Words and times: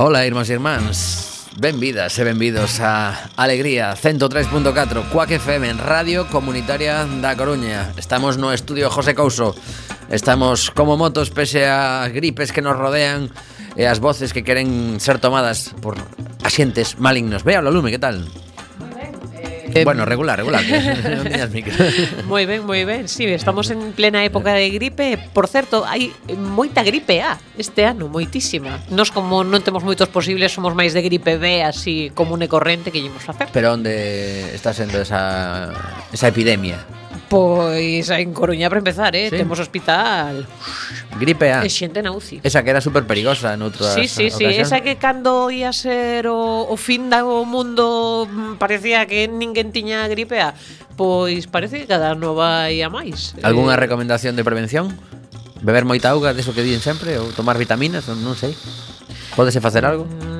Ola, 0.00 0.24
irmãos 0.24 0.48
e 0.48 0.56
irmáns 0.56 0.96
Benvidas 1.60 2.16
e 2.16 2.24
benvidos 2.24 2.80
a 2.80 3.28
Alegría 3.36 3.92
103.4 3.92 5.12
Cuac 5.12 5.28
FM 5.28 5.68
en 5.68 5.76
Radio 5.76 6.24
Comunitaria 6.32 7.04
da 7.20 7.36
Coruña. 7.36 7.92
Estamos 8.00 8.40
no 8.40 8.48
estudio 8.48 8.88
José 8.88 9.12
Couso. 9.12 9.52
Estamos 10.08 10.72
como 10.72 10.96
motos 10.96 11.28
pese 11.28 11.68
a 11.68 12.08
gripes 12.08 12.48
que 12.48 12.64
nos 12.64 12.80
rodean 12.80 13.28
E 13.76 13.84
as 13.84 14.00
voces 14.00 14.32
que 14.32 14.40
queren 14.40 15.04
ser 15.04 15.20
tomadas 15.20 15.76
por 15.84 16.00
asientes 16.48 16.96
malignos. 16.96 17.44
Vea 17.44 17.60
a 17.60 17.68
lume, 17.68 17.92
que 17.92 18.00
tal? 18.00 18.24
Eh, 19.74 19.84
bueno, 19.84 20.04
regular, 20.04 20.38
regular. 20.38 20.62
moi 22.26 22.44
ben, 22.46 22.66
moi 22.66 22.82
ben. 22.84 23.06
Sí, 23.08 23.26
estamos 23.26 23.70
en 23.70 23.92
plena 23.92 24.24
época 24.24 24.52
de 24.54 24.70
gripe. 24.70 25.18
Por 25.32 25.46
certo, 25.48 25.86
hai 25.86 26.12
moita 26.34 26.82
gripe 26.82 27.22
A 27.22 27.38
este 27.56 27.86
ano, 27.86 28.10
moitísima. 28.10 28.82
Nos 28.90 29.14
como 29.14 29.46
non 29.46 29.62
temos 29.62 29.86
moitos 29.86 30.10
posibles, 30.10 30.52
somos 30.52 30.74
máis 30.74 30.92
de 30.92 31.02
gripe 31.02 31.38
B 31.38 31.62
así 31.62 32.10
común 32.12 32.42
e 32.42 32.48
corrente 32.48 32.90
que 32.90 33.00
llemos 33.00 33.22
facer. 33.22 33.48
Pero 33.54 33.72
onde 33.74 34.50
está 34.54 34.74
sendo 34.74 35.00
esa, 35.00 35.70
esa 36.12 36.26
epidemia? 36.28 36.99
Pois 37.30 38.10
en 38.10 38.34
Coruña 38.34 38.66
para 38.68 38.82
empezar, 38.82 39.14
eh, 39.14 39.30
sí. 39.30 39.36
temos 39.36 39.60
hospital. 39.62 40.50
Gripe 41.14 41.54
A. 41.54 41.62
E 41.62 41.70
xente 41.70 42.02
na 42.02 42.10
UCI. 42.10 42.42
Esa 42.42 42.66
que 42.66 42.74
era 42.74 42.82
super 42.82 43.06
perigosa 43.06 43.54
noutras 43.54 43.94
Sí, 43.94 44.10
sí, 44.10 44.34
sí, 44.34 44.50
esa 44.50 44.82
que 44.82 44.98
cando 44.98 45.46
ia 45.54 45.70
ser 45.70 46.26
o, 46.26 46.66
o 46.66 46.74
fin 46.74 47.06
do 47.06 47.46
mundo 47.46 48.26
mm, 48.26 48.58
parecía 48.58 49.06
que 49.06 49.30
ninguén 49.30 49.70
tiña 49.70 50.10
gripe 50.10 50.42
A. 50.42 50.58
Pois 50.98 51.46
parece 51.46 51.78
que 51.78 51.86
cada 51.86 52.18
ano 52.18 52.34
vai 52.34 52.82
a 52.82 52.90
máis. 52.90 53.38
Algúnha 53.46 53.78
eh, 53.78 53.82
recomendación 53.86 54.34
de 54.34 54.42
prevención? 54.42 54.90
Beber 55.62 55.86
moita 55.86 56.10
auga, 56.10 56.34
deso 56.34 56.50
que 56.50 56.66
dicen 56.66 56.82
sempre 56.82 57.14
ou 57.22 57.30
tomar 57.30 57.54
vitaminas, 57.62 58.10
non, 58.10 58.18
non 58.26 58.34
sei. 58.34 58.58
Pódese 59.38 59.62
facer 59.62 59.86
algo? 59.86 60.02
Mm, 60.02 60.39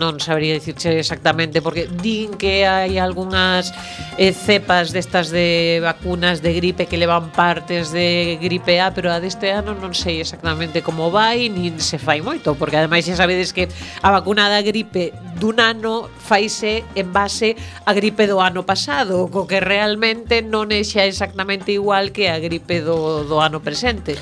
non 0.00 0.16
sabría 0.16 0.56
dicirche 0.56 0.96
exactamente 0.96 1.60
porque 1.60 1.84
din 2.00 2.32
que 2.40 2.64
hai 2.64 2.96
algunhas 2.96 3.76
eh, 4.16 4.32
cepas 4.32 4.96
destas 4.96 5.28
de 5.28 5.84
vacunas 5.84 6.40
de 6.40 6.56
gripe 6.56 6.88
que 6.88 6.96
levan 6.96 7.28
partes 7.36 7.92
de 7.92 8.40
gripe 8.40 8.80
A, 8.80 8.96
pero 8.96 9.12
a 9.12 9.20
deste 9.20 9.52
ano 9.52 9.76
non 9.76 9.92
sei 9.92 10.24
exactamente 10.24 10.80
como 10.80 11.12
vai 11.12 11.52
nin 11.52 11.76
se 11.76 12.00
fai 12.00 12.24
moito, 12.24 12.56
porque 12.56 12.80
ademais 12.80 13.04
xa 13.04 13.20
sabedes 13.20 13.52
que 13.52 13.68
a 14.00 14.08
vacuna 14.08 14.48
da 14.48 14.64
gripe 14.64 15.12
dun 15.36 15.60
ano 15.60 16.08
faise 16.16 16.80
en 16.96 17.12
base 17.12 17.60
a 17.84 17.92
gripe 17.92 18.24
do 18.24 18.40
ano 18.40 18.64
pasado, 18.64 19.28
co 19.28 19.44
que 19.44 19.60
realmente 19.60 20.40
non 20.40 20.72
é 20.72 20.80
xa 20.80 21.04
exactamente 21.04 21.76
igual 21.76 22.16
que 22.16 22.32
a 22.32 22.40
gripe 22.40 22.80
do, 22.80 23.28
do 23.28 23.36
ano 23.36 23.60
presente. 23.60 24.16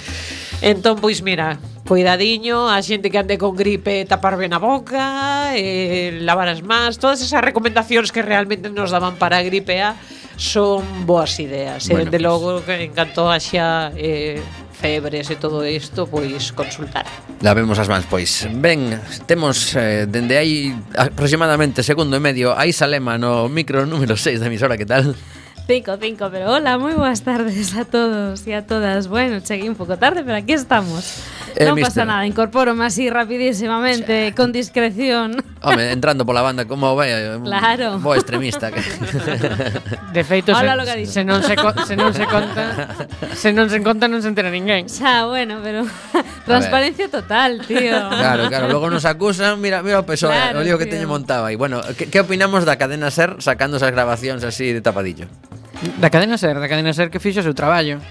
Entón, 0.58 0.98
pois 0.98 1.22
mira, 1.22 1.62
cuidadiño, 1.88 2.68
a 2.68 2.84
xente 2.84 3.08
que 3.08 3.16
ande 3.16 3.40
con 3.40 3.56
gripe 3.56 4.04
tapar 4.04 4.36
ben 4.36 4.52
a 4.52 4.60
boca, 4.60 5.56
eh, 5.56 6.20
lavar 6.20 6.52
as 6.52 6.60
mans, 6.60 7.00
todas 7.00 7.24
esas 7.24 7.40
recomendacións 7.40 8.12
que 8.12 8.20
realmente 8.20 8.68
nos 8.68 8.92
daban 8.92 9.16
para 9.16 9.40
a 9.40 9.42
gripe 9.42 9.80
A 9.80 9.96
son 10.36 10.84
boas 11.08 11.40
ideas. 11.40 11.88
Eh. 11.88 11.96
Bueno, 11.96 12.04
e, 12.04 12.12
dende 12.12 12.20
logo, 12.20 12.60
que 12.60 12.76
en 12.76 12.92
canto 12.92 13.32
haxa 13.32 13.88
eh, 13.96 14.36
febres 14.76 15.32
e 15.32 15.40
todo 15.40 15.64
isto, 15.64 16.04
pois 16.04 16.52
consultar. 16.52 17.08
Lavemos 17.40 17.80
as 17.80 17.88
mans, 17.88 18.04
pois. 18.04 18.44
Ben, 18.52 19.00
temos 19.24 19.72
eh, 19.72 20.04
dende 20.04 20.36
aí 20.36 20.76
aproximadamente 20.92 21.80
segundo 21.80 22.14
e 22.14 22.22
medio 22.22 22.52
a 22.52 22.68
Isalema 22.68 23.16
no 23.16 23.48
micro 23.48 23.88
número 23.88 24.12
6 24.12 24.44
da 24.44 24.52
emisora, 24.52 24.76
que 24.76 24.84
tal? 24.84 25.16
Cinco, 25.68 25.98
cinco, 26.00 26.30
pero 26.32 26.48
hola, 26.56 26.80
moi 26.80 26.96
boas 26.96 27.20
tardes 27.20 27.76
a 27.76 27.84
todos 27.84 28.40
e 28.48 28.56
a 28.56 28.64
todas. 28.64 29.04
Bueno, 29.04 29.44
cheguei 29.44 29.68
un 29.68 29.76
pouco 29.76 30.00
tarde, 30.00 30.24
pero 30.24 30.40
aquí 30.40 30.56
estamos. 30.56 31.20
Eh, 31.60 31.68
non 31.68 31.76
mister. 31.76 31.92
pasa 31.92 32.02
nada, 32.08 32.24
incorpórome 32.24 32.88
así 32.88 33.12
rapidísimamente, 33.12 34.32
con 34.32 34.48
discreción. 34.48 35.36
Home, 35.60 35.92
entrando 35.92 36.24
pola 36.24 36.40
banda 36.40 36.64
como 36.64 36.96
vai, 36.96 37.12
eh, 37.12 37.36
Claro. 37.44 38.00
bo 38.00 38.16
extremista. 38.16 38.72
Que... 38.72 38.80
De 40.16 40.24
feito, 40.24 40.56
Hola, 40.56 40.72
se, 40.72 40.76
lo 40.80 40.82
que 40.88 40.92
ha 40.96 40.96
dicho. 41.04 41.12
se, 41.12 41.22
non 41.28 41.44
se, 41.44 41.52
co- 41.52 41.76
se 41.84 42.00
non 42.00 42.16
se 42.16 42.24
conta, 42.24 42.64
se 43.36 43.52
non 43.52 43.68
se 43.68 43.84
conta 43.84 44.08
non 44.08 44.24
se 44.24 44.32
entera 44.32 44.48
ninguén. 44.48 44.88
Xa, 44.88 45.28
bueno, 45.28 45.60
pero 45.60 45.84
transparencia 46.48 47.12
total, 47.12 47.60
tío. 47.68 47.92
Claro, 48.08 48.48
claro, 48.48 48.72
logo 48.72 48.88
nos 48.88 49.04
acusan, 49.04 49.60
mira, 49.60 49.84
mira 49.84 50.00
o 50.00 50.08
PSOE, 50.08 50.32
o 50.32 50.32
Claro, 50.32 50.64
lío 50.64 50.80
que 50.80 50.88
teño 50.88 51.04
montado 51.12 51.44
aí. 51.44 51.60
Bueno, 51.60 51.84
que, 51.92 52.08
que 52.08 52.24
opinamos 52.24 52.64
da 52.64 52.80
cadena 52.80 53.12
SER 53.12 53.36
sacando 53.44 53.76
esas 53.76 53.92
grabacións 53.92 54.40
así 54.48 54.72
de 54.72 54.80
tapadillo? 54.80 55.28
Da 55.98 56.10
cadena 56.10 56.38
ser, 56.38 56.58
da 56.58 56.66
cadena 56.66 56.90
ser 56.90 57.10
que 57.10 57.22
fixo 57.22 57.40
o 57.40 57.46
seu 57.46 57.54
traballo. 57.54 58.02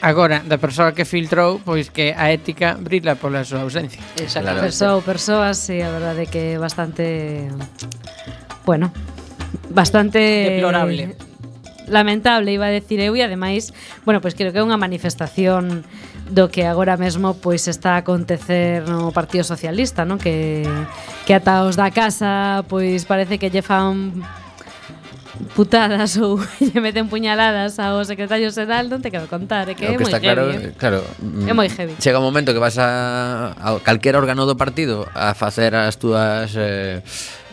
Agora, 0.00 0.44
da 0.44 0.60
persoa 0.60 0.92
que 0.92 1.08
filtrou, 1.08 1.60
pois 1.64 1.88
que 1.88 2.12
a 2.12 2.28
ética 2.28 2.76
brila 2.76 3.16
pola 3.16 3.44
súa 3.48 3.64
ausencia. 3.64 4.00
Claro. 4.28 4.60
Persoa 4.60 5.00
ou 5.00 5.02
persoas, 5.02 5.56
sí, 5.56 5.80
a 5.80 5.88
verdade 5.88 6.28
que 6.28 6.60
bastante... 6.60 7.48
Bueno, 8.68 8.92
bastante... 9.72 10.60
Deplorable. 10.60 11.16
Lamentable, 11.88 12.52
iba 12.52 12.68
a 12.68 12.74
decir 12.74 13.00
eu, 13.00 13.16
e 13.16 13.22
ademais, 13.24 13.72
bueno, 14.04 14.20
pois 14.20 14.36
creo 14.36 14.52
que 14.52 14.60
é 14.60 14.64
unha 14.64 14.76
manifestación 14.76 15.86
do 16.28 16.50
que 16.50 16.66
agora 16.66 16.98
mesmo 16.98 17.38
pois 17.38 17.70
está 17.70 17.94
a 17.94 18.02
acontecer 18.02 18.82
no 18.90 19.14
Partido 19.14 19.46
Socialista, 19.46 20.02
non? 20.02 20.18
Que, 20.18 20.66
que 21.24 21.32
ata 21.32 21.62
os 21.62 21.78
da 21.78 21.94
casa 21.94 22.66
pois 22.66 23.06
parece 23.06 23.38
que 23.38 23.48
lle 23.48 23.62
fan 23.62 24.26
putadas 25.54 26.16
ou 26.16 26.40
lle 26.64 26.80
meten 26.80 27.08
puñaladas 27.08 27.78
ao 27.78 28.02
secretario 28.04 28.48
xeral, 28.52 28.88
non 28.88 29.04
te 29.04 29.12
quero 29.12 29.28
contar, 29.28 29.68
é 29.68 29.74
que, 29.76 29.84
o 29.84 29.94
que 29.94 29.96
é 29.96 30.00
moi 30.00 30.08
está 30.08 30.20
claro, 30.22 30.48
heavy. 30.48 30.70
Eh. 30.70 30.78
Claro, 30.78 31.00
é 31.44 31.52
moi 31.52 31.68
mm, 31.68 31.76
heavy. 31.76 31.94
Chega 32.00 32.18
un 32.20 32.26
momento 32.26 32.54
que 32.54 32.62
vas 32.62 32.80
a, 32.80 33.52
a 33.56 33.76
calquera 33.84 34.16
órgano 34.16 34.48
do 34.48 34.56
partido 34.56 35.04
a 35.12 35.36
facer 35.36 35.76
as 35.76 36.00
túas 36.00 36.54
eh, 36.56 37.04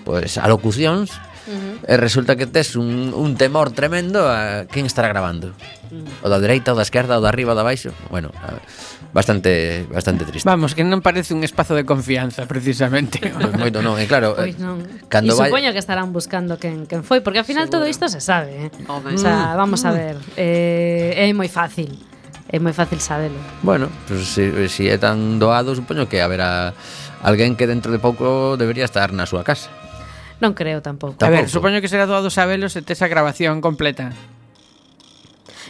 pues, 0.07 0.39
alocucións 0.39 1.11
-huh. 1.51 1.91
e 1.91 1.93
resulta 1.97 2.35
que 2.35 2.47
tes 2.47 2.75
un, 2.75 3.11
un 3.11 3.35
temor 3.35 3.71
tremendo 3.71 4.29
a 4.29 4.65
quen 4.69 4.85
estará 4.85 5.07
grabando. 5.09 5.51
Uh 5.91 6.03
-huh. 6.03 6.25
O 6.25 6.27
da 6.29 6.39
dereita, 6.39 6.71
o 6.71 6.77
da 6.77 6.85
esquerda, 6.85 7.19
o 7.19 7.21
da 7.21 7.29
arriba, 7.29 7.53
o 7.53 7.57
da 7.57 7.63
baixo. 7.63 7.91
Bueno, 8.09 8.31
a, 8.39 8.57
bastante 9.13 9.85
bastante 9.91 10.25
triste. 10.25 10.49
Vamos, 10.49 10.73
que 10.73 10.83
non 10.83 11.05
parece 11.05 11.37
un 11.37 11.45
espazo 11.45 11.77
de 11.77 11.85
confianza 11.85 12.49
precisamente. 12.49 13.21
Pois 13.43 13.53
moito 13.59 13.83
non, 13.85 13.99
e 14.01 14.09
claro, 14.09 14.33
pois 14.33 14.57
eh, 14.57 14.61
non. 14.61 14.81
cando 15.07 15.33
e 15.33 15.37
vai... 15.37 15.49
supoño 15.51 15.69
que 15.71 15.81
estarán 15.81 16.09
buscando 16.11 16.57
quen 16.57 16.89
quen 16.89 17.05
foi, 17.05 17.21
porque 17.21 17.39
ao 17.39 17.47
final 17.47 17.69
Seguro. 17.69 17.85
todo 17.85 17.91
isto 17.91 18.09
se 18.09 18.19
sabe, 18.19 18.67
eh. 18.67 18.71
Home. 18.89 19.13
O 19.13 19.19
sea, 19.21 19.53
mm. 19.53 19.59
vamos 19.59 19.81
a 19.85 19.91
ver, 19.93 20.17
eh, 20.35 21.29
é 21.29 21.29
moi 21.35 21.47
fácil. 21.47 21.93
É 22.49 22.57
moi 22.57 22.73
fácil 22.73 23.01
sabelo. 23.01 23.37
Bueno, 23.61 23.89
pues, 24.09 24.33
se 24.33 24.49
si, 24.69 24.69
si 24.69 24.83
é 24.89 24.97
tan 24.97 25.37
doado, 25.37 25.77
supoño 25.77 26.09
que 26.09 26.21
haberá 26.21 26.73
alguén 27.21 27.53
que 27.53 27.69
dentro 27.69 27.93
de 27.93 28.01
pouco 28.01 28.57
debería 28.57 28.85
estar 28.85 29.13
na 29.13 29.29
súa 29.29 29.45
casa. 29.45 29.69
Non 30.41 30.53
creo 30.57 30.81
tampouco. 30.81 31.19
A 31.21 31.29
ver, 31.29 31.49
supoño 31.49 31.81
que 31.83 31.91
será 31.91 32.07
doado 32.07 32.31
sabelo 32.33 32.71
se 32.71 32.81
tes 32.81 33.01
a 33.01 33.07
grabación 33.11 33.61
completa. 33.61 34.15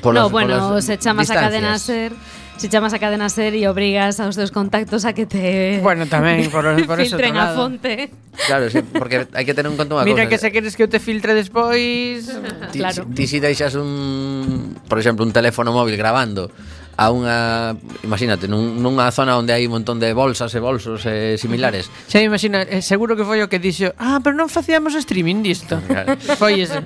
No, 0.04 0.30
bueno, 0.30 0.82
se 0.82 0.98
chamas 0.98 1.32
a 1.32 1.36
cadena 1.36 1.80
ser 1.80 2.12
se 2.58 2.70
chamas 2.70 2.94
a 2.94 3.00
cadena 3.00 3.30
ser 3.30 3.56
e 3.58 3.66
obrigas 3.66 4.22
aos 4.22 4.38
teus 4.38 4.54
contactos 4.54 5.06
a 5.10 5.12
que 5.18 5.26
te 5.26 5.82
Bueno, 5.82 6.06
tamén 6.06 6.48
por, 6.54 6.64
por 6.86 6.98
eso 7.02 7.18
filtren 7.18 7.34
a 7.36 7.58
fonte. 7.58 8.14
Claro, 8.46 8.70
sí, 8.70 8.86
porque 8.94 9.26
hai 9.34 9.46
que 9.46 9.58
tener 9.58 9.74
un 9.74 9.78
conto 9.78 9.98
unha 9.98 10.06
Mira 10.06 10.30
cosa. 10.30 10.32
que 10.32 10.38
se 10.38 10.50
queres 10.54 10.78
que 10.78 10.86
eu 10.86 10.90
te 10.92 11.02
filtre 11.02 11.34
despois. 11.34 12.30
ti, 12.70 12.80
claro. 12.80 13.10
ti 13.10 13.26
si 13.26 13.42
deixas 13.42 13.74
un, 13.74 14.78
por 14.86 15.02
exemplo, 15.02 15.26
un 15.26 15.34
teléfono 15.34 15.74
móvil 15.74 15.98
grabando 15.98 16.54
a 16.96 17.10
unha, 17.10 17.74
imagínate, 18.06 18.46
nun, 18.46 18.78
nunha 18.78 19.10
zona 19.10 19.34
onde 19.34 19.54
hai 19.54 19.66
un 19.66 19.82
montón 19.82 19.98
de 19.98 20.14
bolsas 20.14 20.54
e 20.54 20.60
bolsos 20.62 21.02
e 21.10 21.42
similares. 21.42 21.90
Xa 22.06 22.22
imagina, 22.22 22.62
eh, 22.64 22.86
seguro 22.86 23.18
que 23.18 23.26
foi 23.26 23.42
o 23.42 23.50
que 23.50 23.58
dixo, 23.58 23.98
ah, 23.98 24.22
pero 24.22 24.38
non 24.38 24.50
facíamos 24.50 24.94
streaming 24.94 25.42
disto. 25.42 25.80
Claro. 25.94 26.18
foi 26.42 26.64
ese. 26.64 26.82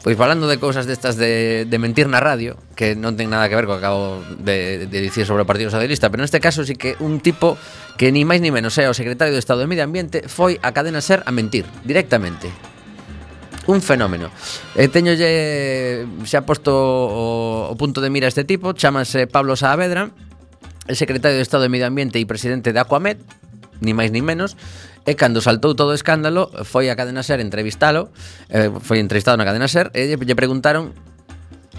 Pois 0.00 0.16
falando 0.16 0.48
de 0.48 0.56
cousas 0.56 0.88
destas 0.88 1.20
de, 1.20 1.66
de 1.68 1.76
mentir 1.76 2.08
na 2.08 2.24
radio 2.24 2.56
Que 2.72 2.96
non 2.96 3.20
ten 3.20 3.28
nada 3.28 3.52
que 3.52 3.56
ver 3.58 3.68
co 3.68 3.76
que 3.76 3.84
acabo 3.84 4.24
de, 4.40 4.88
de 4.88 4.98
dicir 5.04 5.28
sobre 5.28 5.44
o 5.44 5.46
Partido 5.48 5.68
Socialista 5.68 6.08
Pero 6.08 6.24
neste 6.24 6.40
caso 6.40 6.64
sí 6.64 6.72
que 6.72 6.96
un 7.04 7.20
tipo 7.20 7.60
que 8.00 8.08
ni 8.08 8.24
máis 8.24 8.40
ni 8.40 8.48
menos 8.48 8.72
é 8.80 8.88
o 8.88 8.96
secretario 8.96 9.36
de 9.36 9.42
Estado 9.44 9.60
de 9.60 9.68
Medio 9.68 9.84
Ambiente 9.84 10.24
Foi 10.24 10.56
a 10.64 10.72
cadena 10.72 11.04
SER 11.04 11.20
a 11.28 11.32
mentir 11.36 11.68
directamente 11.84 12.48
un 13.70 13.82
fenómeno. 13.82 14.28
Eh, 14.74 14.84
e 14.84 14.92
teñolle 14.92 15.30
xa 16.26 16.42
posto 16.44 16.74
o, 16.74 17.70
o 17.70 17.74
punto 17.78 18.02
de 18.02 18.10
mira 18.10 18.26
este 18.26 18.44
tipo, 18.44 18.74
chámase 18.74 19.30
Pablo 19.30 19.54
Saavedra, 19.54 20.10
el 20.90 20.96
secretario 20.96 21.38
de 21.38 21.42
Estado 21.42 21.64
de 21.64 21.70
Medio 21.70 21.86
Ambiente 21.86 22.18
e 22.18 22.26
presidente 22.26 22.74
de 22.74 22.80
Aquamed, 22.82 23.22
ni 23.80 23.94
máis 23.94 24.10
ni 24.10 24.20
menos, 24.20 24.58
E 25.08 25.16
cando 25.16 25.40
saltou 25.40 25.72
todo 25.72 25.90
o 25.90 25.96
escándalo, 25.96 26.52
foi 26.68 26.92
a 26.92 26.94
Cadena 26.94 27.24
Ser 27.24 27.40
entrevistalo, 27.40 28.12
eh, 28.52 28.68
foi 28.84 29.00
entrevistado 29.00 29.40
na 29.40 29.48
Cadena 29.48 29.64
Ser, 29.64 29.88
e 29.96 30.12
lle 30.12 30.36
preguntaron 30.36 30.92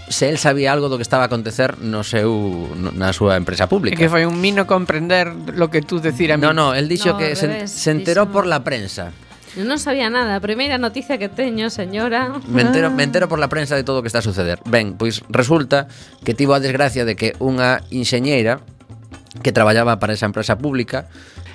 se 0.09 0.27
el 0.27 0.41
sabía 0.41 0.73
algo 0.73 0.89
do 0.89 0.97
que 0.97 1.05
estaba 1.05 1.23
a 1.23 1.29
acontecer 1.29 1.77
no 1.79 2.03
seu 2.03 2.67
na 2.75 3.13
súa 3.13 3.37
empresa 3.37 3.69
pública. 3.69 3.95
Que 3.95 4.09
foi 4.09 4.25
un 4.25 4.41
mino 4.41 4.65
comprender 4.65 5.31
lo 5.53 5.69
que 5.69 5.85
tú 5.85 6.01
decir 6.01 6.33
a 6.33 6.35
mí. 6.35 6.43
No, 6.43 6.51
no, 6.51 6.73
el 6.73 6.89
dixo 6.89 7.13
no, 7.13 7.17
que 7.21 7.37
revés, 7.37 7.69
se, 7.69 7.79
se 7.79 7.89
enteró 7.93 8.25
dixo... 8.25 8.33
por 8.33 8.45
la 8.49 8.65
prensa. 8.65 9.13
Eu 9.59 9.67
non 9.67 9.75
sabía 9.75 10.07
nada, 10.07 10.39
a 10.39 10.41
primeira 10.41 10.79
noticia 10.79 11.19
que 11.19 11.27
teño, 11.27 11.67
señora. 11.67 12.39
Me 12.47 12.63
entero, 12.63 12.87
ah. 12.87 12.95
me 12.95 13.03
entero 13.03 13.27
por 13.27 13.35
la 13.35 13.51
prensa 13.51 13.75
de 13.75 13.83
todo 13.83 13.99
o 13.99 14.03
que 14.03 14.07
está 14.07 14.23
a 14.23 14.25
suceder. 14.25 14.63
Ben, 14.63 14.95
pois 14.95 15.27
resulta 15.27 15.91
que 16.23 16.31
tivo 16.31 16.55
a 16.55 16.63
desgracia 16.63 17.03
de 17.03 17.19
que 17.19 17.35
unha 17.43 17.83
enxeñeira 17.91 18.63
que 19.43 19.51
traballaba 19.51 19.99
para 19.99 20.13
esa 20.13 20.27
empresa 20.27 20.57
pública 20.59 21.07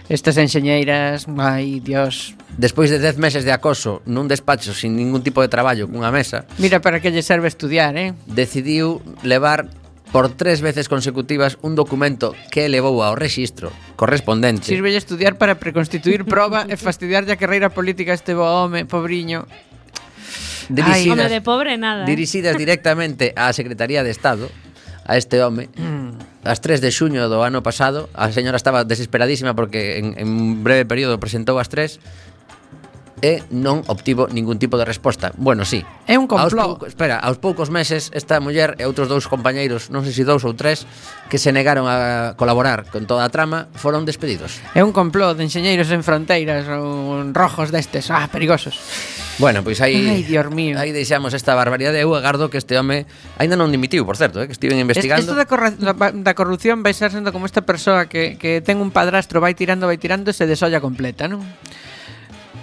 Estas 0.08 0.38
enxeñeiras, 0.38 1.26
ai, 1.36 1.80
dios 1.80 2.38
Despois 2.56 2.88
de 2.88 3.02
10 3.02 3.18
meses 3.18 3.44
de 3.44 3.52
acoso 3.52 4.00
nun 4.08 4.30
despacho 4.30 4.72
sin 4.72 4.96
ningún 4.96 5.20
tipo 5.20 5.42
de 5.42 5.50
traballo 5.52 5.90
cunha 5.90 6.14
mesa 6.14 6.48
Mira 6.56 6.80
para 6.80 7.04
que 7.04 7.12
lle 7.12 7.26
serve 7.26 7.50
estudiar, 7.50 7.98
eh 7.98 8.14
Decidiu 8.24 9.04
levar 9.26 9.68
por 10.16 10.32
tres 10.32 10.62
veces 10.62 10.88
consecutivas 10.88 11.58
un 11.60 11.74
documento 11.76 12.32
que 12.48 12.64
elevou 12.64 13.04
ao 13.04 13.12
rexistro 13.12 13.68
correspondente. 14.00 14.64
Sirvelle 14.64 14.96
estudiar 14.96 15.36
para 15.36 15.60
preconstituir 15.60 16.24
proba 16.24 16.64
e 16.72 16.80
fastidiar 16.80 17.28
a 17.28 17.36
carreira 17.36 17.68
política 17.68 18.12
a 18.12 18.16
este 18.16 18.32
bo 18.32 18.48
home, 18.48 18.88
pobriño. 18.88 19.44
Dirixidas, 20.72 21.04
Ay, 21.04 21.12
home 21.12 21.28
de 21.28 21.40
pobre 21.44 21.76
nada. 21.76 22.08
Eh? 22.08 22.08
Dirixidas 22.08 22.56
directamente 22.64 23.36
á 23.36 23.52
Secretaría 23.52 24.00
de 24.00 24.08
Estado, 24.08 24.48
a 25.04 25.20
este 25.20 25.36
home, 25.44 25.68
ás 26.48 26.56
as 26.56 26.64
3 26.64 26.80
de 26.80 26.88
xuño 26.96 27.28
do 27.28 27.44
ano 27.44 27.60
pasado, 27.60 28.08
a 28.16 28.32
señora 28.32 28.56
estaba 28.56 28.88
desesperadísima 28.88 29.52
porque 29.52 30.00
en, 30.00 30.16
en 30.16 30.32
un 30.32 30.64
breve 30.64 30.88
período 30.88 31.20
presentou 31.20 31.60
as 31.60 31.68
3 31.68 32.00
e 33.24 33.40
non 33.48 33.80
obtivo 33.88 34.28
ningún 34.28 34.60
tipo 34.60 34.76
de 34.76 34.84
resposta. 34.84 35.32
Bueno, 35.40 35.64
sí. 35.64 35.80
É 36.04 36.20
un 36.20 36.28
complot. 36.28 36.52
Aos 36.52 36.54
poucos, 36.54 36.88
espera, 36.92 37.16
aos 37.16 37.38
poucos 37.40 37.68
meses 37.72 38.12
esta 38.12 38.40
muller 38.44 38.76
e 38.76 38.84
outros 38.84 39.08
dous 39.08 39.24
compañeiros, 39.24 39.88
non 39.88 40.04
sei 40.04 40.12
se 40.12 40.24
dous 40.28 40.44
ou 40.44 40.52
tres, 40.52 40.84
que 41.32 41.40
se 41.40 41.48
negaron 41.48 41.88
a 41.88 42.36
colaborar 42.36 42.84
con 42.92 43.08
toda 43.08 43.24
a 43.24 43.32
trama, 43.32 43.72
foron 43.72 44.04
despedidos. 44.04 44.60
É 44.76 44.84
un 44.84 44.92
complot 44.92 45.40
de 45.40 45.48
enxeñeiros 45.48 45.88
en 45.88 46.04
fronteiras 46.04 46.68
ou 46.68 47.24
rojos 47.32 47.72
destes, 47.72 48.12
ah, 48.12 48.28
perigosos. 48.28 48.76
Bueno, 49.40 49.60
pois 49.64 49.80
aí 49.80 49.96
Ai, 49.96 50.22
Dios 50.24 50.48
mío. 50.52 50.76
Aí 50.80 50.92
deixamos 50.92 51.32
esta 51.32 51.52
barbaridade. 51.56 52.00
Eu 52.00 52.12
agardo 52.16 52.48
que 52.48 52.56
este 52.56 52.76
home 52.76 53.04
aínda 53.40 53.56
non 53.56 53.72
dimitiu, 53.72 54.04
por 54.04 54.16
certo, 54.16 54.40
eh, 54.40 54.48
que 54.48 54.56
estiven 54.56 54.80
investigando. 54.80 55.24
Isto 55.24 55.36
da, 55.36 56.12
da 56.12 56.32
corrupción 56.36 56.80
vai 56.84 56.92
ser 56.92 57.12
sendo 57.12 57.32
como 57.32 57.44
esta 57.44 57.64
persoa 57.64 58.08
que, 58.08 58.36
que 58.36 58.60
ten 58.60 58.80
un 58.80 58.92
padrastro, 58.92 59.40
vai 59.40 59.56
tirando, 59.56 59.88
vai 59.88 59.96
tirando 59.96 60.32
e 60.32 60.34
se 60.36 60.44
desolla 60.44 60.80
completa, 60.80 61.28
non? 61.28 61.44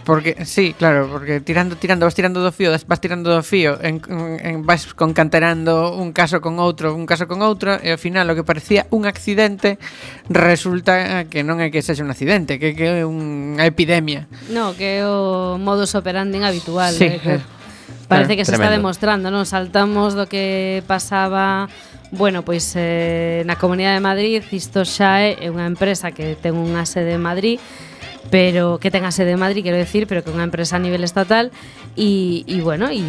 Porque 0.05 0.45
sí, 0.45 0.75
claro, 0.77 1.07
porque 1.09 1.39
tirando, 1.39 1.75
tirando, 1.75 2.05
vas 2.05 2.15
tirando 2.15 2.43
do 2.43 2.51
fío, 2.51 2.71
vas 2.71 2.99
tirando 2.99 3.31
do 3.31 3.43
fío, 3.43 3.79
en, 3.79 4.03
en, 4.43 4.65
vas 4.67 4.93
concanterando 4.93 5.95
un 5.95 6.11
caso 6.11 6.43
con 6.43 6.59
outro, 6.59 6.91
un 6.91 7.07
caso 7.07 7.23
con 7.23 7.39
outro, 7.39 7.79
e 7.79 7.95
ao 7.95 7.99
final 7.99 8.27
o 8.27 8.35
que 8.35 8.43
parecía 8.43 8.83
un 8.91 9.07
accidente 9.07 9.79
resulta 10.27 11.23
que 11.31 11.47
non 11.47 11.63
é 11.63 11.71
que 11.71 11.79
sexa 11.79 12.03
un 12.03 12.11
accidente, 12.11 12.59
que, 12.59 12.75
que 12.75 12.99
é 12.99 13.07
unha 13.07 13.63
epidemia. 13.63 14.27
No, 14.51 14.75
que 14.75 14.99
é 14.99 15.07
o 15.07 15.55
modus 15.55 15.95
operandi 15.95 16.35
habitual. 16.43 16.91
Sí, 16.91 17.07
eh, 17.07 17.19
claro. 17.23 17.43
Parece 18.11 18.35
que 18.35 18.43
se 18.43 18.51
Tremendo. 18.51 18.67
está 18.67 18.75
demostrando, 18.75 19.25
non? 19.31 19.47
Saltamos 19.47 20.19
do 20.19 20.27
que 20.27 20.83
pasaba 20.83 21.71
Bueno, 22.13 22.45
pois 22.45 22.77
eh, 22.77 23.41
na 23.49 23.57
Comunidade 23.57 23.97
de 23.97 24.05
Madrid 24.05 24.45
isto 24.53 24.85
xa 24.85 25.25
é 25.25 25.49
unha 25.49 25.65
empresa 25.65 26.13
que 26.13 26.37
ten 26.37 26.53
unha 26.53 26.85
sede 26.85 27.17
en 27.17 27.25
Madrid 27.25 27.57
pero 28.29 28.79
que 28.79 28.91
ten 28.91 29.03
a 29.03 29.11
sede 29.11 29.35
de 29.35 29.39
Madrid, 29.39 29.63
quero 29.63 29.77
decir, 29.77 30.07
pero 30.07 30.23
que 30.23 30.31
é 30.31 30.35
unha 30.35 30.47
empresa 30.47 30.79
a 30.79 30.83
nivel 30.83 31.03
estatal 31.03 31.51
e, 31.99 32.47
e 32.47 32.63
bueno, 32.63 32.87
e, 32.89 33.03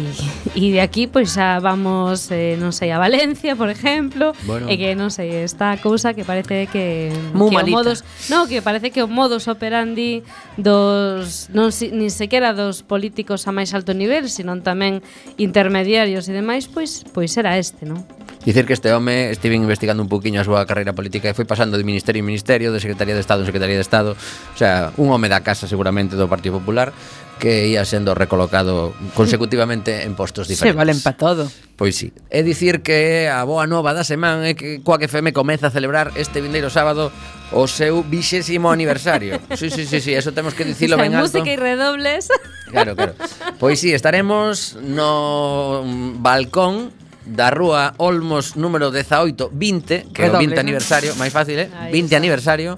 e 0.53 0.65
de 0.75 0.81
aquí 0.83 1.07
pois 1.07 1.31
pues, 1.31 1.39
xa 1.39 1.57
vamos, 1.63 2.29
eh, 2.29 2.59
non 2.59 2.75
sei, 2.75 2.91
a 2.91 2.99
Valencia, 2.99 3.55
por 3.55 3.71
exemplo, 3.71 4.35
bueno. 4.45 4.67
e 4.67 4.75
que 4.75 4.93
non 4.93 5.09
sei, 5.09 5.31
esta 5.41 5.73
cousa 5.79 6.13
que 6.13 6.27
parece 6.27 6.67
que 6.67 7.09
Muy 7.31 7.49
que 7.49 7.57
malita. 7.63 7.75
modos, 7.75 7.97
no, 8.27 8.45
que 8.45 8.59
parece 8.61 8.91
que 8.91 9.01
o 9.01 9.07
modus 9.07 9.47
operandi 9.47 10.21
dos 10.59 11.47
non 11.55 11.71
si, 11.71 11.89
nin 11.95 12.11
sequera 12.11 12.51
dos 12.51 12.83
políticos 12.83 13.47
a 13.47 13.51
máis 13.55 13.71
alto 13.71 13.95
nivel, 13.95 14.27
sino 14.27 14.53
tamén 14.61 14.99
intermediarios 15.39 16.27
e 16.27 16.33
demais, 16.35 16.67
pois 16.67 17.07
pois 17.15 17.31
era 17.39 17.55
este, 17.55 17.87
non? 17.87 18.03
Dicir 18.45 18.65
que 18.65 18.73
este 18.73 18.93
home 18.93 19.31
estive 19.31 19.55
investigando 19.55 20.03
un 20.03 20.09
poquinho 20.09 20.37
a 20.39 20.45
súa 20.45 20.61
carreira 20.69 20.93
política 20.93 21.27
e 21.27 21.33
foi 21.33 21.49
pasando 21.49 21.81
de 21.81 21.83
ministerio 21.83 22.21
en 22.21 22.29
ministerio, 22.29 22.69
de 22.69 22.77
secretaría 22.77 23.17
de 23.17 23.21
Estado 23.25 23.41
en 23.41 23.49
secretaría 23.49 23.73
de 23.73 23.81
Estado, 23.81 24.13
o 24.13 24.57
sea, 24.57 24.93
un 25.01 25.09
home 25.09 25.33
da 25.33 25.41
casa 25.41 25.65
seguramente 25.65 26.13
do 26.13 26.29
Partido 26.29 26.61
Popular 26.61 26.93
que 27.39 27.67
ia 27.67 27.83
sendo 27.83 28.15
recolocado 28.15 28.93
consecutivamente 29.13 30.03
en 30.03 30.15
postos 30.15 30.47
diferentes. 30.47 30.71
Se 30.71 30.77
valen 30.77 31.01
pa 31.01 31.17
todo. 31.17 31.51
Pois 31.75 31.97
sí. 31.97 32.13
É 32.31 32.45
dicir 32.45 32.79
que 32.79 33.27
a 33.27 33.43
boa 33.43 33.67
nova 33.67 33.91
da 33.91 34.07
semana 34.07 34.47
é 34.47 34.55
que 34.55 34.79
Coac 34.79 35.03
FM 35.09 35.33
comeza 35.35 35.67
a 35.67 35.71
celebrar 35.73 36.15
este 36.15 36.39
vindeiro 36.39 36.71
sábado 36.71 37.11
o 37.51 37.67
seu 37.67 38.05
vixésimo 38.05 38.71
aniversario. 38.71 39.41
Sí, 39.57 39.73
sí, 39.73 39.89
sí, 39.89 39.99
sí, 39.99 40.13
eso 40.13 40.31
temos 40.31 40.53
que 40.53 40.63
dicilo 40.63 40.95
ben 40.95 41.15
alto. 41.15 41.41
Música 41.41 41.49
e 41.49 41.57
redobles. 41.57 42.29
Claro, 42.69 42.95
claro. 42.95 43.15
Pois 43.59 43.79
sí, 43.79 43.91
estaremos 43.91 44.77
no 44.79 45.81
balcón 46.19 46.91
da 47.25 47.49
rúa 47.49 47.97
Olmos 47.97 48.55
número 48.55 48.93
1820, 48.93 50.13
que 50.13 50.21
é 50.23 50.29
o 50.29 50.37
20 50.37 50.61
aniversario, 50.61 51.11
máis 51.17 51.33
fácil, 51.33 51.57
eh? 51.57 51.69
20 51.89 52.13
aniversario. 52.15 52.77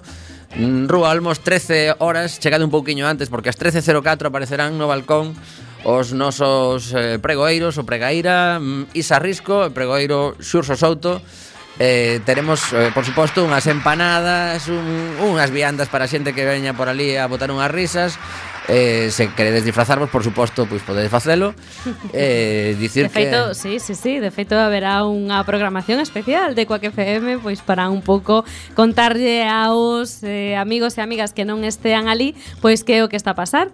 Mm, 0.55 0.87
rúa 0.87 1.11
Olmos 1.11 1.43
13 1.43 1.99
horas, 1.99 2.39
chegade 2.39 2.63
un 2.63 2.71
pouquiño 2.71 3.03
antes 3.03 3.27
porque 3.27 3.51
ás 3.51 3.59
13:04 3.59 4.31
aparecerán 4.31 4.79
no 4.79 4.87
balcón 4.87 5.35
os 5.83 6.15
nosos 6.15 6.95
eh, 6.95 7.19
pregoeiros, 7.19 7.77
o 7.77 7.83
pregaira 7.83 8.57
mm, 8.59 8.95
Isa 8.95 9.19
Risco, 9.19 9.67
o 9.67 9.71
pregoeiro 9.75 10.39
Xurso 10.39 10.79
Souto. 10.79 11.19
Eh, 11.77 12.25
teremos, 12.25 12.73
eh, 12.73 12.89
por 12.89 13.05
suposto, 13.05 13.45
unhas 13.45 13.69
empanadas, 13.69 14.65
un, 14.65 15.13
unhas 15.21 15.53
viandas 15.53 15.91
para 15.93 16.07
a 16.07 16.11
xente 16.11 16.33
que 16.33 16.41
veña 16.41 16.73
por 16.73 16.89
ali 16.89 17.13
a 17.19 17.29
botar 17.29 17.53
unhas 17.53 17.69
risas 17.69 18.17
Eh, 18.67 19.09
se 19.11 19.31
queredes 19.33 19.63
disfrazarvos, 19.63 20.09
por 20.09 20.23
suposto, 20.23 20.67
pois 20.67 20.83
podedes 20.83 21.11
facelo. 21.11 21.53
Eh, 22.13 22.75
dicir 22.79 23.03
de 23.03 23.09
feito, 23.09 23.49
que... 23.49 23.55
sí, 23.55 23.79
sí, 23.79 23.93
sí, 23.93 24.19
de 24.19 24.31
feito 24.31 24.55
haberá 24.55 25.03
unha 25.03 25.43
programación 25.43 25.99
especial 25.99 26.55
de 26.55 26.65
Coaque 26.65 26.89
FM 26.89 27.43
pois 27.43 27.61
para 27.61 27.91
un 27.91 28.01
pouco 28.01 28.47
contarlle 28.73 29.45
aos 29.45 30.23
eh, 30.23 30.55
amigos 30.55 30.97
e 30.97 31.01
amigas 31.03 31.35
que 31.35 31.43
non 31.43 31.67
estean 31.67 32.07
ali 32.07 32.33
pois 32.63 32.81
que 32.81 32.99
é 32.99 33.03
o 33.03 33.11
que 33.11 33.19
está 33.19 33.35
a 33.35 33.39
pasar. 33.39 33.69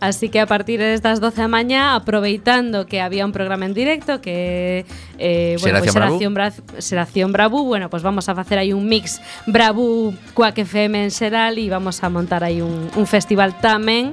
Así 0.00 0.28
que 0.28 0.40
a 0.40 0.46
partir 0.46 0.80
destas 0.80 1.20
12 1.20 1.42
da 1.42 1.48
mañá, 1.48 1.94
aproveitando 1.94 2.86
que 2.86 3.00
había 3.00 3.24
un 3.24 3.32
programa 3.32 3.66
en 3.66 3.74
directo 3.74 4.20
que 4.20 4.84
eh, 5.18 5.56
bueno, 5.60 5.80
Seración, 5.80 6.34
pues, 6.34 6.34
Bravú. 6.34 6.34
Bra 6.34 6.80
Xeración 6.80 7.32
Bravú, 7.32 7.64
bueno, 7.64 7.90
pues 7.90 8.02
vamos 8.02 8.28
a 8.28 8.34
facer 8.34 8.58
aí 8.58 8.72
un 8.72 8.88
mix 8.88 9.20
Bravú 9.46 10.14
Quack 10.34 10.58
FM 10.58 11.04
en 11.04 11.10
xeral 11.10 11.58
e 11.58 11.68
vamos 11.70 12.02
a 12.02 12.08
montar 12.08 12.44
aí 12.44 12.60
un, 12.60 12.90
un 12.94 13.06
festival 13.06 13.56
tamén 13.60 14.12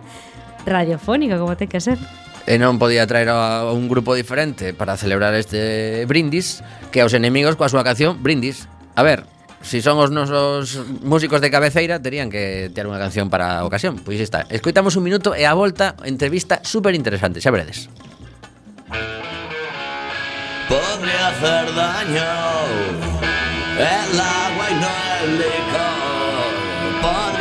radiofónico, 0.65 1.35
como 1.35 1.55
ten 1.59 1.67
que 1.67 1.83
ser. 1.83 1.99
E 2.43 2.59
non 2.59 2.75
podía 2.75 3.07
traer 3.07 3.31
a 3.31 3.71
un 3.71 3.87
grupo 3.87 4.11
diferente 4.15 4.75
para 4.75 4.99
celebrar 4.99 5.31
este 5.35 6.03
brindis 6.07 6.59
que 6.91 6.99
aos 6.99 7.15
enemigos 7.15 7.55
coa 7.55 7.71
súa 7.71 7.87
canción 7.87 8.19
Brindis. 8.19 8.67
A 8.99 9.03
ver, 9.03 9.23
si 9.63 9.81
son 9.81 9.97
os 9.97 10.11
nosos 10.11 10.77
músicos 11.01 11.39
de 11.39 11.49
cabeceira, 11.49 12.03
terían 12.03 12.29
que 12.29 12.69
ter 12.75 12.83
unha 12.83 12.99
canción 12.99 13.31
para 13.31 13.63
a 13.63 13.65
ocasión. 13.65 13.97
Pois 14.03 14.19
está, 14.19 14.43
escoitamos 14.51 14.99
un 14.99 15.07
minuto 15.07 15.31
e 15.33 15.47
a 15.47 15.55
volta 15.55 15.95
entrevista 16.03 16.59
super 16.67 16.91
interesante, 16.93 17.39
xa 17.39 17.49
veredes. 17.49 17.87
Podría 20.67 21.27
hacer 21.31 21.65
daño 21.73 22.31
el 23.79 24.11
agua 24.19 24.65
y 24.67 24.75
no 24.77 24.93
el 25.23 25.31
licor. 25.39 27.32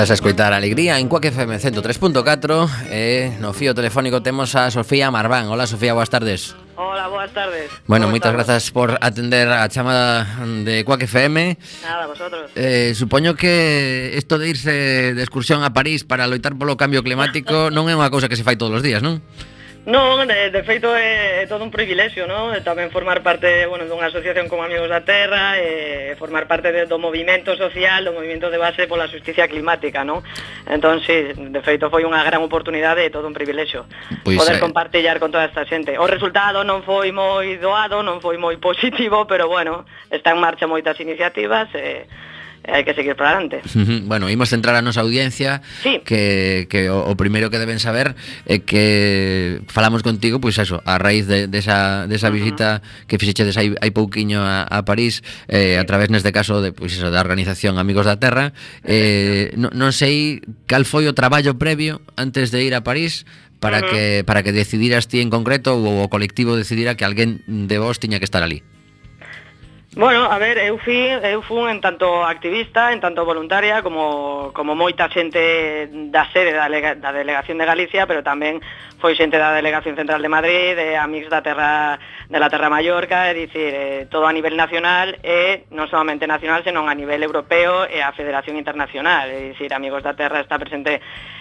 Estás 0.00 0.12
a 0.12 0.14
escoitar 0.14 0.54
Alegría 0.54 0.98
en 0.98 1.08
Cuac 1.08 1.26
FM 1.26 1.60
103.4 1.60 2.70
eh, 2.88 3.36
No 3.38 3.52
fío 3.52 3.74
telefónico 3.74 4.22
temos 4.22 4.54
a 4.56 4.70
Sofía 4.70 5.10
Marván. 5.10 5.48
Hola 5.48 5.66
Sofía, 5.66 5.92
boas 5.92 6.08
tardes. 6.08 6.56
Hola, 6.76 7.06
boas 7.12 7.28
tardes. 7.36 7.68
Bueno, 7.84 8.08
moitas 8.08 8.32
grazas 8.32 8.72
por 8.72 8.96
atender 9.04 9.52
a 9.52 9.68
chamada 9.68 10.24
de 10.64 10.88
Cuac 10.88 11.04
FM 11.04 11.52
Nada, 11.84 12.08
vosotros. 12.08 12.48
Eh, 12.56 12.96
Supoño 12.96 13.36
que 13.36 14.16
isto 14.16 14.40
de 14.40 14.48
irse 14.48 14.72
de 15.12 15.20
excursión 15.20 15.68
a 15.68 15.76
París 15.76 16.08
para 16.08 16.24
loitar 16.24 16.56
polo 16.56 16.80
cambio 16.80 17.04
climático 17.04 17.68
Non 17.76 17.84
é 17.84 17.92
unha 17.92 18.08
cousa 18.08 18.32
que 18.32 18.40
se 18.40 18.44
fai 18.48 18.56
todos 18.56 18.80
os 18.80 18.82
días, 18.82 19.04
non? 19.04 19.20
Non, 19.86 20.28
de, 20.28 20.52
de 20.52 20.60
feito 20.60 20.92
é, 20.92 21.40
é 21.40 21.46
todo 21.48 21.64
un 21.64 21.72
privilexio, 21.72 22.28
non? 22.28 22.52
E 22.52 22.60
tamén 22.60 22.92
formar 22.92 23.24
parte 23.24 23.64
bueno, 23.64 23.88
dunha 23.88 24.12
asociación 24.12 24.44
como 24.44 24.60
Amigos 24.60 24.92
da 24.92 25.00
Terra 25.08 25.56
e 25.56 26.12
formar 26.20 26.44
parte 26.44 26.68
de, 26.68 26.84
do 26.84 27.00
movimento 27.00 27.56
social, 27.56 28.04
do 28.04 28.12
movimento 28.12 28.52
de 28.52 28.60
base 28.60 28.84
pola 28.84 29.08
justicia 29.08 29.48
climática, 29.48 30.04
non? 30.04 30.20
Entón, 30.68 31.00
sí, 31.00 31.32
de 31.32 31.60
feito 31.64 31.88
foi 31.88 32.04
unha 32.04 32.20
gran 32.20 32.44
oportunidade 32.44 33.08
e 33.08 33.14
todo 33.14 33.24
un 33.24 33.32
privilexio 33.32 33.88
pois, 34.20 34.36
poder 34.36 34.60
eh... 34.60 34.62
compartillar 34.62 35.16
con 35.16 35.32
toda 35.32 35.48
esta 35.48 35.64
xente. 35.64 35.96
O 35.96 36.04
resultado 36.04 36.60
non 36.60 36.84
foi 36.84 37.08
moi 37.08 37.56
doado, 37.56 38.04
non 38.04 38.20
foi 38.20 38.36
moi 38.36 38.60
positivo, 38.60 39.24
pero 39.24 39.48
bueno, 39.48 39.88
está 40.12 40.36
en 40.36 40.44
marcha 40.44 40.68
moitas 40.68 41.00
iniciativas 41.00 41.72
e 41.72 42.04
eh, 42.04 42.29
hai 42.68 42.84
que 42.84 42.92
seguir 42.92 43.16
para 43.16 43.40
adelante. 43.40 43.64
Bueno, 44.04 44.28
imos 44.28 44.52
centrar 44.52 44.76
a 44.76 44.82
nosa 44.84 45.00
audiencia 45.00 45.64
sí. 45.82 46.00
que, 46.04 46.68
que 46.68 46.92
o, 46.92 47.08
o 47.08 47.14
primeiro 47.16 47.48
que 47.48 47.56
deben 47.56 47.80
saber 47.80 48.14
é 48.44 48.60
que 48.60 49.64
falamos 49.72 50.04
contigo, 50.04 50.40
pois 50.40 50.60
pues 50.60 50.68
eso, 50.68 50.84
a 50.84 51.00
raíz 51.00 51.24
de, 51.24 51.48
desa, 51.48 52.04
de 52.04 52.16
desa 52.16 52.28
uh 52.28 52.30
-huh. 52.30 52.36
visita 52.36 52.68
que 53.08 53.16
fixechedes 53.16 53.56
hai, 53.56 53.72
hai 53.80 53.90
pouquiño 53.90 54.44
a, 54.44 54.68
a 54.68 54.84
París 54.84 55.24
eh, 55.48 55.74
sí. 55.74 55.80
a 55.80 55.84
través 55.88 56.12
neste 56.12 56.30
caso 56.30 56.60
de, 56.60 56.72
pois 56.72 56.92
pues 56.92 57.00
eso, 57.00 57.08
da 57.08 57.20
organización 57.20 57.80
Amigos 57.80 58.04
da 58.04 58.20
Terra 58.20 58.52
eh, 58.84 59.56
non, 59.56 59.72
non 59.72 59.90
sei 59.96 60.44
cal 60.68 60.84
foi 60.84 61.08
o 61.08 61.16
traballo 61.16 61.56
previo 61.56 62.04
antes 62.20 62.52
de 62.52 62.60
ir 62.60 62.76
a 62.76 62.84
París 62.84 63.24
para 63.60 63.80
uh 63.80 63.82
-huh. 63.84 63.90
que 63.90 64.04
para 64.24 64.42
que 64.44 64.52
decidiras 64.52 65.08
ti 65.08 65.20
en 65.20 65.32
concreto 65.32 65.76
ou 65.76 66.04
o 66.04 66.10
colectivo 66.12 66.56
decidira 66.56 66.96
que 66.96 67.04
alguén 67.04 67.40
de 67.46 67.76
vos 67.80 68.00
tiña 68.00 68.20
que 68.20 68.28
estar 68.28 68.44
ali. 68.44 68.64
Bueno, 69.96 70.30
a 70.30 70.38
ver, 70.38 70.56
eu 70.58 70.78
fui, 70.78 71.10
eu 71.10 71.42
fun 71.42 71.66
en 71.66 71.80
tanto 71.80 72.22
activista, 72.22 72.92
en 72.92 73.00
tanto 73.00 73.24
voluntaria, 73.26 73.82
como, 73.82 74.54
como 74.54 74.78
moita 74.78 75.10
xente 75.10 75.90
da 76.14 76.30
sede 76.30 76.54
da, 76.54 76.70
lega, 76.70 76.94
da 76.94 77.10
Delegación 77.10 77.58
de 77.58 77.66
Galicia, 77.66 78.06
pero 78.06 78.22
tamén 78.22 78.62
foi 79.00 79.16
xente 79.16 79.40
da 79.40 79.56
Delegación 79.56 79.96
Central 79.96 80.20
de 80.20 80.28
Madrid, 80.28 80.76
de 80.76 80.94
amigos 81.00 81.32
da 81.32 81.40
Terra, 81.40 81.98
de 82.28 82.38
la 82.38 82.52
Terra 82.52 82.68
Mallorca, 82.68 83.26
é 83.26 83.34
dicir, 83.34 83.72
eh, 83.72 84.06
todo 84.12 84.28
a 84.28 84.32
nivel 84.32 84.54
nacional 84.54 85.16
e 85.24 85.64
non 85.72 85.88
solamente 85.88 86.28
nacional, 86.28 86.60
senón 86.60 86.86
a 86.86 86.94
nivel 86.94 87.24
europeo 87.24 87.88
e 87.88 88.04
a 88.04 88.12
Federación 88.12 88.60
Internacional, 88.60 89.32
é 89.32 89.56
dicir, 89.56 89.72
amigos 89.72 90.04
da 90.04 90.12
Terra 90.12 90.44
está 90.44 90.60
presente 90.60 91.00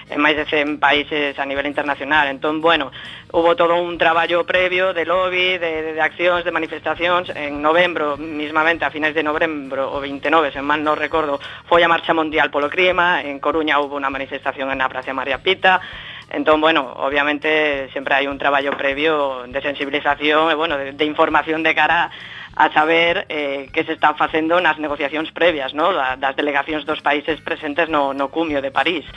en 0.10 0.18
máis 0.18 0.34
de 0.34 0.46
100 0.48 0.82
países 0.82 1.38
a 1.38 1.46
nivel 1.46 1.70
internacional. 1.70 2.28
Entón, 2.32 2.62
bueno, 2.62 2.90
hubo 3.32 3.56
todo 3.56 3.78
un 3.78 3.98
traballo 3.98 4.42
previo 4.46 4.94
de 4.94 5.06
lobby, 5.06 5.62
de, 5.62 5.82
de, 5.84 5.94
de 5.94 6.02
accións, 6.02 6.42
de 6.44 6.52
manifestacións. 6.52 7.30
En 7.36 7.62
novembro, 7.62 8.18
mismamente, 8.18 8.86
a 8.86 8.90
finais 8.90 9.14
de 9.14 9.22
novembro, 9.22 9.94
o 9.94 10.02
29, 10.02 10.50
se 10.50 10.66
mal 10.66 10.82
non 10.82 10.98
recordo, 10.98 11.38
foi 11.70 11.86
a 11.86 11.92
Marcha 11.92 12.18
Mundial 12.18 12.50
polo 12.50 12.74
Clima, 12.74 13.22
en 13.22 13.38
Coruña 13.38 13.78
hubo 13.78 14.02
unha 14.02 14.10
manifestación 14.10 14.74
en 14.74 14.82
a 14.82 14.90
Praza 14.90 15.14
María 15.14 15.38
Pita, 15.38 15.78
Entón, 16.30 16.62
bueno, 16.62 16.94
obviamente 16.98 17.90
sempre 17.90 18.14
hai 18.14 18.30
un 18.30 18.38
traballo 18.38 18.78
previo 18.78 19.50
de 19.50 19.60
sensibilización 19.66 20.54
e, 20.54 20.56
bueno, 20.56 20.78
de, 20.78 20.94
de 20.94 21.06
información 21.06 21.66
de 21.66 21.74
cara 21.74 22.14
a 22.60 22.72
saber 22.74 23.26
eh, 23.30 23.70
que 23.74 23.84
se 23.84 23.94
están 23.94 24.14
facendo 24.14 24.62
nas 24.62 24.78
negociacións 24.78 25.32
previas, 25.32 25.74
no? 25.74 25.90
Da, 25.96 26.20
das 26.20 26.36
delegacións 26.36 26.86
dos 26.86 27.02
países 27.02 27.40
presentes 27.42 27.90
no, 27.90 28.14
no 28.14 28.30
cumio 28.30 28.62
de 28.62 28.70
París. 28.70 29.08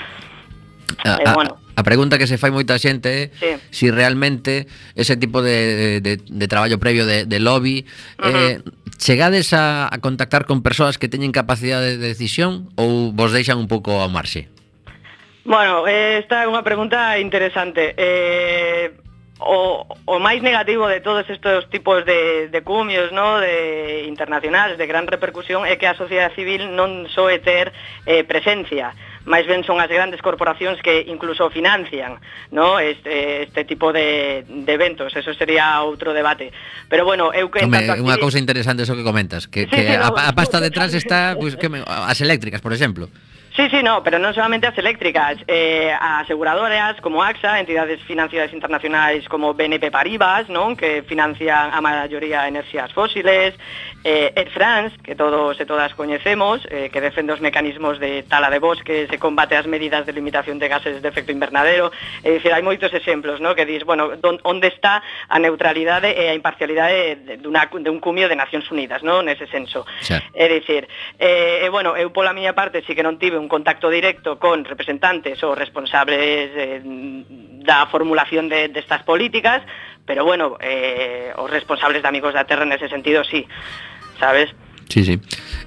A, 1.02 1.19
eh, 1.19 1.33
bueno. 1.35 1.59
a, 1.75 1.83
pregunta 1.83 2.16
que 2.16 2.31
se 2.31 2.38
fai 2.38 2.54
moita 2.54 2.78
xente 2.78 3.11
é 3.11 3.23
sí. 3.35 3.52
si 3.75 3.87
realmente 3.90 4.71
ese 4.95 5.19
tipo 5.19 5.42
de, 5.42 5.99
de, 5.99 6.23
de 6.23 6.47
traballo 6.47 6.78
previo 6.78 7.02
de, 7.02 7.26
de 7.26 7.38
lobby 7.40 7.83
uh 8.21 8.28
-huh. 8.28 8.31
eh, 8.31 8.57
chegades 9.00 9.50
a, 9.57 9.90
a 9.90 9.97
contactar 9.99 10.47
con 10.47 10.62
persoas 10.62 11.00
que 11.00 11.11
teñen 11.11 11.33
capacidade 11.35 11.99
de 11.99 12.04
decisión 12.12 12.71
ou 12.78 13.11
vos 13.11 13.35
deixan 13.35 13.59
un 13.59 13.66
pouco 13.66 13.99
ao 13.99 14.12
marxe? 14.12 14.52
Bueno, 15.45 15.87
eh, 15.87 16.19
esta 16.23 16.45
é 16.45 16.47
unha 16.47 16.63
pregunta 16.63 17.19
interesante. 17.19 17.95
Eh, 17.99 18.95
o, 19.43 19.83
o 20.07 20.17
máis 20.23 20.39
negativo 20.39 20.87
de 20.87 21.03
todos 21.03 21.27
estes 21.27 21.67
tipos 21.67 22.07
de, 22.07 22.47
de 22.49 22.61
cumios 22.63 23.11
no? 23.11 23.43
de 23.43 24.07
internacionais 24.07 24.79
de 24.79 24.87
gran 24.87 25.11
repercusión 25.11 25.67
é 25.67 25.75
que 25.75 25.91
a 25.91 25.99
sociedade 25.99 26.35
civil 26.39 26.71
non 26.79 27.11
soe 27.11 27.43
ter 27.43 27.75
eh, 28.07 28.23
presencia 28.23 28.95
máis 29.25 29.47
ben 29.47 29.63
son 29.63 29.79
as 29.79 29.87
grandes 29.87 30.19
corporacións 30.19 30.83
que 30.83 31.07
incluso 31.07 31.47
financian 31.51 32.19
no 32.51 32.83
este, 32.83 33.47
este 33.47 33.63
tipo 33.65 33.93
de, 33.95 34.43
de 34.47 34.73
eventos, 34.73 35.15
eso 35.15 35.31
sería 35.35 35.79
outro 35.83 36.11
debate. 36.11 36.51
Pero 36.91 37.07
bueno, 37.07 37.31
eu 37.31 37.47
que 37.47 37.63
Home, 37.63 37.79
activi... 37.79 38.03
unha 38.03 38.19
cousa 38.19 38.43
interesante 38.43 38.83
eso 38.83 38.99
que 38.99 39.07
comentas, 39.07 39.47
que, 39.47 39.71
sí, 39.71 39.79
que 39.79 39.83
sí, 39.87 39.95
a, 39.95 40.11
no, 40.11 40.19
a 40.19 40.35
pasta 40.35 40.59
detrás 40.59 40.91
está 40.95 41.39
pues, 41.39 41.55
que 41.55 41.71
me, 41.71 41.87
as 41.87 42.19
eléctricas, 42.19 42.59
por 42.59 42.75
exemplo. 42.75 43.07
Sí, 43.55 43.69
sí, 43.69 43.83
no, 43.83 44.03
pero 44.03 44.17
non 44.17 44.33
solamente 44.33 44.65
as 44.65 44.79
eléctricas, 44.81 45.37
eh, 45.45 45.93
as 45.93 46.25
aseguradoras 46.25 46.97
como 47.05 47.21
AXA, 47.21 47.61
entidades 47.61 48.01
financieras 48.09 48.49
internacionais 48.49 49.29
como 49.29 49.53
BNP 49.53 49.93
Paribas, 49.93 50.49
non, 50.49 50.73
que 50.73 51.05
financian 51.05 51.69
a 51.69 51.85
maioría 51.85 52.49
enerxías 52.49 52.89
fósiles, 52.97 53.53
eh, 54.09 54.33
Air 54.33 54.49
France, 54.57 54.97
que 55.05 55.13
todos 55.13 55.61
e 55.61 55.69
todas 55.69 55.93
coñecemos, 55.93 56.65
eh, 56.73 56.89
que 56.89 57.05
defende 57.05 57.37
os 57.37 57.45
mecanismos 57.45 58.01
de 58.01 58.25
tala 58.25 58.49
de 58.49 58.57
bosques 58.57 59.13
e 59.13 59.19
combate 59.21 59.53
as 59.53 59.69
medidas 59.69 60.09
de 60.09 60.17
limitación 60.17 60.57
de 60.57 60.73
gases 60.73 61.05
de 61.05 61.09
efecto 61.13 61.29
invernadero, 61.29 61.93
é 62.25 62.33
dicir, 62.33 62.57
hai 62.57 62.65
moitos 62.65 62.89
exemplos, 62.97 63.37
non, 63.37 63.53
que 63.53 63.69
dis, 63.69 63.85
bueno, 63.85 64.17
don, 64.17 64.41
onde 64.49 64.73
está 64.73 65.05
a 65.29 65.37
neutralidade 65.37 66.09
e 66.09 66.33
a 66.33 66.35
imparcialidade 66.35 67.37
dunha, 67.37 67.69
de 67.69 67.93
un 67.93 68.01
cumio 68.01 68.33
de 68.33 68.37
Nacións 68.41 68.65
Unidas, 68.73 69.05
non, 69.05 69.29
nese 69.29 69.45
senso. 69.53 69.85
Sí. 70.01 70.17
É 70.33 70.49
dicir, 70.49 70.89
eh, 71.21 71.69
eh, 71.69 71.69
bueno, 71.69 72.01
eu 72.01 72.09
pola 72.17 72.33
miña 72.33 72.57
parte 72.57 72.81
sí 72.89 72.97
que 72.97 73.05
non 73.05 73.21
tive 73.21 73.42
un 73.43 73.49
contacto 73.49 73.91
directo 73.91 74.39
con 74.39 74.63
representantes 74.63 75.43
ou 75.43 75.59
responsables 75.59 76.55
eh, 76.55 76.79
da 77.66 77.90
formulación 77.90 78.47
de, 78.47 78.71
destas 78.71 79.03
estas 79.03 79.03
políticas, 79.03 79.66
pero 80.07 80.25
bueno, 80.25 80.57
eh, 80.62 81.35
os 81.35 81.51
responsables 81.51 82.03
de 82.03 82.09
Amigos 82.09 82.35
da 82.35 82.47
Terra 82.47 82.62
nese 82.62 82.87
sentido 82.87 83.27
sí, 83.27 83.43
sabes? 84.23 84.55
Sí, 84.87 85.03
sí. 85.03 85.19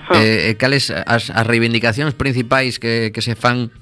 Huh. 0.07 0.15
Eh, 0.15 0.55
cales 0.55 0.87
as, 0.91 1.27
as 1.27 1.45
reivindicacións 1.45 2.15
principais 2.15 2.79
que, 2.79 3.11
que 3.11 3.19
se 3.19 3.35
fan 3.35 3.75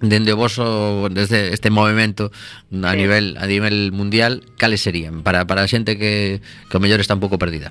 dende 0.00 0.32
o 0.32 0.40
voso 0.40 1.12
desde 1.12 1.52
este 1.52 1.68
movemento 1.68 2.32
a 2.72 2.92
sí. 2.92 2.96
nivel 2.96 3.36
a 3.36 3.44
nivel 3.44 3.92
mundial, 3.92 4.48
cales 4.56 4.80
serían 4.80 5.20
para 5.20 5.44
para 5.44 5.60
a 5.60 5.68
xente 5.68 6.00
que 6.00 6.40
que 6.40 6.76
o 6.76 6.80
mellor 6.80 7.04
está 7.04 7.12
un 7.12 7.20
pouco 7.20 7.36
perdida? 7.36 7.68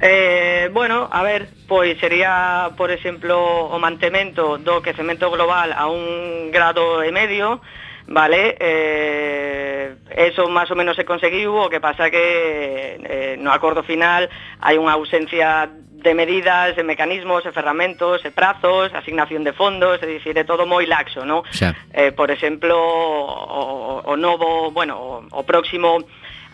Eh, 0.00 0.70
bueno, 0.72 1.08
a 1.12 1.22
ver, 1.22 1.48
pois 1.68 1.98
sería, 2.00 2.70
por 2.76 2.90
exemplo, 2.90 3.36
o 3.68 3.76
mantemento 3.78 4.56
do 4.56 4.80
quecemento 4.80 5.28
global 5.28 5.76
a 5.76 5.92
un 5.92 6.48
grado 6.48 7.04
e 7.04 7.12
medio, 7.12 7.60
vale? 8.08 8.56
Eh, 8.56 9.92
eso 10.16 10.48
máis 10.48 10.72
ou 10.72 10.76
menos 10.80 10.96
se 10.96 11.04
conseguiu, 11.04 11.52
o 11.52 11.68
que 11.68 11.84
pasa 11.84 12.08
que 12.08 12.96
eh, 12.96 13.36
no 13.36 13.52
acordo 13.52 13.84
final 13.84 14.24
hai 14.64 14.80
unha 14.80 14.96
ausencia 14.96 15.68
de 15.68 16.16
medidas, 16.16 16.74
de 16.76 16.82
mecanismos, 16.82 17.44
de 17.44 17.52
ferramentos, 17.52 18.24
de 18.24 18.32
prazos, 18.32 18.88
asignación 18.96 19.44
de 19.44 19.52
fondos, 19.52 20.00
é 20.00 20.08
dicir, 20.08 20.32
é 20.32 20.48
todo 20.48 20.64
moi 20.64 20.88
laxo, 20.88 21.28
non? 21.28 21.44
Eh, 21.92 22.08
por 22.16 22.32
exemplo, 22.32 22.72
o, 22.72 24.00
o 24.00 24.14
novo, 24.16 24.72
bueno, 24.72 24.96
o, 24.96 25.14
o 25.28 25.42
próximo 25.44 26.00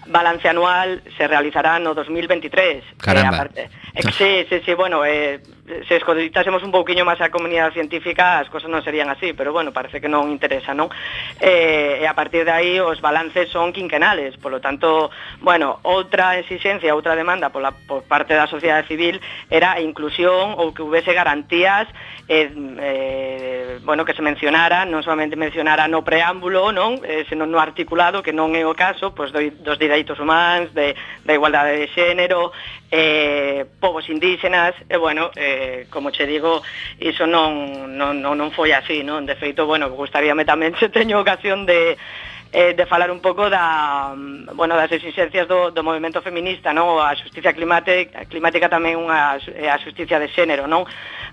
balance 0.08 0.48
anual 0.48 1.02
se 1.16 1.26
realizará 1.26 1.78
no 1.78 1.94
2023. 1.94 2.76
Eh, 2.76 2.82
Caramba. 2.98 3.30
Eh, 3.30 3.34
aparte. 3.34 3.62
eh, 3.94 4.02
sí, 4.12 4.46
sí, 4.48 4.62
sí, 4.64 4.74
bueno, 4.74 5.04
eh, 5.04 5.40
se 5.88 5.96
escoditásemos 5.96 6.62
un 6.62 6.70
pouquiño 6.70 7.02
máis 7.02 7.18
a 7.18 7.32
comunidade 7.32 7.74
científica, 7.74 8.38
as 8.38 8.46
cousas 8.46 8.70
non 8.70 8.86
serían 8.86 9.10
así, 9.10 9.34
pero 9.34 9.50
bueno, 9.50 9.74
parece 9.74 9.98
que 9.98 10.06
non 10.06 10.30
interesa, 10.30 10.70
non? 10.70 10.86
Eh, 11.42 11.98
e 12.02 12.04
a 12.06 12.14
partir 12.14 12.46
de 12.46 12.54
aí 12.54 12.78
os 12.78 13.02
balances 13.02 13.50
son 13.50 13.74
quinquenales, 13.74 14.38
polo 14.38 14.62
tanto, 14.62 15.10
bueno, 15.42 15.82
outra 15.82 16.38
exigencia, 16.38 16.94
outra 16.94 17.18
demanda 17.18 17.50
pola 17.50 17.74
por 17.74 18.06
parte 18.06 18.38
da 18.38 18.46
sociedade 18.46 18.86
civil 18.86 19.18
era 19.50 19.74
a 19.74 19.82
inclusión 19.82 20.54
ou 20.54 20.70
que 20.70 20.86
houvese 20.86 21.10
garantías 21.10 21.90
eh, 22.30 22.50
eh, 22.78 23.78
bueno, 23.82 24.04
que 24.04 24.14
se 24.14 24.22
mencionara, 24.22 24.86
non 24.86 25.02
solamente 25.02 25.34
mencionara 25.34 25.90
no 25.90 26.06
preámbulo, 26.06 26.70
non? 26.70 27.02
Eh, 27.02 27.26
senón 27.26 27.50
no 27.50 27.58
articulado, 27.58 28.22
que 28.22 28.30
non 28.30 28.54
é 28.54 28.62
o 28.62 28.74
caso, 28.78 29.14
pois 29.14 29.34
pues, 29.34 29.50
do, 29.50 29.66
dos 29.66 29.78
direitos 29.78 29.95
dereitos 29.96 30.20
humanos, 30.20 30.74
de, 30.74 30.94
da 31.24 31.32
igualdade 31.32 31.78
de 31.78 31.88
xénero, 31.88 32.52
eh, 32.90 33.64
povos 33.80 34.08
indígenas, 34.10 34.74
e 34.88 34.96
bueno, 35.00 35.30
eh, 35.34 35.86
como 35.88 36.12
che 36.12 36.26
digo, 36.26 36.60
iso 37.00 37.24
non, 37.24 37.96
non, 37.96 38.20
non, 38.20 38.36
non 38.36 38.52
foi 38.52 38.76
así, 38.76 39.00
non? 39.00 39.24
De 39.24 39.40
feito, 39.40 39.64
bueno, 39.64 39.88
gustaríame 39.88 40.44
tamén 40.44 40.76
se 40.80 40.92
teño 40.92 41.16
ocasión 41.16 41.64
de 41.64 41.96
eh, 42.52 42.74
de 42.74 42.86
falar 42.86 43.10
un 43.10 43.20
pouco 43.20 43.50
da, 43.50 44.14
bueno, 44.54 44.76
das 44.76 44.90
exigencias 44.92 45.48
do, 45.48 45.70
do 45.70 45.82
movimento 45.82 46.22
feminista, 46.22 46.72
non? 46.72 47.02
A 47.02 47.14
justicia 47.18 47.52
climática, 47.52 48.24
climática 48.30 48.70
tamén 48.70 48.96
unha 48.96 49.36
a 49.36 49.76
justicia 49.82 50.22
de 50.22 50.30
xénero, 50.30 50.70
non? 50.70 50.86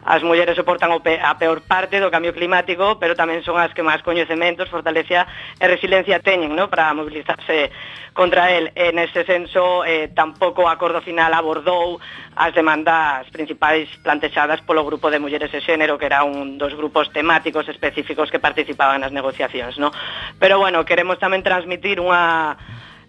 As 0.04 0.20
mulleres 0.26 0.58
soportan 0.58 0.92
o 0.92 1.00
pe, 1.00 1.22
a 1.22 1.38
peor 1.40 1.64
parte 1.64 2.02
do 2.02 2.12
cambio 2.12 2.36
climático, 2.36 3.00
pero 3.00 3.16
tamén 3.16 3.46
son 3.46 3.62
as 3.62 3.72
que 3.72 3.86
máis 3.86 4.04
coñecementos, 4.04 4.68
fortaleza 4.68 5.30
e 5.62 5.66
resiliencia 5.70 6.20
teñen, 6.20 6.58
non? 6.58 6.68
Para 6.68 6.92
mobilizarse 6.92 7.70
contra 8.14 8.52
el. 8.52 8.72
En 8.76 9.00
ese 9.00 9.24
senso, 9.24 9.86
eh, 9.86 10.10
tampouco 10.14 10.66
o 10.66 10.72
acordo 10.72 11.02
final 11.02 11.34
abordou 11.34 12.02
as 12.36 12.52
demandas 12.54 13.30
principais 13.30 13.88
plantexadas 14.02 14.62
polo 14.66 14.84
grupo 14.84 15.14
de 15.14 15.22
mulleres 15.22 15.54
e 15.54 15.62
xénero, 15.62 15.96
que 16.02 16.10
era 16.10 16.26
un 16.26 16.58
dos 16.58 16.74
grupos 16.74 17.14
temáticos 17.14 17.70
específicos 17.70 18.34
que 18.34 18.42
participaban 18.42 19.02
nas 19.06 19.14
negociacións, 19.14 19.78
non? 19.78 19.94
Pero 20.42 20.58
bueno, 20.58 20.84
queremos 20.84 21.03
queremos 21.04 21.20
tamén 21.20 21.44
transmitir 21.44 22.00
unha 22.00 22.56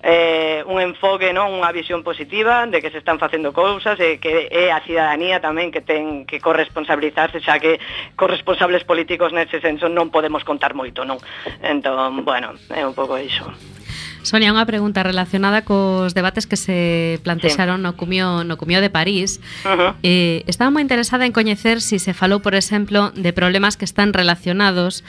eh, 0.02 0.66
un 0.66 0.82
enfoque, 0.82 1.30
non 1.30 1.54
unha 1.54 1.70
visión 1.70 2.02
positiva 2.02 2.66
de 2.66 2.82
que 2.82 2.90
se 2.90 2.98
están 2.98 3.22
facendo 3.22 3.54
cousas 3.54 3.94
e 4.02 4.18
que 4.18 4.50
é 4.50 4.74
a 4.74 4.82
cidadanía 4.82 5.38
tamén 5.38 5.70
que 5.70 5.78
ten 5.78 6.26
que 6.26 6.42
corresponsabilizarse, 6.42 7.38
xa 7.38 7.62
que 7.62 7.78
corresponsables 8.18 8.82
políticos 8.82 9.30
nese 9.30 9.62
senso 9.62 9.86
non 9.86 10.10
podemos 10.10 10.42
contar 10.42 10.74
moito, 10.74 11.06
non? 11.06 11.22
Entón, 11.62 12.26
bueno, 12.26 12.58
é 12.74 12.82
un 12.82 12.98
pouco 12.98 13.14
iso. 13.14 13.46
Sonia, 14.26 14.50
unha 14.50 14.66
pregunta 14.66 15.04
relacionada 15.06 15.62
cos 15.62 16.16
debates 16.16 16.50
que 16.50 16.58
se 16.58 17.22
plantexaron 17.22 17.78
sí. 17.78 17.84
no 17.86 17.94
cumio 17.94 18.42
no 18.42 18.58
cumio 18.58 18.82
de 18.82 18.90
París. 18.90 19.38
Uh 19.62 19.78
-huh. 19.78 19.90
eh, 20.02 20.42
estaba 20.50 20.74
moi 20.74 20.82
interesada 20.82 21.22
en 21.22 21.30
coñecer 21.30 21.78
se 21.78 22.02
si 22.02 22.10
se 22.10 22.12
falou, 22.18 22.42
por 22.42 22.58
exemplo, 22.58 23.14
de 23.14 23.30
problemas 23.30 23.78
que 23.78 23.86
están 23.86 24.10
relacionados 24.10 25.06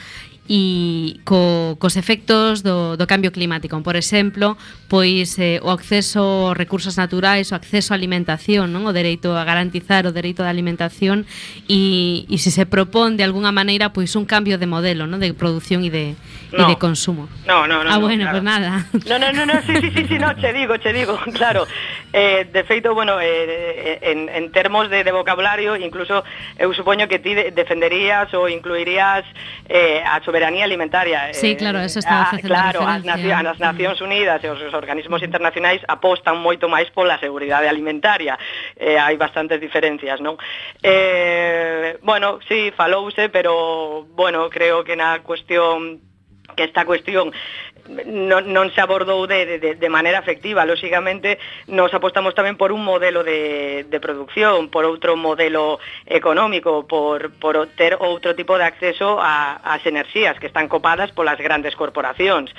e 0.48 1.20
co, 1.26 1.76
cos 1.78 1.98
efectos 1.98 2.62
do, 2.62 2.96
do 2.96 3.06
cambio 3.06 3.34
climático. 3.34 3.74
Por 3.82 3.96
exemplo, 3.98 4.56
pois 4.88 5.38
eh, 5.38 5.58
o 5.62 5.74
acceso 5.74 6.50
aos 6.50 6.56
recursos 6.56 6.96
naturais, 6.96 7.50
o 7.50 7.58
acceso 7.58 7.92
á 7.92 7.98
alimentación, 7.98 8.70
non? 8.70 8.86
o 8.86 8.94
dereito 8.94 9.34
a 9.34 9.42
garantizar 9.42 10.06
o 10.06 10.14
dereito 10.14 10.46
da 10.46 10.50
alimentación 10.50 11.26
e, 11.66 12.24
e 12.30 12.36
se 12.38 12.54
se 12.54 12.64
propón 12.66 13.18
de 13.18 13.26
alguna 13.26 13.50
maneira 13.50 13.90
pois 13.90 14.14
un 14.14 14.24
cambio 14.24 14.58
de 14.58 14.70
modelo 14.70 15.10
non? 15.10 15.18
de 15.18 15.34
produción 15.34 15.82
e 15.82 15.90
de, 15.90 16.06
no. 16.54 16.66
e 16.66 16.70
de 16.70 16.76
consumo. 16.78 17.26
No, 17.46 17.66
no, 17.66 17.82
no. 17.82 17.90
Ah, 17.90 17.98
bueno, 17.98 18.24
no, 18.24 18.30
claro. 18.30 18.38
pues 18.38 18.46
nada. 18.46 18.86
No, 19.06 19.18
no, 19.18 19.28
no, 19.32 19.42
no, 19.46 19.56
sí, 19.62 19.74
sí, 19.82 19.90
sí, 19.90 20.02
sí, 20.06 20.16
no, 20.18 20.34
che 20.38 20.52
digo, 20.52 20.78
che 20.78 20.92
digo, 20.92 21.18
claro. 21.34 21.66
Eh, 22.12 22.46
de 22.52 22.64
feito, 22.64 22.94
bueno, 22.94 23.20
eh, 23.20 23.26
eh, 23.28 23.98
en, 24.02 24.28
en 24.28 24.52
termos 24.52 24.88
de, 24.88 25.04
de 25.04 25.12
vocabulario, 25.12 25.76
incluso 25.76 26.24
eu 26.58 26.72
supoño 26.72 27.08
que 27.08 27.18
ti 27.18 27.34
defenderías 27.34 28.32
ou 28.32 28.48
incluirías 28.48 29.24
eh, 29.68 30.00
a 30.06 30.20
soberanía 30.36 30.64
alimentaria. 30.64 31.32
Sí, 31.32 31.52
eh, 31.52 31.56
claro, 31.56 31.80
eso 31.80 31.98
está 31.98 32.30
a, 32.30 32.38
Claro, 32.38 32.80
as, 32.86 33.02
as 33.06 33.58
Nacións 33.58 34.00
Unidas 34.00 34.44
e 34.44 34.48
os, 34.48 34.60
os 34.60 34.74
organismos 34.74 35.22
internacionais 35.22 35.80
apostan 35.88 36.36
moito 36.36 36.68
máis 36.68 36.92
pola 36.92 37.16
seguridade 37.16 37.64
alimentaria. 37.68 38.36
Eh, 38.76 39.00
hai 39.00 39.16
bastantes 39.16 39.56
diferencias, 39.60 40.20
non? 40.20 40.36
Eh, 40.84 41.96
bueno, 42.04 42.38
sí, 42.44 42.68
falouse, 42.76 43.32
pero, 43.32 44.04
bueno, 44.12 44.52
creo 44.52 44.84
que 44.84 44.92
na 44.92 45.24
cuestión 45.24 46.04
que 46.52 46.68
esta 46.68 46.84
cuestión 46.84 47.32
non, 47.88 48.50
non 48.50 48.68
se 48.74 48.80
abordou 48.80 49.26
de, 49.26 49.58
de, 49.58 49.74
de 49.74 49.88
maneira 49.88 50.18
efectiva. 50.18 50.66
Lóxicamente, 50.66 51.38
nos 51.70 51.92
apostamos 51.94 52.34
tamén 52.34 52.58
por 52.58 52.72
un 52.74 52.82
modelo 52.82 53.22
de, 53.22 53.86
de 53.86 53.98
producción, 54.00 54.68
por 54.68 54.84
outro 54.84 55.16
modelo 55.16 55.78
económico, 56.06 56.84
por, 56.84 57.32
por 57.38 57.54
ter 57.78 57.96
outro 57.98 58.34
tipo 58.34 58.58
de 58.58 58.66
acceso 58.66 59.18
a, 59.18 59.62
as 59.62 59.82
enerxías 59.86 60.38
que 60.38 60.50
están 60.50 60.68
copadas 60.68 61.12
polas 61.12 61.38
grandes 61.38 61.74
corporacións. 61.74 62.50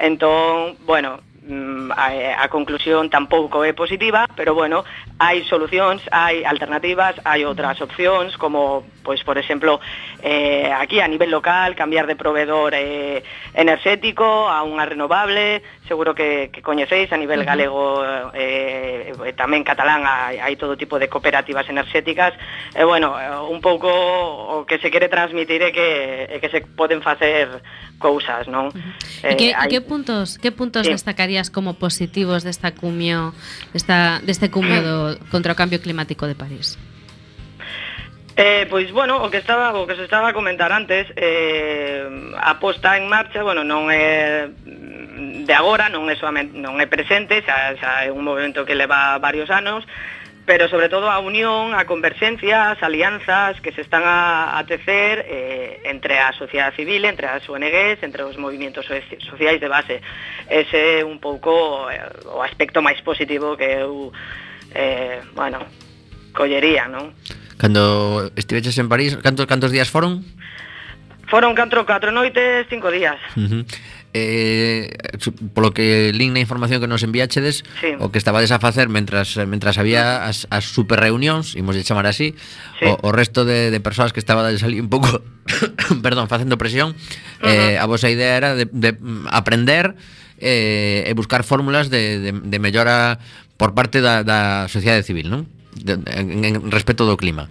Entón, 0.00 0.76
bueno, 0.86 1.20
mm, 1.44 1.92
a, 1.92 2.44
a 2.44 2.46
conclusión 2.48 3.10
tampouco 3.10 3.64
é 3.64 3.72
positiva, 3.72 4.26
pero 4.36 4.54
bueno, 4.54 4.84
hai 5.20 5.44
solucións, 5.44 6.00
hai 6.12 6.44
alternativas, 6.44 7.20
hai 7.24 7.44
outras 7.44 7.80
opcións, 7.80 8.36
como 8.36 8.84
pois 9.02 9.22
por 9.24 9.36
exemplo 9.36 9.80
eh, 10.22 10.72
aquí 10.72 11.00
a 11.00 11.08
nivel 11.08 11.30
local, 11.30 11.74
cambiar 11.74 12.06
de 12.06 12.16
proveedor 12.16 12.74
eh, 12.74 13.22
enerxético 13.54 14.48
a 14.48 14.62
unha 14.62 14.84
renovable, 14.84 15.62
seguro 15.88 16.14
que, 16.14 16.52
que 16.52 16.62
coñecéis 16.62 17.10
a 17.12 17.18
nivel 17.18 17.42
galego 17.44 18.04
eh, 18.34 19.12
tamén 19.34 19.66
catalán 19.66 20.06
hai, 20.06 20.38
hai 20.38 20.54
todo 20.54 20.76
tipo 20.76 21.00
de 21.00 21.08
cooperativas 21.08 21.66
enerxéticas 21.68 22.36
e 22.76 22.82
eh, 22.82 22.86
bueno, 22.86 23.16
eh, 23.18 23.32
un 23.50 23.58
pouco 23.64 23.90
o 23.90 24.64
que 24.68 24.78
se 24.78 24.90
quere 24.90 25.08
transmitir 25.08 25.62
é 25.62 25.70
que, 25.72 26.30
é 26.30 26.36
que 26.38 26.48
se 26.48 26.60
poden 26.62 27.02
facer 27.02 27.60
cousas, 27.98 28.48
non? 28.48 28.72
Eh, 29.22 29.32
e 29.32 29.34
que, 29.36 29.48
hai... 29.52 29.68
que 29.68 29.80
puntos, 29.84 30.40
que 30.40 30.50
puntos 30.50 30.86
sí. 30.86 30.92
destacarías 30.94 31.52
como 31.52 31.76
positivos 31.76 32.42
desta 32.42 32.72
cumio, 32.72 33.36
desta, 33.72 34.18
deste 34.24 34.48
cumio 34.48 34.80
do, 34.86 34.96
contra 35.28 35.52
o 35.52 35.56
cambio 35.58 35.78
climático 35.78 36.24
de 36.26 36.34
París? 36.34 36.80
Eh, 38.42 38.66
pois, 38.70 38.90
bueno, 38.90 39.22
o 39.22 39.28
que 39.28 39.36
estaba 39.36 39.76
o 39.76 39.86
que 39.86 39.94
se 39.96 40.04
estaba 40.04 40.28
a 40.28 40.32
comentar 40.32 40.72
antes, 40.72 41.12
eh, 41.14 42.08
a 42.40 42.58
posta 42.58 42.96
en 42.96 43.04
marcha, 43.04 43.44
bueno, 43.44 43.68
non 43.68 43.92
é 43.92 44.48
de 45.44 45.52
agora, 45.52 45.92
non 45.92 46.08
é 46.08 46.16
soamente, 46.16 46.56
non 46.56 46.80
é 46.80 46.88
presente, 46.88 47.44
xa, 47.44 47.76
xa 47.76 48.00
é 48.00 48.08
un 48.08 48.24
movimento 48.24 48.64
que 48.64 48.72
leva 48.72 49.20
varios 49.20 49.52
anos, 49.52 49.84
pero 50.48 50.72
sobre 50.72 50.88
todo 50.88 51.12
a 51.12 51.20
unión, 51.20 51.76
a 51.76 51.84
converxencia, 51.84 52.72
as 52.72 52.80
alianzas 52.80 53.60
que 53.60 53.76
se 53.76 53.84
están 53.84 54.08
a, 54.08 54.56
a 54.56 54.64
tecer 54.64 55.20
eh, 55.28 55.84
entre 55.92 56.16
a 56.16 56.32
sociedade 56.32 56.80
civil, 56.80 57.04
entre 57.04 57.28
as 57.28 57.44
ONGs, 57.44 58.00
entre 58.00 58.24
os 58.24 58.40
movimentos 58.40 58.88
sociais 58.88 59.60
de 59.60 59.68
base. 59.68 60.00
Ese 60.48 61.04
é 61.04 61.04
un 61.04 61.20
pouco 61.20 61.92
eh, 61.92 62.08
o 62.24 62.40
aspecto 62.40 62.80
máis 62.80 63.04
positivo 63.04 63.52
que 63.52 63.84
eu, 63.84 64.08
eh, 64.72 65.20
bueno, 65.36 65.60
collería, 66.32 66.88
non? 66.88 67.12
Cando 67.60 68.32
estiveches 68.40 68.78
en 68.78 68.88
París, 68.88 69.20
cantos, 69.20 69.44
cantos 69.44 69.68
días 69.68 69.92
foron? 69.92 70.24
Foron 71.28 71.52
4, 71.54 71.84
4 71.84 72.10
noites, 72.10 72.66
5 72.70 72.90
días. 72.90 73.20
Uh 73.36 73.40
-huh. 73.40 73.62
eh, 74.16 74.96
polo 75.52 75.76
que 75.76 76.08
lin 76.16 76.32
na 76.32 76.40
información 76.40 76.80
que 76.80 76.88
nos 76.88 77.04
enviáchedes, 77.04 77.60
sí. 77.84 78.00
o 78.00 78.08
que 78.08 78.16
estabades 78.16 78.48
a 78.48 78.64
facer 78.64 78.88
mentras 78.88 79.36
mentras 79.44 79.76
había 79.76 80.24
as, 80.24 80.48
as 80.48 80.72
super 80.72 81.04
reunións, 81.04 81.52
imos 81.52 81.76
de 81.76 81.84
chamar 81.84 82.08
así, 82.08 82.32
sí. 82.80 82.88
o, 82.88 82.96
o 82.96 83.12
resto 83.12 83.44
de, 83.44 83.68
de 83.68 83.80
persoas 83.84 84.16
que 84.16 84.24
estabades 84.24 84.64
ali 84.64 84.80
un 84.80 84.88
pouco, 84.88 85.20
perdón, 86.02 86.32
facendo 86.32 86.56
presión, 86.56 86.96
uh 86.96 87.44
-huh. 87.44 87.76
eh, 87.76 87.76
a 87.76 87.84
vosa 87.84 88.08
idea 88.08 88.40
era 88.40 88.56
de, 88.56 88.64
de 88.72 88.96
aprender 89.28 90.00
eh, 90.40 91.04
e 91.04 91.12
buscar 91.12 91.44
fórmulas 91.44 91.92
de, 91.92 92.24
de, 92.24 92.32
de 92.32 92.58
mellora 92.58 93.20
por 93.60 93.76
parte 93.76 94.00
da, 94.00 94.24
da 94.24 94.64
sociedade 94.72 95.04
civil, 95.04 95.28
non? 95.28 95.59
en, 95.86 96.44
en 96.44 96.70
respecto 96.70 97.06
do 97.06 97.16
clima. 97.16 97.48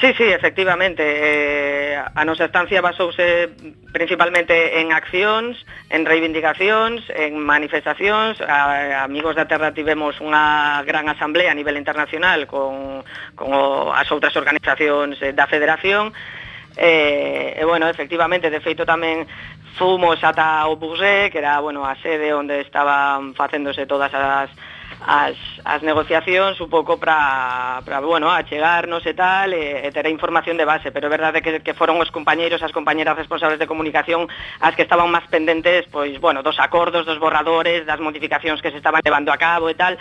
Sí, 0.00 0.14
sí, 0.14 0.22
efectivamente. 0.22 1.02
Eh, 1.02 1.98
a 1.98 2.22
nosa 2.24 2.46
estancia 2.46 2.78
basouse 2.78 3.50
principalmente 3.90 4.78
en 4.78 4.94
accións, 4.94 5.58
en 5.90 6.06
reivindicacións, 6.06 7.02
en 7.10 7.34
manifestacións. 7.42 8.38
A, 8.38 9.02
amigos 9.02 9.34
da 9.34 9.50
Terra 9.50 9.74
tivemos 9.74 10.22
unha 10.22 10.86
gran 10.86 11.10
asamblea 11.10 11.50
a 11.50 11.58
nivel 11.58 11.74
internacional 11.74 12.46
con, 12.46 13.02
con 13.34 13.50
o, 13.50 13.90
as 13.90 14.06
outras 14.14 14.38
organizacións 14.38 15.18
eh, 15.18 15.34
da 15.34 15.50
Federación. 15.50 16.14
Eh, 16.78 17.58
e, 17.58 17.62
bueno, 17.66 17.90
efectivamente, 17.90 18.54
de 18.54 18.62
feito 18.62 18.86
tamén 18.86 19.26
fomos 19.74 20.22
ata 20.22 20.62
o 20.70 20.78
Bourget, 20.78 21.34
que 21.34 21.42
era, 21.42 21.58
bueno, 21.58 21.82
a 21.82 21.98
sede 21.98 22.30
onde 22.30 22.62
estaban 22.62 23.34
facéndose 23.34 23.82
todas 23.90 24.14
as 24.14 24.46
as, 25.04 25.38
as 25.64 25.80
negociacións 25.82 26.58
un 26.58 26.70
pouco 26.70 26.98
para, 26.98 27.82
para 27.86 28.00
bueno, 28.00 28.30
achegarnos 28.30 29.06
e 29.06 29.14
tal, 29.14 29.54
e, 29.54 29.86
e 29.86 29.88
ter 29.94 30.06
a 30.06 30.10
información 30.10 30.58
de 30.58 30.66
base, 30.66 30.90
pero 30.90 31.06
é 31.06 31.12
verdade 31.12 31.38
que, 31.38 31.62
que 31.62 31.74
foron 31.74 32.02
os 32.02 32.10
compañeiros, 32.10 32.62
as 32.66 32.74
compañeras 32.74 33.14
responsables 33.14 33.62
de 33.62 33.70
comunicación 33.70 34.26
as 34.58 34.74
que 34.74 34.82
estaban 34.82 35.06
máis 35.10 35.26
pendentes, 35.30 35.86
pois, 35.86 36.18
bueno, 36.18 36.42
dos 36.42 36.58
acordos, 36.58 37.06
dos 37.06 37.22
borradores, 37.22 37.86
das 37.86 38.02
modificacións 38.02 38.58
que 38.58 38.74
se 38.74 38.82
estaban 38.82 39.00
levando 39.04 39.30
a 39.30 39.38
cabo 39.38 39.70
e 39.70 39.76
tal, 39.78 39.96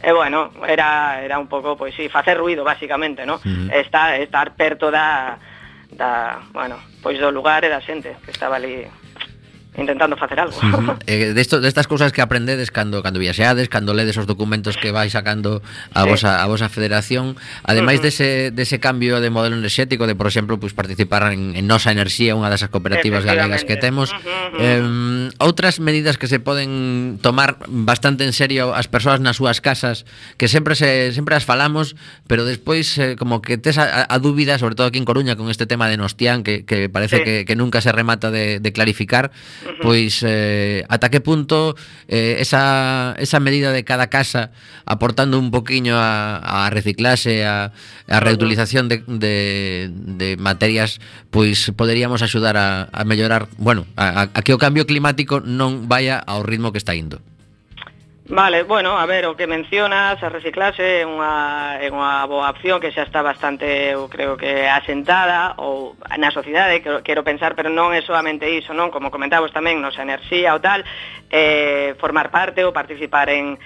E 0.00 0.16
bueno, 0.16 0.48
era, 0.64 1.20
era 1.20 1.36
un 1.36 1.44
pouco, 1.44 1.76
pois 1.76 1.92
sí, 1.92 2.08
facer 2.08 2.40
ruido, 2.40 2.64
basicamente, 2.64 3.26
¿no? 3.28 3.36
Uh 3.36 3.68
-huh. 3.68 3.84
Estar, 3.84 4.16
estar 4.16 4.56
perto 4.56 4.90
da, 4.90 5.36
da, 5.92 6.40
bueno, 6.52 6.80
pois 7.02 7.20
do 7.20 7.30
lugar 7.30 7.64
e 7.64 7.68
da 7.68 7.84
xente 7.84 8.16
que 8.24 8.32
estaba 8.32 8.56
ali 8.56 8.88
intentando 9.80 10.16
facer 10.16 10.40
algo. 10.40 10.56
Uh 10.58 10.60
-huh. 10.70 10.96
eh, 11.06 11.32
desto, 11.32 11.60
destas 11.60 11.86
cousas 11.86 12.12
que 12.12 12.20
aprendedes 12.22 12.70
cando 12.70 13.02
cando 13.02 13.18
viaxeades, 13.18 13.68
cando 13.68 13.94
ledes 13.94 14.16
os 14.16 14.26
documentos 14.26 14.76
que 14.76 14.92
vais 14.92 15.12
sacando 15.12 15.62
a 15.94 16.04
sí. 16.04 16.08
vosa 16.08 16.42
a 16.42 16.46
vosa 16.46 16.68
federación, 16.68 17.36
ademais 17.64 17.98
uh 17.98 18.02
-huh. 18.02 18.12
dese 18.12 18.28
dese 18.52 18.78
cambio 18.78 19.20
de 19.20 19.30
modelo 19.30 19.56
enerxético 19.56 20.06
de, 20.06 20.14
por 20.14 20.26
exemplo, 20.26 20.60
pues, 20.60 20.72
participar 20.72 21.32
en, 21.32 21.56
en 21.56 21.66
Nosa 21.66 21.90
Enerxía, 21.90 22.36
unha 22.36 22.52
das 22.52 22.62
cooperativas 22.68 23.24
galegas 23.24 23.64
que 23.64 23.76
temos, 23.80 24.12
uh 24.12 24.16
-huh, 24.16 24.60
eh, 24.60 25.42
outras 25.42 25.80
medidas 25.80 26.20
que 26.20 26.28
se 26.28 26.38
poden 26.38 27.18
tomar 27.22 27.58
bastante 27.66 28.24
en 28.24 28.32
serio 28.32 28.76
as 28.76 28.86
persoas 28.86 29.18
nas 29.18 29.40
súas 29.40 29.64
casas, 29.64 30.04
que 30.36 30.46
sempre 30.46 30.76
se 30.76 31.10
sempre 31.16 31.34
as 31.34 31.48
falamos, 31.48 31.96
pero 32.28 32.44
despois 32.44 32.86
eh, 33.00 33.16
como 33.16 33.40
que 33.40 33.56
tes 33.56 33.80
a, 33.80 34.06
a 34.06 34.16
dúbida, 34.20 34.60
sobre 34.60 34.74
todo 34.76 34.86
aquí 34.86 34.98
en 35.00 35.08
Coruña 35.08 35.34
con 35.34 35.48
este 35.50 35.66
tema 35.66 35.88
de 35.88 35.96
Nostián 35.96 36.42
que, 36.42 36.64
que 36.64 36.88
parece 36.88 37.18
sí. 37.18 37.24
que, 37.24 37.34
que 37.44 37.56
nunca 37.56 37.80
se 37.80 37.90
remata 37.92 38.30
de, 38.30 38.60
de 38.60 38.70
clarificar. 38.72 39.32
Uh 39.64 39.69
pois 39.78 40.24
eh, 40.26 40.84
ata 40.88 41.10
que 41.10 41.20
punto 41.20 41.76
eh, 42.08 42.36
esa, 42.42 43.14
esa 43.18 43.38
medida 43.38 43.70
de 43.70 43.84
cada 43.84 44.08
casa 44.08 44.50
aportando 44.84 45.38
un 45.38 45.50
poquiño 45.50 45.94
a, 45.96 46.66
a 46.66 46.70
reciclase, 46.70 47.46
a, 47.46 47.72
a 48.08 48.18
reutilización 48.20 48.88
de, 48.88 49.04
de, 49.06 49.90
de 49.92 50.36
materias, 50.36 50.98
pois 51.30 51.70
poderíamos 51.76 52.22
axudar 52.22 52.56
a, 52.56 52.88
a 52.90 53.04
mellorar, 53.04 53.46
bueno, 53.58 53.86
a, 53.96 54.28
a 54.34 54.40
que 54.42 54.52
o 54.54 54.58
cambio 54.58 54.86
climático 54.86 55.38
non 55.38 55.86
vaya 55.86 56.18
ao 56.18 56.42
ritmo 56.42 56.74
que 56.74 56.82
está 56.82 56.94
indo. 56.98 57.22
Vale, 58.32 58.62
bueno, 58.62 58.96
a 58.96 59.06
ver, 59.06 59.26
o 59.26 59.34
que 59.34 59.48
mencionas, 59.48 60.22
a 60.22 60.28
reciclase 60.28 61.02
é 61.02 61.02
unha, 61.02 61.82
é 61.82 61.90
unha 61.90 62.22
boa 62.30 62.46
opción 62.46 62.78
que 62.78 62.94
xa 62.94 63.02
está 63.02 63.26
bastante, 63.26 63.66
eu 63.90 64.06
creo 64.06 64.38
que 64.38 64.70
asentada 64.70 65.58
ou 65.58 65.98
na 66.14 66.30
sociedade, 66.30 66.78
quero, 66.78 67.02
quero 67.02 67.26
pensar, 67.26 67.58
pero 67.58 67.74
non 67.74 67.90
é 67.90 67.98
solamente 68.06 68.46
iso, 68.46 68.70
non? 68.70 68.94
Como 68.94 69.10
comentabos 69.10 69.50
tamén, 69.50 69.82
nosa 69.82 70.06
enerxía 70.06 70.54
ou 70.54 70.62
tal, 70.62 70.86
eh, 71.26 71.98
formar 71.98 72.30
parte 72.30 72.62
ou 72.62 72.70
participar 72.70 73.34
en, 73.34 73.58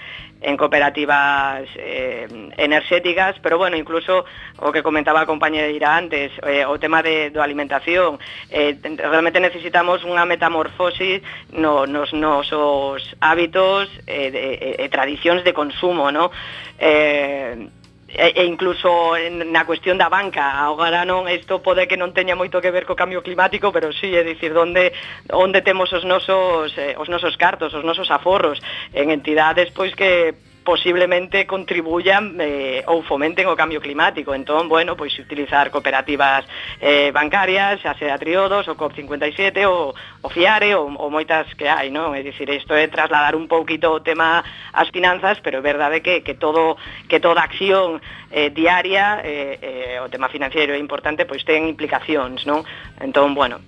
en 0.44 0.56
cooperativas 0.56 1.64
eh, 1.76 2.28
energéticas, 2.56 3.36
pero 3.42 3.56
bueno, 3.56 3.76
incluso 3.76 4.24
o 4.60 4.70
que 4.70 4.82
comentaba 4.82 5.22
a 5.22 5.26
compañeira 5.26 5.96
antes, 5.96 6.30
eh, 6.44 6.68
o 6.68 6.76
tema 6.78 7.02
de, 7.02 7.32
do 7.32 7.40
alimentación, 7.40 8.20
eh, 8.52 8.76
realmente 9.00 9.40
necesitamos 9.40 10.04
unha 10.04 10.28
metamorfosis 10.28 11.24
no, 11.56 11.88
nos 11.88 12.12
nosos 12.12 13.16
hábitos 13.24 13.88
eh, 14.04 14.28
de, 14.28 14.44
e, 14.60 14.70
e 14.84 14.86
tradicións 14.92 15.40
de 15.42 15.56
consumo, 15.56 16.12
no? 16.12 16.28
Eh, 16.76 17.83
e, 18.14 18.32
e 18.38 18.42
incluso 18.46 19.16
en, 19.18 19.50
na 19.50 19.66
cuestión 19.66 19.98
da 19.98 20.08
banca, 20.08 20.62
agora 20.62 21.02
non 21.02 21.26
isto 21.26 21.58
pode 21.58 21.90
que 21.90 21.98
non 21.98 22.14
teña 22.14 22.38
moito 22.38 22.62
que 22.62 22.70
ver 22.70 22.86
co 22.86 22.94
cambio 22.94 23.26
climático, 23.26 23.74
pero 23.74 23.90
sí, 23.90 24.14
é 24.14 24.22
dicir, 24.22 24.54
onde 24.54 24.94
onde 25.34 25.60
temos 25.66 25.90
os 25.90 26.06
nosos 26.06 26.70
eh, 26.78 26.94
os 26.94 27.10
nosos 27.10 27.34
cartos, 27.34 27.74
os 27.74 27.82
nosos 27.82 28.10
aforros 28.14 28.62
en 28.94 29.10
entidades 29.10 29.74
pois 29.74 29.92
que 29.98 30.34
posiblemente 30.64 31.46
contribuyan 31.46 32.40
eh, 32.40 32.82
ou 32.88 33.04
fomenten 33.04 33.44
o 33.46 33.54
cambio 33.54 33.84
climático. 33.84 34.32
Entón, 34.32 34.66
bueno, 34.66 34.96
pois 34.96 35.12
utilizar 35.20 35.68
cooperativas 35.68 36.48
eh, 36.80 37.12
bancarias, 37.12 37.84
xa 37.84 37.92
sea 38.00 38.16
Triodos, 38.16 38.66
o 38.66 38.74
COP57, 38.74 39.68
o, 39.68 39.92
o 40.24 40.28
FIARE, 40.32 40.74
ou, 40.74 40.88
ou 40.96 41.12
moitas 41.12 41.52
que 41.54 41.68
hai, 41.68 41.92
non? 41.92 42.16
É 42.16 42.24
dicir, 42.24 42.48
isto 42.48 42.72
é 42.72 42.88
trasladar 42.88 43.36
un 43.36 43.44
pouquito 43.44 43.92
o 43.92 44.00
tema 44.00 44.40
ás 44.72 44.88
finanzas, 44.88 45.38
pero 45.44 45.60
é 45.60 45.62
verdade 45.62 46.00
que, 46.00 46.24
que, 46.24 46.34
todo, 46.34 46.80
que 47.06 47.20
toda 47.20 47.44
acción 47.44 48.00
eh, 48.32 48.48
diaria, 48.48 49.20
eh, 49.20 49.60
eh, 49.60 49.96
o 50.00 50.08
tema 50.08 50.32
financiero 50.32 50.72
é 50.72 50.80
importante, 50.80 51.28
pois 51.28 51.44
ten 51.44 51.68
implicacións, 51.68 52.48
non? 52.48 52.64
Entón, 52.98 53.36
bueno, 53.36 53.60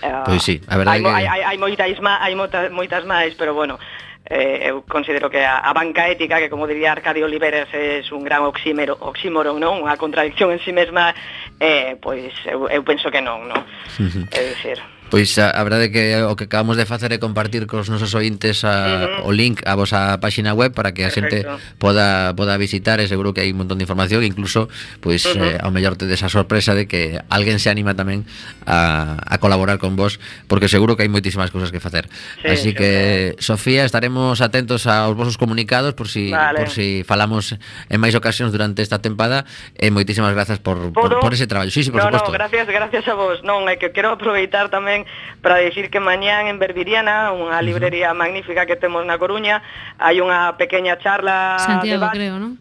Eh, 0.00 0.22
pois 0.24 0.42
sí, 0.42 0.60
a 0.66 0.80
verdade 0.80 0.96
hai, 0.96 1.02
que... 1.04 1.12
hai, 1.12 1.26
hai, 1.28 1.42
hai 1.44 1.58
moitas, 1.60 2.00
má, 2.00 2.16
hai 2.24 2.32
moitas, 2.32 2.72
moitas 2.72 3.04
máis, 3.04 3.36
pero 3.36 3.52
bueno, 3.52 3.76
eh, 4.30 4.70
eu 4.70 4.86
considero 4.86 5.28
que 5.28 5.42
a, 5.42 5.58
a 5.58 5.72
banca 5.74 6.06
ética, 6.08 6.38
que 6.38 6.48
como 6.48 6.70
diría 6.70 6.94
Arcadio 6.94 7.26
Oliveres, 7.26 7.66
é 7.74 8.00
un 8.14 8.22
gran 8.22 8.46
oxímero, 8.46 8.94
oxímoron, 9.02 9.58
non? 9.58 9.82
Unha 9.82 9.98
contradicción 9.98 10.54
en 10.54 10.62
sí 10.62 10.70
mesma, 10.70 11.10
eh, 11.58 11.98
pois 11.98 12.30
eu, 12.46 12.70
eu 12.70 12.82
penso 12.86 13.10
que 13.10 13.18
non, 13.18 13.50
non? 13.50 13.60
Sí, 13.90 14.06
sí. 14.06 14.22
É 14.30 14.40
dicir... 14.54 14.78
Pois 15.10 15.34
a, 15.42 15.50
a 15.50 15.62
verdade 15.66 15.90
que 15.90 16.14
o 16.22 16.38
que 16.38 16.46
acabamos 16.46 16.78
de 16.78 16.86
facer 16.86 17.10
é 17.10 17.18
compartir 17.18 17.66
cos 17.66 17.90
nosos 17.90 18.14
ointes 18.14 18.62
a, 18.62 18.70
uh 18.70 19.26
-huh. 19.26 19.28
o 19.28 19.30
link 19.34 19.58
a 19.66 19.74
vosa 19.74 20.16
páxina 20.22 20.54
web 20.54 20.70
para 20.70 20.94
que 20.94 21.02
a 21.02 21.10
xente 21.10 21.42
Perfecto. 21.42 21.58
poda 21.82 22.32
poda 22.38 22.54
visitar 22.54 23.02
e 23.02 23.10
seguro 23.10 23.34
que 23.34 23.42
hai 23.42 23.50
un 23.50 23.58
montón 23.58 23.76
de 23.76 23.84
información, 23.84 24.22
incluso 24.22 24.70
pois 25.02 25.26
uh 25.26 25.34
-huh. 25.34 25.58
eh, 25.58 25.66
ao 25.66 25.74
mellor 25.74 25.98
tedes 25.98 26.22
a 26.22 26.30
sorpresa 26.30 26.78
de 26.78 26.86
que 26.86 27.18
alguén 27.26 27.58
se 27.58 27.68
anima 27.68 27.98
tamén 27.98 28.22
a, 28.70 29.18
a 29.18 29.36
colaborar 29.42 29.82
con 29.82 29.98
vos 29.98 30.22
porque 30.46 30.70
seguro 30.70 30.94
que 30.94 31.02
hai 31.02 31.10
moitísimas 31.10 31.50
cousas 31.50 31.74
que 31.74 31.82
facer. 31.82 32.06
Sí, 32.40 32.48
Así 32.48 32.70
que 32.70 33.34
sí. 33.34 33.50
Sofía, 33.50 33.82
estaremos 33.82 34.38
atentos 34.38 34.86
aos 34.86 35.18
vosos 35.18 35.34
comunicados 35.34 35.98
por 35.98 36.06
si 36.06 36.30
vale. 36.30 36.62
por 36.62 36.70
si 36.70 37.02
falamos 37.02 37.58
en 37.90 37.98
máis 37.98 38.14
ocasións 38.14 38.54
durante 38.54 38.86
esta 38.86 39.02
tempada 39.02 39.42
e 39.74 39.90
moitísimas 39.90 40.30
grazas 40.38 40.62
por, 40.62 40.94
por, 40.94 41.18
por 41.18 41.34
ese 41.34 41.50
traballo. 41.50 41.74
Sí, 41.74 41.82
sí, 41.82 41.90
por 41.90 41.98
no, 41.98 42.06
suposto. 42.06 42.30
No, 42.30 42.38
gracias, 42.38 42.70
gracias 42.70 43.04
a 43.10 43.14
vos. 43.18 43.42
Non, 43.42 43.66
é 43.66 43.74
que 43.74 43.90
quero 43.90 44.14
aproveitar 44.14 44.70
tamén 44.70 44.99
tamén 45.00 45.40
para 45.40 45.58
dicir 45.58 45.90
que 45.90 46.00
mañán 46.00 46.46
en 46.48 46.58
Verdiriana, 46.58 47.32
unha 47.32 47.56
librería 47.64 48.12
magnífica 48.12 48.66
que 48.68 48.76
temos 48.76 49.04
na 49.06 49.16
Coruña, 49.16 49.62
hai 49.96 50.20
unha 50.20 50.56
pequeña 50.60 51.00
charla 51.00 51.56
Santiago, 51.60 52.04
debate, 52.04 52.16
creo, 52.18 52.36
non? 52.36 52.60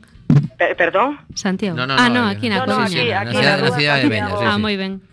Pe 0.56 0.76
perdón? 0.76 1.20
Santiago. 1.36 1.76
No, 1.76 1.88
no, 1.88 1.96
ah, 1.96 2.08
no, 2.08 2.24
no, 2.24 2.32
aquí 2.32 2.48
na 2.48 2.64
no, 2.64 2.72
Coruña. 2.72 2.88
No, 2.88 2.92
aquí, 2.92 3.12
aquí, 3.12 3.38
na, 3.40 3.56
na, 3.56 3.68
na, 3.68 3.68
na, 3.68 3.70
na, 3.70 3.76
na, 3.76 4.00
na, 4.00 4.00
na, 4.00 4.24
na, 4.24 4.40
na, 4.40 4.56
na, 4.56 4.68
na, 4.68 4.78
na, 4.78 4.88
na, 4.88 5.09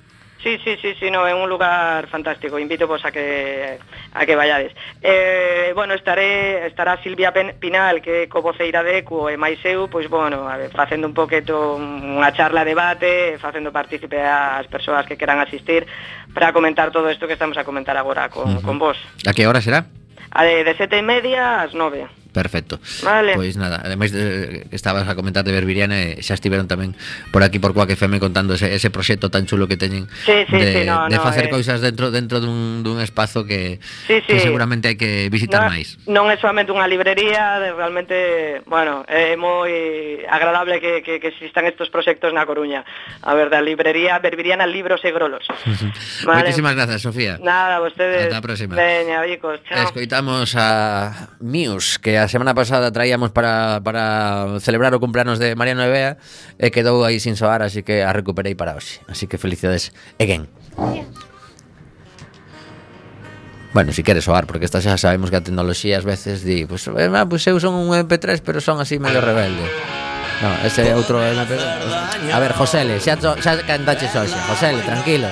Sí, 0.46 0.60
sí, 0.62 0.76
sí, 0.80 0.94
sí, 1.00 1.10
no, 1.10 1.26
é 1.26 1.34
un 1.34 1.48
lugar 1.48 2.06
fantástico. 2.06 2.56
Invito 2.56 2.86
vos 2.86 3.04
a 3.04 3.10
que 3.10 3.80
a 4.14 4.24
que 4.24 4.36
vayades. 4.36 4.70
Eh, 5.02 5.72
bueno, 5.74 5.92
estaré 5.92 6.68
estará 6.68 7.02
Silvia 7.02 7.34
Pinal, 7.34 8.00
que 8.00 8.22
é 8.22 8.26
covoceira 8.30 8.86
de 8.86 9.02
Ecu 9.02 9.26
e 9.26 9.34
máis 9.34 9.58
eu, 9.66 9.90
pois 9.90 10.06
bueno, 10.06 10.46
a 10.46 10.54
ver, 10.54 10.70
facendo 10.70 11.10
un 11.10 11.18
poqueto 11.18 11.74
unha 11.74 12.30
charla 12.30 12.62
debate, 12.62 13.42
facendo 13.42 13.74
partícipe 13.74 14.22
as 14.22 14.70
persoas 14.70 15.02
que 15.02 15.18
queran 15.18 15.42
asistir 15.42 15.82
para 16.30 16.54
comentar 16.54 16.94
todo 16.94 17.10
isto 17.10 17.26
que 17.26 17.34
estamos 17.34 17.58
a 17.58 17.66
comentar 17.66 17.98
agora 17.98 18.30
con, 18.30 18.46
uh 18.46 18.54
-huh. 18.54 18.62
con 18.62 18.78
vos. 18.78 18.94
A 19.26 19.34
que 19.34 19.50
hora 19.50 19.58
será? 19.58 19.90
A 20.30 20.46
de, 20.46 20.62
de 20.62 20.78
sete 20.78 20.94
e 20.94 21.02
media 21.02 21.66
ás 21.66 21.74
nove. 21.74 22.06
Perfecto. 22.36 22.78
Vale. 23.00 23.32
Pois 23.32 23.56
nada, 23.56 23.80
ademais 23.80 24.12
de, 24.12 24.68
estabas 24.76 25.08
a 25.08 25.16
comentar 25.16 25.40
de 25.40 25.56
Berbiriana 25.56 25.96
e 25.96 26.20
xa 26.20 26.36
estiveron 26.36 26.68
tamén 26.68 26.92
por 27.32 27.40
aquí 27.40 27.56
por 27.56 27.72
Coaque 27.72 27.96
FM 27.96 28.20
contando 28.20 28.60
ese, 28.60 28.76
ese 28.76 28.92
proxecto 28.92 29.32
tan 29.32 29.48
chulo 29.48 29.64
que 29.64 29.80
teñen 29.80 30.04
sí, 30.28 30.44
sí, 30.44 30.56
de, 30.60 30.68
sí, 30.72 30.80
no, 30.84 31.08
de 31.08 31.16
facer 31.16 31.48
no, 31.48 31.56
cousas 31.56 31.80
dentro 31.80 32.12
dentro 32.12 32.44
dun, 32.44 32.84
dun 32.84 33.00
espazo 33.00 33.48
que, 33.48 33.80
sí, 34.04 34.20
sí. 34.20 34.36
que 34.36 34.44
seguramente 34.44 34.92
hai 34.92 35.00
que 35.00 35.32
visitar 35.32 35.64
no, 35.64 35.72
máis. 35.72 35.96
Non 36.04 36.28
é 36.28 36.36
solamente 36.36 36.76
unha 36.76 36.84
librería, 36.84 37.56
de, 37.56 37.72
realmente, 37.72 38.60
bueno, 38.68 39.08
é 39.08 39.32
moi 39.40 39.72
agradable 40.28 40.76
que, 40.76 41.00
que, 41.00 41.16
que 41.16 41.32
existan 41.32 41.64
estos 41.64 41.88
proxectos 41.88 42.36
na 42.36 42.44
Coruña. 42.44 42.84
A 43.24 43.32
ver, 43.32 43.48
da 43.48 43.64
librería 43.64 44.20
Berbiriana 44.20 44.68
Libros 44.68 45.00
e 45.08 45.10
Grolos. 45.10 45.48
vale. 46.28 46.52
Moitísimas 46.52 46.76
grazas, 46.76 47.00
Sofía. 47.00 47.40
Nada, 47.40 47.80
vostedes. 47.80 48.28
Ata 48.28 48.38
a 48.38 48.44
próxima. 48.44 48.76
Veña, 48.76 49.24
bicos, 49.24 49.56
chao. 49.64 49.88
Escoitamos 49.88 50.52
a 50.52 51.32
Mius, 51.40 51.96
que 51.96 52.20
a 52.20 52.25
a 52.26 52.28
semana 52.28 52.58
pasada 52.58 52.90
traíamos 52.90 53.30
para, 53.30 53.78
para 53.86 54.58
celebrar 54.58 54.90
o 54.90 54.98
cumpleanos 54.98 55.38
de 55.38 55.54
Mariano 55.54 55.86
Evea 55.86 56.18
e 56.58 56.74
quedou 56.74 57.06
aí 57.06 57.22
sin 57.22 57.38
soar, 57.38 57.62
así 57.62 57.86
que 57.86 58.02
a 58.02 58.10
recuperei 58.10 58.58
para 58.58 58.74
hoxe. 58.74 58.98
Así 59.06 59.30
que 59.30 59.38
felicidades 59.38 59.94
again. 60.18 60.50
Bueno, 63.70 63.92
si 63.94 64.02
queres 64.02 64.26
soar, 64.26 64.50
porque 64.50 64.66
estas 64.66 64.82
xa 64.82 64.98
sabemos 64.98 65.30
que 65.30 65.38
a 65.38 65.44
tecnoloxía 65.46 66.02
ás 66.02 66.06
veces 66.08 66.42
di, 66.42 66.66
pois 66.66 66.82
pues, 66.90 67.06
eh, 67.06 67.24
pues 67.30 67.46
eu 67.46 67.62
son 67.62 67.78
un 67.78 67.94
MP3, 67.94 68.42
pero 68.42 68.58
son 68.58 68.82
así 68.82 68.98
medio 68.98 69.22
rebelde. 69.22 69.62
No, 70.42 70.50
ese 70.66 70.90
é 70.90 70.98
outro 70.98 71.22
MP3. 71.22 71.62
A 72.34 72.38
ver, 72.42 72.52
Josele, 72.58 72.98
xa, 72.98 73.14
xa 73.20 73.52
cantaches 73.62 74.10
hoxe. 74.10 74.34
Josele, 74.50 74.82
tranquilo. 74.82 75.30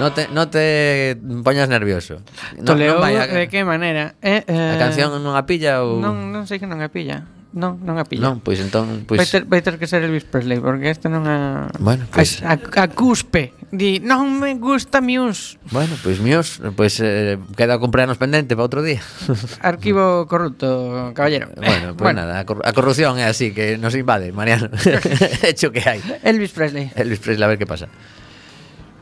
No 0.00 0.12
te, 0.16 0.28
no 0.32 0.48
te 0.48 1.20
poñas 1.44 1.68
nervioso. 1.68 2.24
No, 2.56 2.72
Toleou 2.72 2.96
non 2.96 3.04
vai 3.04 3.20
a, 3.20 3.28
de 3.28 3.52
que 3.52 3.60
maneira? 3.68 4.16
Eh, 4.24 4.40
eh, 4.48 4.72
a 4.72 4.74
eh, 4.74 4.80
canción 4.80 5.12
non 5.20 5.36
a 5.36 5.44
pilla 5.44 5.84
ou 5.84 6.00
Non, 6.00 6.32
non 6.32 6.48
sei 6.48 6.56
que 6.56 6.64
non 6.64 6.80
a 6.80 6.88
pilla. 6.88 7.28
Non, 7.52 7.76
non 7.84 8.00
a 8.00 8.08
pilla. 8.08 8.24
Non, 8.24 8.40
pois 8.40 8.64
entón, 8.64 9.04
pois 9.04 9.20
Vai 9.20 9.28
ter, 9.28 9.42
vai 9.44 9.60
ter 9.60 9.76
que 9.76 9.84
ser 9.84 10.00
Elvis 10.00 10.24
Presley 10.24 10.56
porque 10.56 10.88
este 10.88 11.12
non 11.12 11.28
a 11.28 11.68
Bueno, 11.76 12.08
pois 12.08 12.40
a, 12.40 12.56
a, 12.56 12.56
a 12.56 12.86
cuspe. 12.88 13.52
Di, 13.68 14.00
non 14.00 14.40
me 14.40 14.56
gusta 14.56 15.04
Muse. 15.04 15.60
Bueno, 15.68 15.92
pois 16.00 16.16
Muse, 16.16 16.72
pois 16.72 16.96
eh, 17.04 17.36
queda 17.52 17.76
comprarnos 17.76 18.16
pendente 18.16 18.56
para 18.56 18.64
outro 18.64 18.80
día. 18.80 19.04
Arquivo 19.60 20.24
corrupto, 20.24 21.12
caballero. 21.12 21.52
Bueno, 21.60 21.92
pois 21.92 22.08
bueno. 22.16 22.24
nada, 22.24 22.40
a, 22.40 22.44
a 22.48 22.72
corrupción 22.72 23.20
é 23.20 23.28
así 23.28 23.52
que 23.52 23.76
nos 23.76 23.92
invade, 23.92 24.32
Mariano. 24.32 24.72
Hecho 25.44 25.68
que 25.68 25.84
hai. 25.84 26.00
Elvis 26.24 26.56
Presley. 26.56 26.88
Elvis 26.96 27.20
Presley, 27.20 27.44
a 27.44 27.52
ver 27.52 27.60
que 27.60 27.68
pasa. 27.68 27.92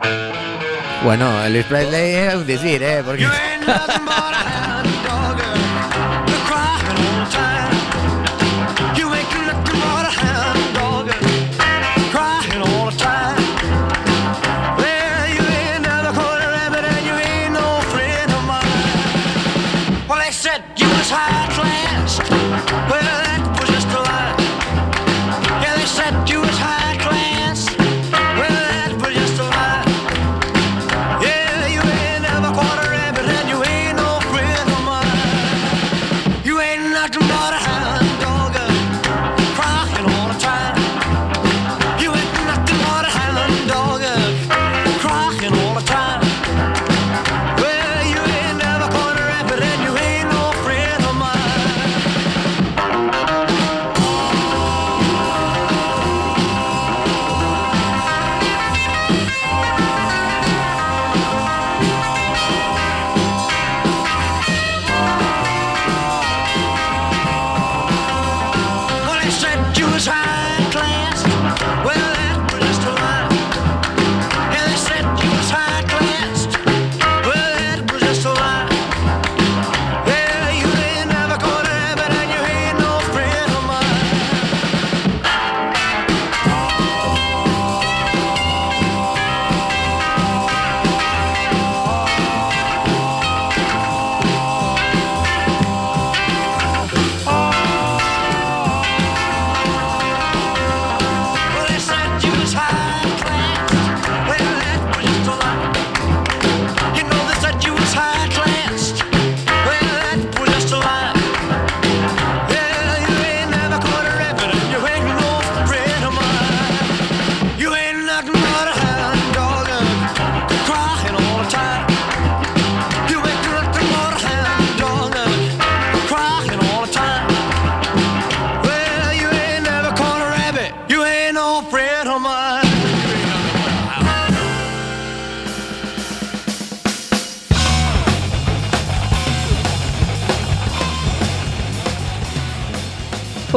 Thank 0.01 0.63
you. 0.63 0.68
Bueno, 1.05 1.45
Elvis 1.45 1.65
Presley 1.67 2.15
é 2.15 2.37
un 2.37 2.45
dicir, 2.45 2.83
eh, 2.83 3.03
porque 3.05 3.27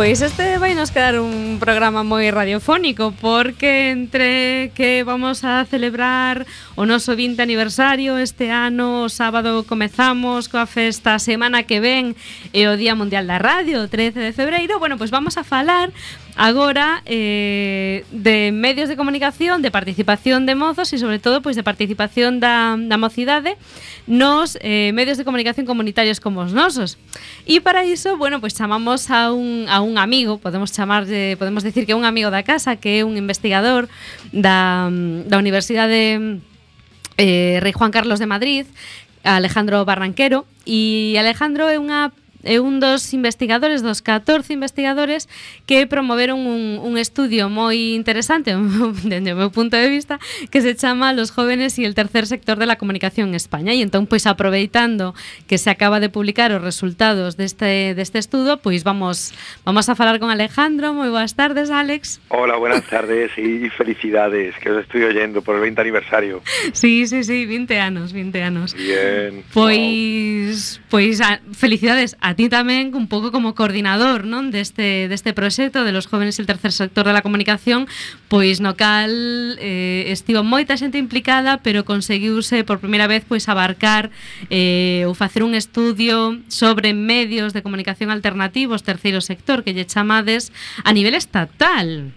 Pois 0.02 0.20
este 0.24 0.58
vai 0.58 0.74
nos 0.74 0.90
quedar 0.90 1.22
un 1.22 1.62
programa 1.62 2.02
moi 2.02 2.26
radiofónico 2.34 3.14
porque 3.22 3.94
entre 3.94 4.74
que 4.74 5.06
vamos 5.06 5.46
a 5.46 5.62
celebrar 5.70 6.50
o 6.74 6.90
noso 6.90 7.14
20 7.14 7.38
aniversario 7.38 8.18
este 8.18 8.50
ano, 8.50 9.06
o 9.06 9.14
sábado 9.14 9.62
comezamos 9.62 10.50
coa 10.50 10.66
festa 10.66 11.22
semana 11.22 11.70
que 11.70 11.78
ven 11.78 12.18
e 12.50 12.66
o 12.66 12.74
Día 12.82 12.98
Mundial 12.98 13.30
da 13.30 13.38
Radio, 13.38 13.86
13 13.86 14.26
de 14.26 14.34
febreiro, 14.34 14.82
bueno, 14.82 14.98
pois 14.98 15.14
vamos 15.14 15.38
a 15.38 15.46
falar 15.46 15.94
agora 16.36 17.02
eh, 17.06 18.06
de 18.12 18.52
medios 18.52 18.89
de 18.89 18.96
comunicación, 18.96 19.62
de 19.62 19.72
participación 19.72 20.46
de 20.46 20.56
mozos 20.56 20.94
e 20.94 20.98
sobre 20.98 21.20
todo 21.20 21.41
pois 21.41 21.56
de 21.56 21.63
participación 21.63 22.39
da, 22.39 22.76
da 22.78 22.98
mocidade 22.98 23.58
nos 24.08 24.58
eh, 24.62 24.91
medios 24.94 25.17
de 25.17 25.26
comunicación 25.26 25.65
comunitarios 25.65 26.20
como 26.20 26.41
os 26.41 26.54
nosos. 26.54 26.98
E 27.46 27.62
para 27.62 27.86
iso, 27.86 28.17
bueno, 28.17 28.39
pois 28.39 28.56
chamamos 28.56 29.10
a 29.12 29.32
un, 29.32 29.67
a 29.67 29.82
un 29.82 29.98
amigo, 29.98 30.39
podemos 30.39 30.72
chamar 30.72 31.06
de, 31.06 31.36
podemos 31.38 31.63
decir 31.63 31.86
que 31.86 31.94
é 31.94 31.98
un 31.98 32.06
amigo 32.06 32.32
da 32.32 32.44
casa, 32.44 32.76
que 32.78 33.00
é 33.00 33.06
un 33.06 33.17
investigador 33.17 33.89
da, 34.32 34.89
da 35.28 35.38
Universidade 35.38 36.39
eh, 37.17 37.60
Rei 37.62 37.74
Juan 37.74 37.91
Carlos 37.91 38.20
de 38.20 38.26
Madrid, 38.26 38.65
Alejandro 39.24 39.86
Barranquero, 39.86 40.46
e 40.65 41.15
Alejandro 41.17 41.70
é 41.70 41.78
unha 41.78 42.10
un 42.46 42.80
dos 42.80 43.14
investigadores, 43.14 43.82
dos 43.82 44.02
14 44.02 44.54
investigadores 44.54 45.28
que 45.66 45.86
promoveron 45.88 46.40
un, 46.40 46.80
un 46.80 46.98
estudio 46.98 47.50
moi 47.50 47.96
interesante 47.96 48.56
desde 49.04 49.34
o 49.34 49.38
meu 49.38 49.52
punto 49.52 49.76
de 49.76 49.90
vista 49.90 50.20
que 50.50 50.62
se 50.62 50.76
chama 50.76 51.14
Los 51.14 51.32
jóvenes 51.32 51.80
y 51.80 51.86
el 51.86 51.96
tercer 51.96 52.28
sector 52.28 52.58
de 52.58 52.66
la 52.66 52.78
comunicación 52.78 53.30
en 53.30 53.36
España. 53.36 53.74
E 53.74 53.82
entón 53.82 54.08
pois 54.08 54.30
aproveitando 54.30 55.14
que 55.48 55.58
se 55.58 55.70
acaba 55.70 56.00
de 56.00 56.10
publicar 56.10 56.54
os 56.54 56.62
resultados 56.62 57.36
deste, 57.36 57.98
deste 57.98 58.18
estudo 58.22 58.62
pois 58.62 58.84
vamos 58.84 59.34
vamos 59.66 59.90
a 59.90 59.96
falar 59.96 60.22
con 60.22 60.30
Alejandro. 60.30 60.94
Moi 60.94 61.10
boas 61.10 61.34
tardes 61.34 61.74
Alex. 61.74 62.22
Hola, 62.30 62.58
buenas 62.58 62.86
tardes 62.88 63.34
y 63.38 63.70
felicidades 63.74 64.56
que 64.62 64.70
os 64.70 64.82
estoy 64.86 65.04
oyendo 65.04 65.42
por 65.42 65.56
el 65.56 65.62
20 65.62 65.82
aniversario. 65.82 66.42
Sí, 66.74 67.08
sí, 67.08 67.24
sí, 67.24 67.46
20 67.46 67.80
anos 67.80 68.14
20 68.14 68.44
anos. 68.44 68.74
Bien. 68.76 69.44
Pois, 69.54 70.82
pois 70.90 71.22
a, 71.22 71.42
felicidades 71.54 72.18
a 72.22 72.31
a 72.32 72.34
ti 72.34 72.48
tamén 72.48 72.96
un 72.96 73.12
pouco 73.12 73.28
como 73.36 73.52
coordinador 73.60 74.24
non 74.24 74.56
deste, 74.56 75.12
deste 75.12 75.36
proxecto 75.36 75.84
de 75.84 75.91
los 75.91 76.08
jóvenes 76.08 76.39
e 76.39 76.41
el 76.41 76.48
tercer 76.48 76.72
sector 76.72 77.04
da 77.04 77.20
comunicación 77.20 77.91
pois 78.32 78.63
no 78.63 78.80
cal 78.80 79.12
eh, 79.60 80.08
estivo 80.08 80.39
moita 80.39 80.80
xente 80.80 80.96
implicada 80.96 81.60
pero 81.60 81.84
conseguiuse 81.84 82.63
por 82.63 82.80
primeira 82.80 83.12
vez 83.12 83.28
pois 83.28 83.52
abarcar 83.52 84.15
eh, 84.48 85.04
ou 85.04 85.12
facer 85.12 85.44
un 85.44 85.60
estudio 85.60 86.39
sobre 86.48 86.96
medios 86.96 87.52
de 87.52 87.60
comunicación 87.60 88.08
alternativos 88.15 88.88
terceiro 88.88 89.20
sector 89.20 89.67
que 89.67 89.76
lle 89.76 89.84
chamades 89.84 90.56
a 90.88 90.96
nivel 90.96 91.20
estatal. 91.20 92.15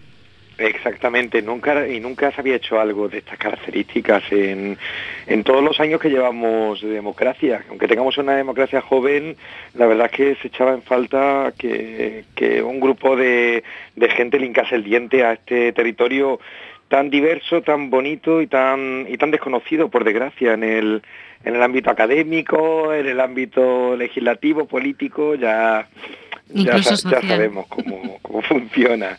Exactamente, 0.57 1.43
nunca 1.43 1.89
y 1.89 1.99
nunca 1.99 2.31
se 2.31 2.41
había 2.41 2.57
hecho 2.57 2.79
algo 2.79 3.09
de 3.09 3.19
estas 3.19 3.39
características 3.39 4.23
en, 4.31 4.79
en 5.27 5.43
todos 5.43 5.65
los 5.65 5.81
años 5.81 6.01
que 6.01 6.11
llevamos 6.11 6.81
de 6.81 6.91
democracia. 6.91 7.65
Aunque 7.69 7.89
tengamos 7.89 8.19
una 8.19 8.37
democracia 8.37 8.81
joven, 8.81 9.37
la 9.75 9.87
verdad 9.87 10.07
es 10.07 10.13
que 10.13 10.35
se 10.37 10.49
echaba 10.49 10.73
en 10.73 10.83
falta 10.83 11.53
que, 11.59 12.25
que 12.37 12.63
un 12.63 12.79
grupo 12.79 13.17
de, 13.17 13.65
de 13.97 14.09
gente 14.11 14.39
lincase 14.39 14.77
el 14.77 14.85
diente 14.85 15.25
a 15.25 15.33
este 15.33 15.73
territorio 15.73 16.39
tan 16.89 17.11
diverso, 17.11 17.63
tan 17.63 17.91
bonito 17.91 18.41
y 18.41 18.47
tan 18.47 19.07
y 19.09 19.17
tan 19.17 19.33
desconocido, 19.33 19.89
por 19.89 20.05
desgracia, 20.05 20.53
en 20.53 20.63
el 20.63 21.03
en 21.45 21.57
el 21.57 21.63
ámbito 21.63 21.91
académico, 21.91 22.95
en 22.95 23.07
el 23.07 23.21
ámbito 23.21 23.97
legislativo, 23.97 24.67
político, 24.67 25.35
ya 25.35 25.89
ya, 26.49 26.81
sabemos 26.83 27.67
cómo, 27.67 28.19
cómo 28.23 28.43
funciona. 28.49 29.19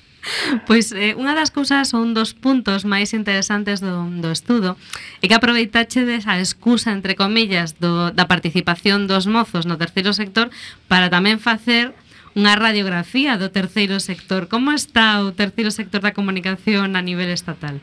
Pois 0.66 0.92
eh, 0.92 1.14
unha 1.14 1.38
das 1.38 1.54
cousas 1.54 1.90
son 1.90 2.18
dos 2.18 2.34
puntos 2.34 2.82
máis 2.84 3.14
interesantes 3.14 3.78
do, 3.82 4.10
do 4.10 4.30
estudo 4.34 4.74
é 5.22 5.30
que 5.30 5.38
aproveitache 5.38 6.02
desa 6.02 6.42
excusa, 6.42 6.90
entre 6.90 7.14
comillas, 7.14 7.78
do, 7.78 8.10
da 8.10 8.26
participación 8.26 9.06
dos 9.06 9.30
mozos 9.30 9.70
no 9.70 9.78
terceiro 9.78 10.14
sector 10.18 10.50
para 10.90 11.14
tamén 11.14 11.38
facer 11.38 11.94
unha 12.36 12.58
radiografía 12.60 13.40
do 13.40 13.48
terceiro 13.48 14.02
sector. 14.04 14.52
Como 14.52 14.76
está 14.76 15.24
o 15.24 15.32
terceiro 15.32 15.72
sector 15.72 16.04
da 16.04 16.12
comunicación 16.12 17.00
a 17.00 17.02
nivel 17.02 17.32
estatal? 17.32 17.80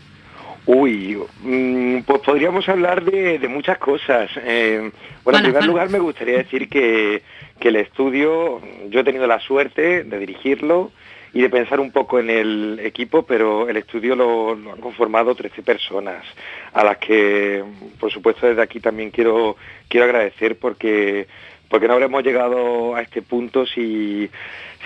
Uy, 0.66 1.18
mm, 1.42 2.02
pues 2.06 2.20
podríamos 2.20 2.68
hablar 2.68 3.02
de, 3.02 3.38
de 3.38 3.48
muchas 3.48 3.78
cosas. 3.78 4.30
Eh, 4.44 4.92
bueno, 5.24 5.38
en 5.38 5.44
primer 5.44 5.64
lugar 5.66 5.90
me 5.90 5.98
gustaría 5.98 6.38
decir 6.38 6.68
que, 6.68 7.22
que, 7.58 7.68
el 7.68 7.76
estudio, 7.76 8.60
yo 8.90 9.00
he 9.00 9.04
tenido 9.04 9.26
la 9.26 9.40
suerte 9.40 10.04
de 10.04 10.18
dirigirlo 10.18 10.92
y 11.34 11.40
de 11.40 11.50
pensar 11.50 11.80
un 11.80 11.90
poco 11.90 12.18
en 12.18 12.28
el 12.30 12.80
equipo, 12.82 13.22
pero 13.22 13.68
el 13.68 13.76
estudio 13.76 14.14
lo, 14.14 14.52
han 14.52 14.80
conformado 14.80 15.34
13 15.34 15.62
personas, 15.62 16.24
a 16.72 16.84
las 16.84 16.98
que, 16.98 17.64
por 17.98 18.10
supuesto, 18.12 18.46
desde 18.46 18.62
aquí 18.62 18.80
también 18.80 19.10
quiero, 19.10 19.56
quiero 19.88 20.04
agradecer 20.04 20.58
porque, 20.58 21.26
porque 21.68 21.88
no 21.88 21.94
habremos 21.94 22.22
llegado 22.22 22.94
a 22.94 23.02
este 23.02 23.22
punto 23.22 23.64
si, 23.66 24.30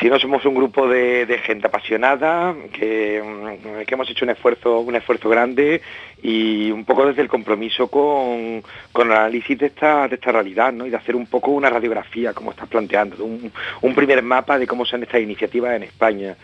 si 0.00 0.11
no 0.11 0.18
somos 0.18 0.44
un 0.44 0.54
grupo 0.54 0.87
de, 0.88 1.24
de 1.24 1.38
gente 1.38 1.66
apasionada, 1.68 2.54
que, 2.72 3.22
mm, 3.22 3.85
que 3.85 3.94
hemos 3.94 4.11
hecho 4.11 4.24
un 4.24 4.30
esfuerzo, 4.30 4.80
un 4.80 4.94
esfuerzo 4.94 5.28
grande 5.28 5.80
y 6.22 6.70
un 6.70 6.85
poco 6.85 7.06
desde 7.06 7.22
el 7.22 7.28
compromiso 7.28 7.88
con, 7.88 8.62
con 8.92 9.06
el 9.06 9.16
análisis 9.16 9.59
de 9.59 9.66
esta, 9.66 10.09
de 10.09 10.16
esta 10.16 10.32
realidad, 10.32 10.72
¿no? 10.72 10.87
Y 10.87 10.90
de 10.90 10.96
hacer 10.96 11.16
un 11.16 11.26
poco 11.26 11.50
una 11.50 11.70
radiografía, 11.70 12.35
como 12.35 12.50
estás 12.50 12.68
planteando, 12.68 13.24
un, 13.24 13.50
un 13.82 13.94
primer 13.94 14.22
mapa 14.22 14.59
de 14.59 14.66
cómo 14.66 14.85
son 14.85 15.02
estas 15.02 15.20
iniciativas 15.20 15.76
en 15.76 15.85
España. 15.85 16.37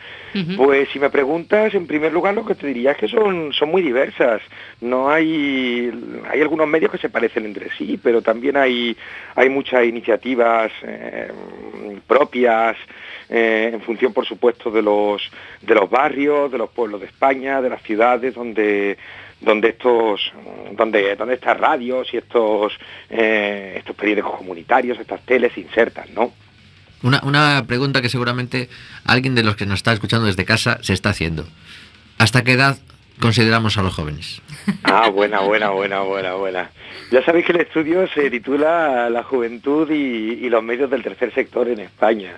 Pues 0.56 0.88
si 0.90 0.98
me 0.98 1.10
preguntas, 1.10 1.74
en 1.74 1.86
primer 1.86 2.10
lugar 2.10 2.34
lo 2.34 2.46
que 2.46 2.54
te 2.54 2.66
diría 2.66 2.92
es 2.92 2.96
que 2.96 3.08
son, 3.08 3.52
son 3.52 3.70
muy 3.70 3.82
diversas. 3.82 4.40
No 4.80 5.10
hay, 5.10 5.92
hay 6.30 6.40
algunos 6.40 6.66
medios 6.66 6.90
que 6.90 6.98
se 6.98 7.10
parecen 7.10 7.44
entre 7.44 7.70
sí, 7.76 8.00
pero 8.02 8.22
también 8.22 8.56
hay, 8.56 8.96
hay 9.34 9.50
muchas 9.50 9.84
iniciativas 9.84 10.72
eh, 10.82 11.30
propias 12.06 12.76
eh, 13.34 13.70
en 13.72 13.80
función, 13.80 14.12
por 14.12 14.26
supuesto, 14.26 14.70
de 14.70 14.82
los, 14.82 15.22
de 15.62 15.74
los 15.74 15.88
barrios, 15.88 16.52
de 16.52 16.58
los 16.58 16.68
pueblos 16.68 17.00
de 17.00 17.06
España, 17.06 17.62
de 17.62 17.70
las 17.70 17.82
ciudades 17.82 18.34
donde 18.34 18.98
donde 19.40 19.70
estos 19.70 20.32
donde 20.76 21.16
donde 21.16 21.34
estas 21.34 21.58
radios 21.58 22.12
y 22.12 22.18
estos 22.18 22.74
eh, 23.10 23.74
estos 23.78 23.96
periódicos 23.96 24.36
comunitarios 24.36 25.00
estas 25.00 25.20
teles 25.22 25.52
se 25.52 25.62
insertan 25.62 26.06
no 26.14 26.32
Una, 27.02 27.20
una 27.24 27.64
pregunta 27.66 28.00
que 28.02 28.08
seguramente 28.08 28.68
alguien 29.04 29.34
de 29.34 29.42
los 29.42 29.56
que 29.56 29.66
nos 29.66 29.80
está 29.80 29.92
escuchando 29.92 30.26
desde 30.26 30.44
casa 30.44 30.78
se 30.82 30.92
está 30.92 31.10
haciendo. 31.10 31.44
¿Hasta 32.18 32.44
qué 32.44 32.52
edad 32.52 32.78
consideramos 33.18 33.76
a 33.78 33.82
los 33.82 33.94
jóvenes? 33.94 34.40
Ah, 34.84 35.08
buena, 35.08 35.40
buena, 35.40 35.70
buena, 35.70 36.02
buena, 36.02 36.34
buena. 36.34 36.70
Ya 37.10 37.24
sabéis 37.24 37.46
que 37.46 37.52
el 37.52 37.62
estudio 37.62 38.06
se 38.14 38.30
titula 38.30 39.10
La 39.10 39.24
juventud 39.24 39.90
y, 39.90 40.44
y 40.44 40.48
los 40.48 40.62
medios 40.62 40.88
del 40.88 41.02
tercer 41.02 41.34
sector 41.34 41.66
en 41.66 41.80
España. 41.80 42.34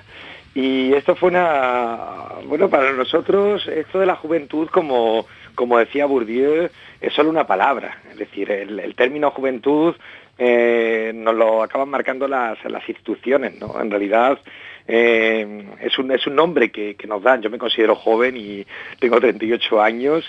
Y 0.55 0.93
esto 0.93 1.17
fue 1.17 1.31
una, 1.31 1.99
bueno, 2.47 2.69
para 2.71 2.93
nosotros 2.93 3.67
esto 3.67 3.99
de 3.99 4.07
la 4.07 4.14
juventud, 4.14 4.69
como, 4.69 5.27
como 5.57 5.79
decía 5.79 6.07
Bourdieu, 6.07 6.69
es 7.01 7.12
solo 7.12 7.31
una 7.31 7.47
palabra. 7.47 7.99
Es 8.11 8.19
decir, 8.19 8.51
el, 8.53 8.95
término 8.95 9.33
juventud 9.33 9.97
eh, 10.38 11.12
nos 11.12 11.35
lo 11.35 11.62
acaban 11.62 11.88
marcando 11.88 12.29
las, 12.29 12.62
las 12.64 12.88
instituciones, 12.88 13.59
¿no? 13.61 13.81
En 13.81 13.90
realidad 13.90 14.38
eh, 14.87 15.64
es, 15.81 15.99
un, 15.99 16.12
es 16.12 16.27
un 16.27 16.37
nombre 16.37 16.71
que, 16.71 16.94
que 16.94 17.07
nos 17.09 17.23
dan. 17.23 17.42
Yo 17.42 17.50
me 17.50 17.59
considero 17.59 17.96
joven 17.96 18.37
y 18.37 18.67
tengo 19.00 19.19
38 19.19 19.83
años 19.83 20.25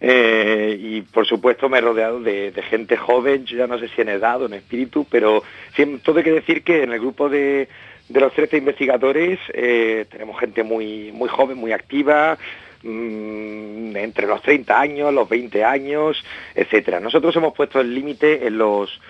eh, 0.00 0.76
y 0.78 1.02
por 1.02 1.26
supuesto 1.26 1.68
me 1.68 1.78
he 1.78 1.80
rodeado 1.80 2.20
de, 2.20 2.50
de 2.50 2.62
gente 2.62 2.96
joven, 2.96 3.46
yo 3.46 3.56
ya 3.56 3.66
no 3.66 3.78
sé 3.78 3.88
si 3.88 4.02
en 4.02 4.10
edad 4.10 4.42
o 4.42 4.46
en 4.46 4.54
espíritu, 4.54 5.06
pero 5.10 5.42
sí, 5.74 6.00
todo 6.04 6.18
hay 6.18 6.24
que 6.24 6.32
decir 6.32 6.62
que 6.62 6.82
en 6.82 6.92
el 6.92 7.00
grupo 7.00 7.28
de, 7.28 7.68
de 8.12 8.20
los 8.20 8.32
13 8.34 8.58
investigadores 8.58 9.38
eh, 9.54 10.06
tenemos 10.10 10.38
gente 10.38 10.62
muy, 10.62 11.10
muy 11.12 11.28
joven, 11.28 11.56
muy 11.56 11.72
activa, 11.72 12.36
mm, 12.82 13.96
entre 13.96 14.26
los 14.26 14.42
30 14.42 14.78
años, 14.78 15.14
los 15.14 15.28
20 15.28 15.64
años, 15.64 16.22
etcétera. 16.54 17.00
Nosotros 17.00 17.34
hemos 17.36 17.54
puesto 17.54 17.80
el 17.80 17.94
límite 17.94 18.46
en 18.46 18.58
los 18.58 19.00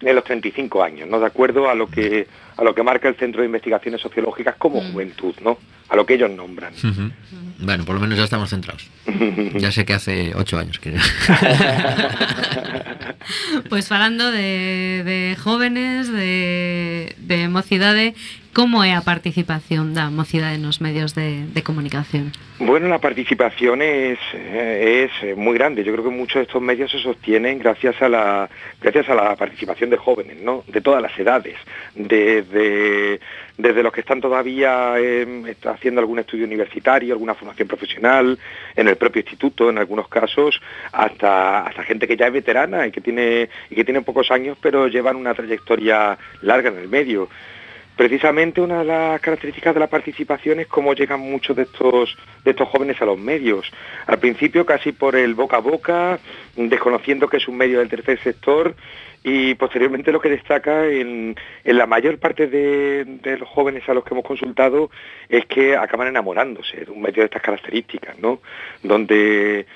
en 0.00 0.14
los 0.14 0.24
35 0.24 0.82
años, 0.82 1.08
¿no? 1.08 1.18
De 1.18 1.26
acuerdo 1.26 1.70
a 1.70 1.74
lo 1.74 1.86
que 1.86 2.26
a 2.56 2.64
lo 2.64 2.74
que 2.74 2.82
marca 2.82 3.08
el 3.08 3.16
Centro 3.16 3.40
de 3.40 3.46
Investigaciones 3.46 4.00
Sociológicas 4.00 4.56
como 4.56 4.80
juventud, 4.80 5.34
¿no? 5.42 5.58
A 5.88 5.96
lo 5.96 6.04
que 6.06 6.14
ellos 6.14 6.30
nombran. 6.30 6.72
Bueno, 7.58 7.84
por 7.84 7.94
lo 7.94 8.00
menos 8.00 8.18
ya 8.18 8.24
estamos 8.24 8.50
centrados. 8.50 8.88
Ya 9.56 9.72
sé 9.72 9.84
que 9.86 9.94
hace 9.94 10.32
ocho 10.34 10.58
años 10.58 10.78
que... 10.78 10.94
Pois 13.68 13.88
falando 13.88 14.30
de, 14.30 15.02
de 15.04 15.36
jóvenes, 15.36 16.12
de, 16.12 17.14
de 17.18 17.48
mocidade, 17.48 18.14
como 18.56 18.80
é 18.80 18.96
a 18.96 19.04
participación 19.04 19.92
da 19.92 20.08
mocidade 20.08 20.56
nos 20.56 20.80
medios 20.80 21.12
de, 21.12 21.44
de 21.44 21.60
comunicación? 21.60 22.32
Bueno, 22.56 22.88
la 22.88 23.04
participación 23.04 23.82
es, 23.82 24.16
eh, 24.32 25.04
es 25.04 25.12
eh, 25.20 25.34
muy 25.36 25.52
grande. 25.52 25.84
Yo 25.84 25.92
creo 25.92 26.08
que 26.08 26.16
muchos 26.16 26.36
de 26.36 26.48
estos 26.48 26.62
medios 26.62 26.90
se 26.90 26.98
sostienen 26.98 27.58
gracias 27.58 28.00
a 28.00 28.08
la, 28.08 28.48
gracias 28.80 29.10
a 29.10 29.14
la 29.14 29.36
participación 29.36 29.90
de 29.90 29.98
jóvenes, 29.98 30.40
¿no? 30.40 30.64
De 30.68 30.80
todas 30.80 31.02
las 31.02 31.12
edades, 31.18 31.54
desde, 31.94 33.20
desde 33.58 33.82
los 33.82 33.92
que 33.92 34.00
están 34.00 34.22
todavía 34.22 34.94
eh, 34.96 35.54
haciendo 35.66 36.00
algún 36.00 36.20
estudio 36.20 36.46
universitario, 36.46 37.12
alguna 37.12 37.34
formación 37.34 37.68
profesional, 37.68 38.38
en 38.74 38.88
el 38.88 38.96
propio 38.96 39.20
instituto, 39.20 39.68
en 39.68 39.76
algunos 39.76 40.08
casos, 40.08 40.62
hasta, 40.92 41.60
hasta 41.66 41.82
gente 41.82 42.08
que 42.08 42.16
ya 42.16 42.28
es 42.28 42.32
veterana 42.32 42.86
y 42.86 42.90
que 42.90 43.02
tiene, 43.02 43.50
y 43.68 43.74
que 43.74 43.84
tiene 43.84 44.00
pocos 44.00 44.30
años, 44.30 44.56
pero 44.62 44.88
llevan 44.88 45.16
una 45.16 45.34
trayectoria 45.34 46.16
larga 46.40 46.70
en 46.70 46.78
el 46.78 46.88
medio. 46.88 47.28
Precisamente 47.96 48.60
una 48.60 48.80
de 48.80 48.84
las 48.84 49.20
características 49.22 49.72
de 49.72 49.80
la 49.80 49.86
participación 49.86 50.60
es 50.60 50.66
cómo 50.66 50.92
llegan 50.92 51.20
muchos 51.20 51.56
de 51.56 51.62
estos, 51.62 52.14
de 52.44 52.50
estos 52.50 52.68
jóvenes 52.68 53.00
a 53.00 53.06
los 53.06 53.18
medios. 53.18 53.72
Al 54.06 54.18
principio 54.18 54.66
casi 54.66 54.92
por 54.92 55.16
el 55.16 55.34
boca 55.34 55.56
a 55.56 55.60
boca, 55.60 56.18
desconociendo 56.56 57.26
que 57.26 57.38
es 57.38 57.48
un 57.48 57.56
medio 57.56 57.78
del 57.78 57.88
tercer 57.88 58.22
sector 58.22 58.76
y 59.24 59.54
posteriormente 59.54 60.12
lo 60.12 60.20
que 60.20 60.28
destaca 60.28 60.86
en, 60.86 61.34
en 61.64 61.78
la 61.78 61.86
mayor 61.86 62.18
parte 62.18 62.46
de, 62.46 63.04
de, 63.04 63.38
los 63.38 63.48
jóvenes 63.48 63.88
a 63.88 63.94
los 63.94 64.04
que 64.04 64.12
hemos 64.12 64.26
consultado 64.26 64.90
es 65.28 65.46
que 65.46 65.74
acaban 65.74 66.08
enamorándose 66.08 66.84
de 66.84 66.90
un 66.90 67.00
medio 67.00 67.22
de 67.22 67.24
estas 67.24 67.42
características, 67.42 68.18
¿no? 68.18 68.40
Donde 68.82 69.66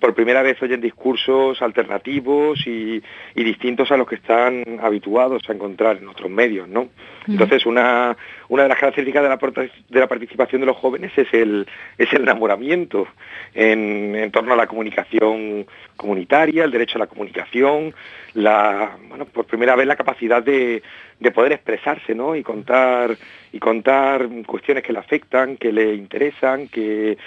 por 0.00 0.14
primera 0.14 0.42
vez 0.42 0.60
oyen 0.62 0.80
discursos 0.80 1.60
alternativos 1.60 2.66
y, 2.66 3.02
y, 3.34 3.44
distintos 3.44 3.90
a 3.92 3.98
los 3.98 4.08
que 4.08 4.14
están 4.14 4.64
habituados 4.82 5.42
a 5.48 5.52
encontrar 5.52 5.98
en 5.98 6.08
otros 6.08 6.30
medios, 6.30 6.66
¿no? 6.68 6.88
Entonces, 7.26 7.66
una, 7.66 8.16
una 8.48 8.62
de 8.62 8.68
las 8.70 8.78
características 8.78 9.22
de 9.22 9.28
la, 9.28 9.70
de 9.90 10.00
la, 10.00 10.06
participación 10.06 10.62
de 10.62 10.66
los 10.66 10.78
jóvenes 10.78 11.12
es 11.16 11.28
el, 11.34 11.66
es 11.98 12.10
el 12.14 12.22
enamoramiento 12.22 13.06
en, 13.52 14.16
en, 14.16 14.30
torno 14.30 14.54
a 14.54 14.56
la 14.56 14.66
comunicación 14.66 15.66
comunitaria, 15.94 16.64
el 16.64 16.70
derecho 16.70 16.96
a 16.96 17.00
la 17.00 17.06
comunicación, 17.06 17.94
la, 18.32 18.96
bueno, 19.08 19.26
por 19.26 19.44
primera 19.44 19.76
vez 19.76 19.86
la 19.86 19.96
capacidad 19.96 20.42
de, 20.42 20.82
de 21.20 21.30
poder 21.30 21.52
expresarse, 21.52 22.14
¿no? 22.14 22.34
Y 22.34 22.42
contar, 22.42 23.16
y 23.52 23.58
contar 23.58 24.26
cuestiones 24.46 24.82
que 24.82 24.94
le 24.94 24.98
afectan, 25.00 25.58
que 25.58 25.72
le 25.72 25.94
interesan, 25.94 26.68
que 26.68 27.18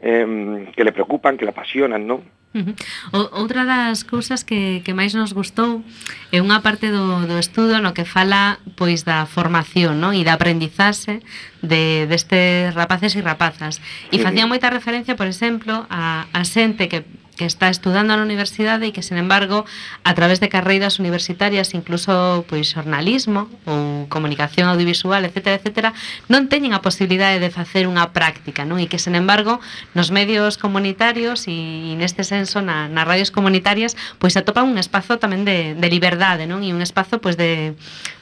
eh, 0.00 0.72
que 0.74 0.84
le 0.84 0.92
preocupan, 0.92 1.36
que 1.36 1.44
le 1.44 1.52
apasionan, 1.52 2.06
non? 2.06 2.24
Uh 2.52 2.74
-huh. 3.12 3.30
Outra 3.30 3.62
das 3.64 4.02
cousas 4.02 4.42
que, 4.42 4.82
que 4.82 4.90
máis 4.90 5.14
nos 5.14 5.30
gustou 5.30 5.86
é 6.34 6.42
unha 6.42 6.58
parte 6.66 6.90
do, 6.90 7.22
do 7.30 7.38
estudo 7.38 7.78
no 7.78 7.94
que 7.94 8.02
fala 8.02 8.58
pois 8.74 9.06
da 9.06 9.22
formación 9.30 10.02
no? 10.02 10.10
e 10.10 10.26
da 10.26 10.34
aprendizaxe 10.34 11.22
de, 11.62 12.10
destes 12.10 12.74
rapaces 12.74 13.14
e 13.14 13.22
rapazas. 13.22 13.78
E 14.10 14.18
facían 14.18 14.50
moita 14.50 14.66
referencia, 14.66 15.14
por 15.14 15.30
exemplo, 15.30 15.86
a, 15.86 16.26
a 16.34 16.42
xente 16.42 16.90
que 16.90 17.06
que 17.40 17.48
está 17.48 17.72
estudando 17.72 18.12
na 18.12 18.20
universidade 18.20 18.84
e 18.84 18.92
que, 18.92 19.00
sen 19.00 19.16
embargo, 19.16 19.64
a 20.04 20.12
través 20.12 20.44
de 20.44 20.52
carreiras 20.52 21.00
universitarias, 21.00 21.72
incluso 21.72 22.44
pois 22.44 22.68
xornalismo 22.68 23.48
ou 23.64 24.04
comunicación 24.12 24.68
audiovisual, 24.68 25.24
etc., 25.24 25.56
etc., 25.56 25.96
non 26.28 26.52
teñen 26.52 26.76
a 26.76 26.84
posibilidade 26.84 27.40
de 27.40 27.48
facer 27.48 27.88
unha 27.88 28.12
práctica, 28.12 28.68
non? 28.68 28.76
E 28.76 28.92
que, 28.92 29.00
sen 29.00 29.16
embargo, 29.16 29.56
nos 29.96 30.12
medios 30.12 30.60
comunitarios 30.60 31.48
e 31.48 31.96
neste 31.96 32.28
senso 32.28 32.60
na, 32.60 32.92
nas 32.92 33.08
radios 33.08 33.32
comunitarias, 33.32 33.96
pois 34.20 34.36
atopan 34.36 34.68
un 34.68 34.76
espazo 34.76 35.16
tamén 35.16 35.48
de, 35.48 35.72
de 35.72 35.88
liberdade, 35.88 36.44
non? 36.44 36.60
E 36.60 36.76
un 36.76 36.84
espazo 36.84 37.24
pois 37.24 37.40
de 37.40 37.72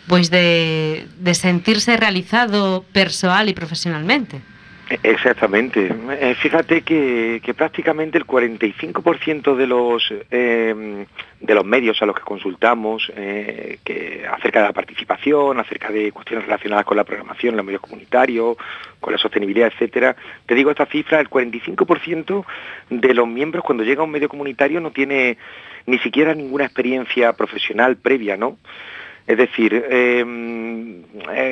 pois 0.07 0.31
de, 0.31 1.11
de 1.19 1.35
sentirse 1.35 1.99
realizado 1.99 2.87
persoal 2.95 3.51
e 3.51 3.59
profesionalmente. 3.59 4.47
Exactamente. 5.03 5.95
Eh, 6.19 6.35
fíjate 6.35 6.81
que, 6.83 7.55
prácticamente 7.57 8.17
el 8.17 8.27
45% 8.27 9.55
de 9.55 9.67
los 9.67 10.13
eh, 10.31 11.07
de 11.41 11.55
los 11.55 11.65
medios 11.65 12.01
a 12.01 12.07
los 12.07 12.17
que 12.17 12.23
consultamos 12.23 13.13
eh, 13.15 13.79
que 13.85 14.27
acerca 14.27 14.61
de 14.61 14.67
la 14.69 14.73
participación, 14.73 15.61
acerca 15.61 15.91
de 15.91 16.11
cuestiones 16.11 16.47
relacionadas 16.47 16.87
con 16.87 16.97
la 16.97 17.05
programación, 17.05 17.57
los 17.57 17.67
medios 17.67 17.83
comunitarios, 17.83 18.57
con 18.99 19.13
la 19.13 19.19
sostenibilidad, 19.19 19.71
etcétera. 19.73 20.17
Te 20.47 20.55
digo 20.55 20.71
esta 20.71 20.87
cifra, 20.87 21.21
el 21.21 21.29
45% 21.29 22.45
de 22.91 23.15
los 23.15 23.29
miembros 23.29 23.65
cuando 23.65 23.85
llega 23.85 24.01
a 24.01 24.05
un 24.05 24.11
medio 24.11 24.29
comunitario 24.29 24.81
no 24.81 24.91
tiene 24.91 25.37
ni 25.87 25.99
siquiera 25.99 26.35
ninguna 26.35 26.65
experiencia 26.65 27.33
profesional 27.35 27.97
previa, 27.97 28.37
¿no? 28.37 28.59
Es 29.29 29.37
decir, 29.37 29.85
eh, 29.91 30.25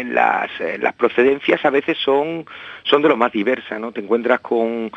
las, 0.06 0.50
las, 0.80 0.94
procedencias 0.94 1.62
a 1.62 1.70
veces 1.70 1.98
son, 1.98 2.46
son 2.84 3.02
de 3.02 3.08
lo 3.10 3.18
más 3.18 3.32
diversas, 3.32 3.78
¿no? 3.78 3.92
Te 3.92 4.00
encuentras 4.00 4.40
con, 4.40 4.90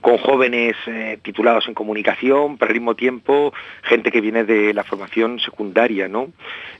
con 0.00 0.18
jóvenes 0.18 0.76
eh, 0.86 1.18
titulados 1.22 1.68
en 1.68 1.74
comunicación, 1.74 2.56
pero 2.56 2.70
al 2.70 2.74
mismo 2.74 2.94
tiempo 2.94 3.52
gente 3.82 4.10
que 4.10 4.20
viene 4.20 4.44
de 4.44 4.72
la 4.72 4.84
formación 4.84 5.38
secundaria, 5.40 6.08
¿no? 6.08 6.28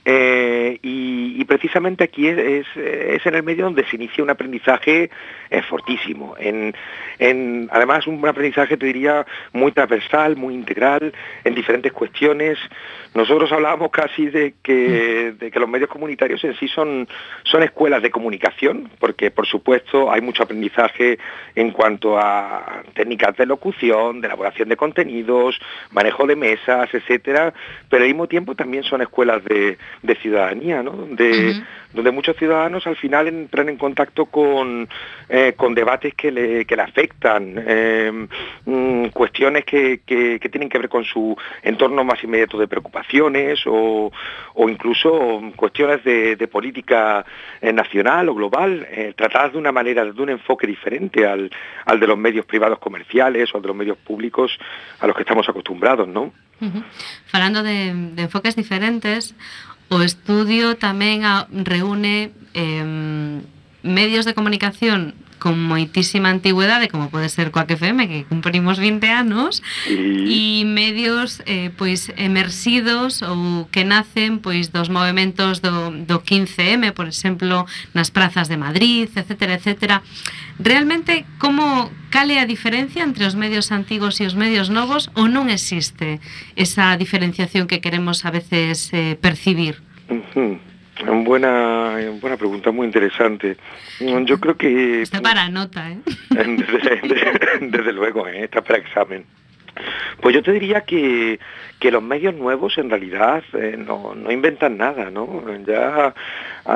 Eh, 0.05 0.79
y, 0.81 1.35
y, 1.39 1.45
precisamente 1.45 2.03
aquí 2.03 2.27
es, 2.27 2.37
es, 2.37 2.67
es, 2.75 3.25
en 3.25 3.35
el 3.35 3.43
medio 3.43 3.65
donde 3.65 3.85
se 3.85 3.95
inicia 3.97 4.23
un 4.23 4.31
aprendizaje 4.31 5.11
eh, 5.51 5.61
fortísimo. 5.61 6.35
En, 6.39 6.73
en, 7.19 7.69
además, 7.71 8.07
un 8.07 8.25
aprendizaje, 8.27 8.77
te 8.77 8.87
diría, 8.87 9.25
muy 9.53 9.71
transversal, 9.71 10.35
muy 10.37 10.55
integral, 10.55 11.13
en 11.43 11.53
diferentes 11.53 11.91
cuestiones. 11.91 12.57
Nosotros 13.13 13.51
hablábamos 13.51 13.91
casi 13.91 14.27
de 14.27 14.55
que, 14.63 15.33
de 15.37 15.51
que 15.51 15.59
los 15.59 15.69
medios 15.69 15.89
comunitarios 15.89 16.43
en 16.43 16.55
sí 16.55 16.67
son, 16.67 17.07
son 17.43 17.61
escuelas 17.61 18.01
de 18.01 18.09
comunicación, 18.09 18.89
porque 18.99 19.29
por 19.29 19.45
supuesto 19.45 20.11
hay 20.11 20.21
mucho 20.21 20.43
aprendizaje 20.43 21.19
en 21.55 21.71
cuanto 21.71 22.17
a 22.17 22.81
técnicas 23.11 23.35
de 23.35 23.45
locución, 23.45 24.21
de 24.21 24.27
elaboración 24.27 24.69
de 24.69 24.77
contenidos, 24.77 25.59
manejo 25.91 26.25
de 26.27 26.35
mesas, 26.35 26.89
etcétera, 26.93 27.53
pero 27.89 28.03
al 28.03 28.09
mismo 28.09 28.27
tiempo 28.27 28.55
también 28.55 28.83
son 28.83 29.01
escuelas 29.01 29.43
de, 29.43 29.77
ciudadanía, 30.21 30.83
¿no? 30.83 31.07
Donde 31.93 32.11
muchos 32.11 32.35
ciudadanos 32.37 32.85
al 32.87 32.95
final 32.95 33.27
entran 33.27 33.69
en 33.69 33.77
contacto 33.77 34.25
con, 34.25 34.87
eh, 35.29 35.53
con 35.55 35.73
debates 35.73 36.13
que 36.13 36.31
le, 36.31 36.65
que 36.65 36.75
le 36.75 36.81
afectan, 36.81 37.55
eh, 37.67 38.27
mmm, 38.65 39.07
cuestiones 39.07 39.65
que, 39.65 40.01
que, 40.05 40.39
tienen 40.51 40.69
que 40.69 40.79
ver 40.79 40.89
con 40.89 41.05
su 41.05 41.35
entorno 41.63 42.03
más 42.03 42.23
inmediato 42.23 42.57
de 42.57 42.67
preocupaciones 42.67 43.61
o, 43.65 44.11
o 44.55 44.69
incluso 44.69 45.41
cuestiones 45.55 46.03
de, 46.03 46.47
política 46.51 47.25
eh, 47.61 47.71
nacional 47.71 48.27
o 48.27 48.35
global, 48.35 48.85
tratadas 49.15 49.53
de 49.53 49.57
una 49.57 49.71
manera, 49.71 50.03
de 50.03 50.21
un 50.21 50.29
enfoque 50.29 50.67
diferente 50.67 51.25
al, 51.25 51.49
al 51.85 51.99
de 51.99 52.07
los 52.07 52.17
medios 52.17 52.45
privados 52.45 52.79
comerciales 52.79 53.53
o 53.55 53.61
de 53.61 53.67
los 53.67 53.75
medios 53.75 53.97
públicos 53.97 54.57
a 54.99 55.07
los 55.07 55.15
que 55.15 55.21
estamos 55.21 55.47
acostumbrados, 55.47 56.07
¿no? 56.07 56.33
Uh 56.61 56.81
de, 57.63 57.93
de 58.15 58.21
enfoques 58.21 58.55
diferentes, 58.55 59.35
O 59.91 59.99
estudio 59.99 60.79
tamén 60.79 61.27
a, 61.27 61.51
reúne 61.51 62.31
eh, 62.55 63.43
medios 63.83 64.23
de 64.23 64.31
comunicación 64.31 65.19
con 65.41 65.57
moitísima 65.57 66.29
antigüedade, 66.29 66.85
como 66.85 67.09
pode 67.09 67.25
ser 67.33 67.49
coa 67.49 67.65
FM, 67.65 68.05
que 68.05 68.29
cumprimos 68.29 68.77
20 68.77 69.01
anos, 69.09 69.65
e 69.89 70.61
medios 70.69 71.41
eh, 71.49 71.73
pois 71.73 72.13
emersidos 72.13 73.25
ou 73.25 73.65
que 73.73 73.81
nacen 73.81 74.37
pois 74.37 74.69
dos 74.69 74.93
movimentos 74.93 75.57
do, 75.65 75.89
do 76.05 76.21
15M, 76.21 76.93
por 76.93 77.09
exemplo, 77.09 77.65
nas 77.97 78.13
prazas 78.13 78.45
de 78.53 78.61
Madrid, 78.61 79.09
etcétera, 79.09 79.57
etcétera. 79.57 80.05
Realmente, 80.61 81.25
como 81.41 81.89
cale 82.13 82.37
a 82.37 82.45
diferencia 82.45 83.01
entre 83.01 83.25
os 83.25 83.33
medios 83.33 83.73
antigos 83.73 84.21
e 84.21 84.29
os 84.29 84.37
medios 84.37 84.69
novos 84.69 85.09
ou 85.17 85.25
non 85.25 85.49
existe 85.49 86.21
esa 86.53 86.93
diferenciación 87.01 87.65
que 87.65 87.81
queremos 87.81 88.29
a 88.29 88.29
veces 88.29 88.93
eh, 88.93 89.17
percibir? 89.17 89.81
Uh 90.05 90.21
-huh. 90.21 90.70
Buena, 91.05 91.97
buena 92.21 92.37
pregunta, 92.37 92.71
muy 92.71 92.85
interesante. 92.85 93.57
Yo 93.99 94.39
creo 94.39 94.55
que... 94.55 95.01
Está 95.01 95.21
para 95.21 95.49
nota, 95.49 95.91
¿eh? 95.91 95.99
Desde, 96.29 97.01
desde, 97.01 97.67
desde 97.67 97.93
luego, 97.93 98.27
¿eh? 98.27 98.43
está 98.43 98.61
para 98.61 98.79
examen. 98.79 99.25
Pues 100.19 100.35
yo 100.35 100.43
te 100.43 100.51
diría 100.51 100.81
que, 100.81 101.39
que 101.81 101.89
los 101.89 102.03
medios 102.03 102.35
nuevos 102.35 102.77
en 102.77 102.91
realidad 102.91 103.43
eh, 103.53 103.75
no, 103.75 104.13
no, 104.13 104.31
inventan 104.31 104.77
nada, 104.77 105.09
¿no? 105.09 105.43
Ya 105.65 106.13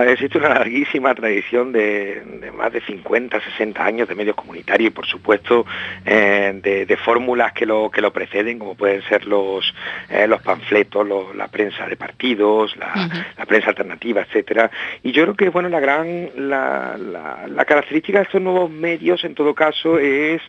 existe 0.08 0.39
una 0.39 0.49
larguísima 0.49 1.14
tradición 1.14 1.72
de, 1.72 2.24
de, 2.41 2.51
más 2.51 2.74
de 2.74 2.82
50, 2.82 3.39
60 3.39 3.86
años 3.86 4.08
de 4.08 4.16
medios 4.16 4.36
comunitarios 4.36 4.88
y 4.88 4.91
por 4.91 5.06
supuesto 5.06 5.64
eh, 6.03 6.60
de, 6.62 6.88
de, 6.88 6.97
fórmulas 6.97 7.53
que 7.53 7.68
lo, 7.68 7.91
que 7.91 8.01
lo 8.01 8.12
preceden, 8.12 8.58
como 8.58 8.74
pueden 8.74 9.03
ser 9.03 9.28
los, 9.28 9.76
eh, 10.10 10.26
los 10.28 10.41
panfletos, 10.41 11.08
los, 11.08 11.36
la 11.36 11.49
prensa 11.49 11.86
de 11.86 11.95
partidos, 11.97 12.76
la, 12.76 12.88
uh 12.88 12.99
-huh. 13.08 13.26
la, 13.38 13.45
prensa 13.45 13.70
alternativa, 13.70 14.22
etcétera. 14.22 14.72
Y 15.03 15.12
yo 15.12 15.22
creo 15.24 15.36
que 15.36 15.49
bueno 15.49 15.70
la 15.70 15.80
gran 15.80 16.32
la, 16.36 16.97
la, 16.97 17.45
la 17.47 17.66
característica 17.66 18.18
de 18.18 18.24
estos 18.24 18.41
nuevos 18.41 18.72
medios 18.72 19.24
en 19.24 19.36
todo 19.36 19.53
caso 19.53 19.99
es 19.99 20.41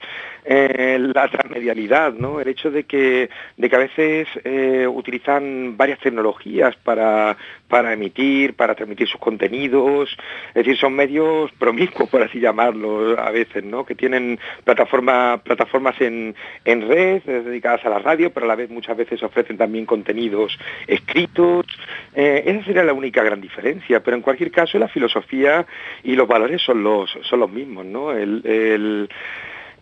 la 0.48 1.28
transmedialidad, 1.28 2.12
¿no? 2.12 2.40
El 2.46 2.52
hecho 2.52 2.70
de 2.70 2.84
que, 2.84 3.28
de 3.56 3.68
que 3.68 3.74
a 3.74 3.80
veces 3.80 4.28
eh, 4.44 4.86
utilizan 4.86 5.76
varias 5.76 5.98
tecnologías 5.98 6.76
para, 6.76 7.36
para 7.66 7.92
emitir, 7.92 8.54
para 8.54 8.76
transmitir 8.76 9.08
sus 9.08 9.20
contenidos, 9.20 10.16
es 10.50 10.54
decir, 10.54 10.76
son 10.76 10.94
medios 10.94 11.50
promiscuos, 11.58 12.08
por 12.08 12.22
así 12.22 12.38
llamarlo, 12.38 13.18
a 13.18 13.32
veces, 13.32 13.64
¿no? 13.64 13.84
Que 13.84 13.96
tienen 13.96 14.38
plataforma, 14.62 15.42
plataformas 15.42 16.00
en, 16.00 16.36
en 16.64 16.88
red 16.88 17.22
eh, 17.26 17.42
dedicadas 17.44 17.84
a 17.84 17.90
la 17.90 17.98
radio, 17.98 18.30
pero 18.32 18.46
a 18.46 18.48
la 18.48 18.54
vez 18.54 18.70
muchas 18.70 18.96
veces 18.96 19.20
ofrecen 19.24 19.56
también 19.56 19.84
contenidos 19.84 20.56
escritos. 20.86 21.66
Eh, 22.14 22.44
esa 22.46 22.64
sería 22.64 22.84
la 22.84 22.92
única 22.92 23.24
gran 23.24 23.40
diferencia, 23.40 24.04
pero 24.04 24.16
en 24.16 24.22
cualquier 24.22 24.52
caso 24.52 24.78
la 24.78 24.86
filosofía 24.86 25.66
y 26.04 26.14
los 26.14 26.28
valores 26.28 26.62
son 26.62 26.84
los, 26.84 27.10
son 27.22 27.40
los 27.40 27.50
mismos, 27.50 27.84
¿no? 27.84 28.12
El, 28.12 29.08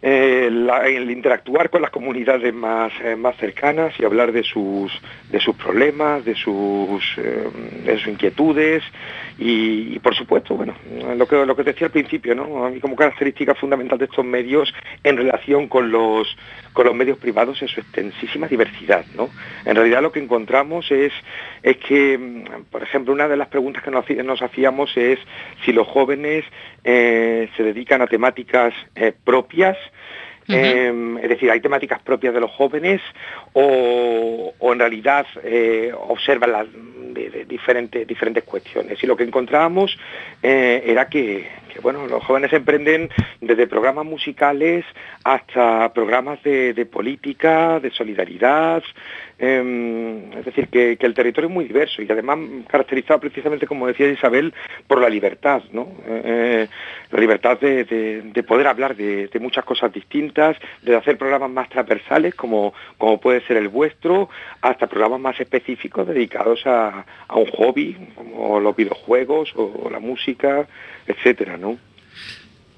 el, 0.05 0.71
el 0.85 1.11
interactuar 1.11 1.71
con 1.71 1.81
las 1.81 1.91
comunidades 1.91 2.53
más, 2.53 2.93
eh, 3.03 3.17
más 3.17 3.39
cercanas 3.39 3.95
y 3.99 4.05
hablar 4.05 4.33
de 4.33 4.43
sus, 4.43 4.93
de 5.31 5.41
sus 5.41 5.57
problemas, 5.57 6.27
de 6.27 6.35
sus, 6.35 7.03
eh, 7.17 7.97
sus 7.97 8.09
inquietudes 8.09 8.83
y, 9.39 9.99
por 10.01 10.15
supuesto, 10.15 10.57
bueno, 10.57 10.75
lo 11.17 11.27
que, 11.27 11.47
lo 11.47 11.57
que 11.57 11.63
decía 11.63 11.87
al 11.87 11.93
principio, 11.93 12.35
¿no? 12.35 12.71
Como 12.83 12.97
característica 12.97 13.55
fundamental 13.55 13.97
de 13.97 14.05
estos 14.05 14.27
medios 14.27 14.75
en 15.03 15.17
relación 15.17 15.69
con 15.69 15.91
los, 15.91 16.37
con 16.75 16.85
los 16.85 16.95
medios 16.95 17.17
privados 17.17 17.63
es 17.63 17.71
su 17.71 17.81
extensísima 17.81 18.47
diversidad, 18.47 19.07
¿no? 19.17 19.31
En 19.65 19.75
realidad 19.75 20.03
lo 20.03 20.13
que 20.13 20.21
encontramos 20.21 20.91
es, 20.93 21.15
es 21.63 21.79
que, 21.79 22.19
mm, 22.19 22.65
por 22.71 22.83
ejemplo, 22.83 23.15
una 23.15 23.27
de 23.27 23.39
las 23.39 23.49
preguntas 23.49 23.83
que 23.83 23.91
nos, 23.91 24.43
hacíamos 24.43 24.95
es 24.99 25.19
si 25.65 25.73
los 25.73 25.89
jóvenes 25.89 26.45
eh, 26.85 27.49
se 27.57 27.63
dedican 27.63 28.03
a 28.03 28.07
temáticas 28.07 28.75
eh, 28.95 29.15
propias, 29.25 29.79
Eh, 30.49 31.17
es 31.23 31.29
decir, 31.29 31.51
hay 31.51 31.61
temáticas 31.61 32.01
propias 32.03 32.35
de 32.35 32.41
los 32.41 32.51
jóvenes 32.51 33.01
o, 33.53 34.53
en 34.61 34.79
realidad 34.79 35.27
eh, 35.43 35.93
observan 35.97 36.53
las 36.53 36.67
diferentes, 37.47 38.07
diferentes 38.07 38.45
cuestiones. 38.45 39.03
Y 39.03 39.07
lo 39.07 39.17
que 39.17 39.25
encontrábamos 39.25 39.97
eh, 40.43 40.83
era 40.87 41.09
que, 41.09 41.49
que, 41.73 41.81
bueno, 41.81 42.07
los 42.07 42.25
jóvenes 42.25 42.53
emprenden 42.53 43.09
desde 43.41 43.67
programas 43.67 44.05
musicales 44.05 44.85
hasta 45.23 45.93
programas 45.93 46.43
de, 46.43 46.75
de 46.75 46.87
política, 46.87 47.81
de 47.81 47.91
solidaridad, 47.91 48.83
eh, 49.39 50.31
es 50.39 50.45
decir, 50.45 50.69
que, 50.69 50.97
el 51.01 51.15
territorio 51.15 51.49
es 51.49 51.55
muy 51.55 51.65
diverso 51.65 52.03
y 52.03 52.11
además 52.11 52.39
caracterizado 52.69 53.21
precisamente, 53.21 53.67
como 53.67 53.87
decía 53.87 54.09
Isabel, 54.09 54.55
por 54.87 55.01
la 55.01 55.09
libertad, 55.09 55.63
¿no? 55.73 55.89
Eh, 56.07 56.69
la 57.11 57.21
libertad 57.21 57.59
de, 57.59 57.85
de, 57.85 58.23
de 58.23 58.43
poder 58.43 58.67
hablar 58.67 58.97
de, 58.97 59.29
muchas 59.41 59.65
cosas 59.65 59.93
distintas, 59.93 60.57
de 60.83 60.97
hacer 60.97 61.19
programas 61.19 61.51
más 61.51 61.69
transversales, 61.69 62.35
como, 62.35 62.73
puede 63.21 63.41
ser 63.47 63.57
el 63.57 63.69
vuestro, 63.69 64.29
hasta 64.63 64.87
programas 64.87 65.21
más 65.21 65.41
específicos 65.41 66.07
dedicados 66.07 66.63
a, 66.67 67.05
un 67.35 67.47
hobby, 67.47 67.97
como 68.15 68.61
los 68.61 68.77
videojuegos 68.77 69.53
o, 69.57 69.89
la 69.91 69.99
música, 69.99 70.67
etcétera, 71.07 71.57
¿no? 71.57 71.77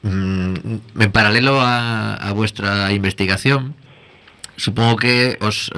Mm, 0.02 0.54
en 1.00 1.12
paralelo 1.12 1.58
a 1.60 2.32
vuestra 2.34 2.92
investigación, 2.92 3.74
supongo 4.56 4.96
que 4.96 5.38
os, 5.40 5.70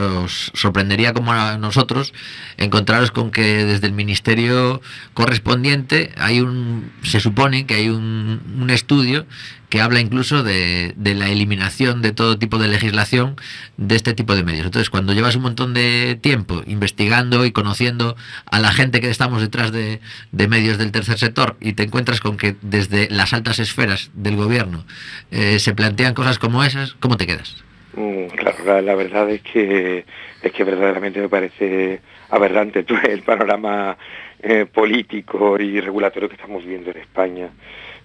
sorprendería 0.54 1.12
como 1.12 1.32
a 1.32 1.58
nosotros 1.58 2.12
encontraros 2.56 3.10
con 3.10 3.30
que 3.30 3.64
desde 3.64 3.86
el 3.86 3.92
ministerio 3.92 4.80
correspondiente 5.14 6.12
hay 6.16 6.40
un 6.40 6.90
se 7.02 7.20
supone 7.20 7.66
que 7.66 7.74
hay 7.74 7.88
un, 7.88 8.40
un 8.60 8.70
estudio 8.70 9.26
que 9.68 9.80
habla 9.80 10.00
incluso 10.00 10.42
de, 10.42 10.94
de, 10.96 11.14
la 11.14 11.28
eliminación 11.28 12.00
de 12.00 12.12
todo 12.12 12.38
tipo 12.38 12.58
de 12.58 12.68
legislación 12.68 13.36
de 13.76 13.96
este 13.96 14.14
tipo 14.14 14.34
de 14.34 14.42
medios. 14.42 14.64
Entonces, 14.64 14.88
cuando 14.88 15.12
llevas 15.12 15.36
un 15.36 15.42
montón 15.42 15.74
de 15.74 16.18
tiempo 16.20 16.62
investigando 16.66 17.44
y 17.44 17.52
conociendo 17.52 18.16
a 18.46 18.58
la 18.60 18.72
gente 18.72 19.00
que 19.00 19.10
estamos 19.10 19.42
detrás 19.42 19.70
de, 19.72 20.00
de 20.32 20.48
medios 20.48 20.78
del 20.78 20.90
tercer 20.90 21.18
sector 21.18 21.56
y 21.60 21.74
te 21.74 21.82
encuentras 21.82 22.20
con 22.20 22.36
que 22.36 22.56
desde 22.62 23.08
las 23.10 23.32
altas 23.32 23.58
esferas 23.58 24.10
del 24.14 24.36
gobierno 24.36 24.86
eh, 25.30 25.58
se 25.58 25.74
plantean 25.74 26.14
cosas 26.14 26.38
como 26.38 26.64
esas, 26.64 26.96
¿cómo 27.00 27.16
te 27.16 27.26
quedas? 27.26 27.67
Mm, 27.98 28.28
claro, 28.28 28.64
la, 28.64 28.80
la, 28.80 28.94
verdad 28.94 29.28
es 29.28 29.42
que 29.42 30.04
es 30.40 30.52
que 30.52 30.62
verdaderamente 30.62 31.20
me 31.20 31.28
parece 31.28 32.00
aberrante 32.30 32.84
el 33.08 33.22
panorama 33.22 33.98
eh, 34.40 34.66
político 34.72 35.60
y 35.60 35.80
regulatorio 35.80 36.28
que 36.28 36.36
estamos 36.36 36.64
viendo 36.64 36.92
en 36.92 36.98
España. 36.98 37.50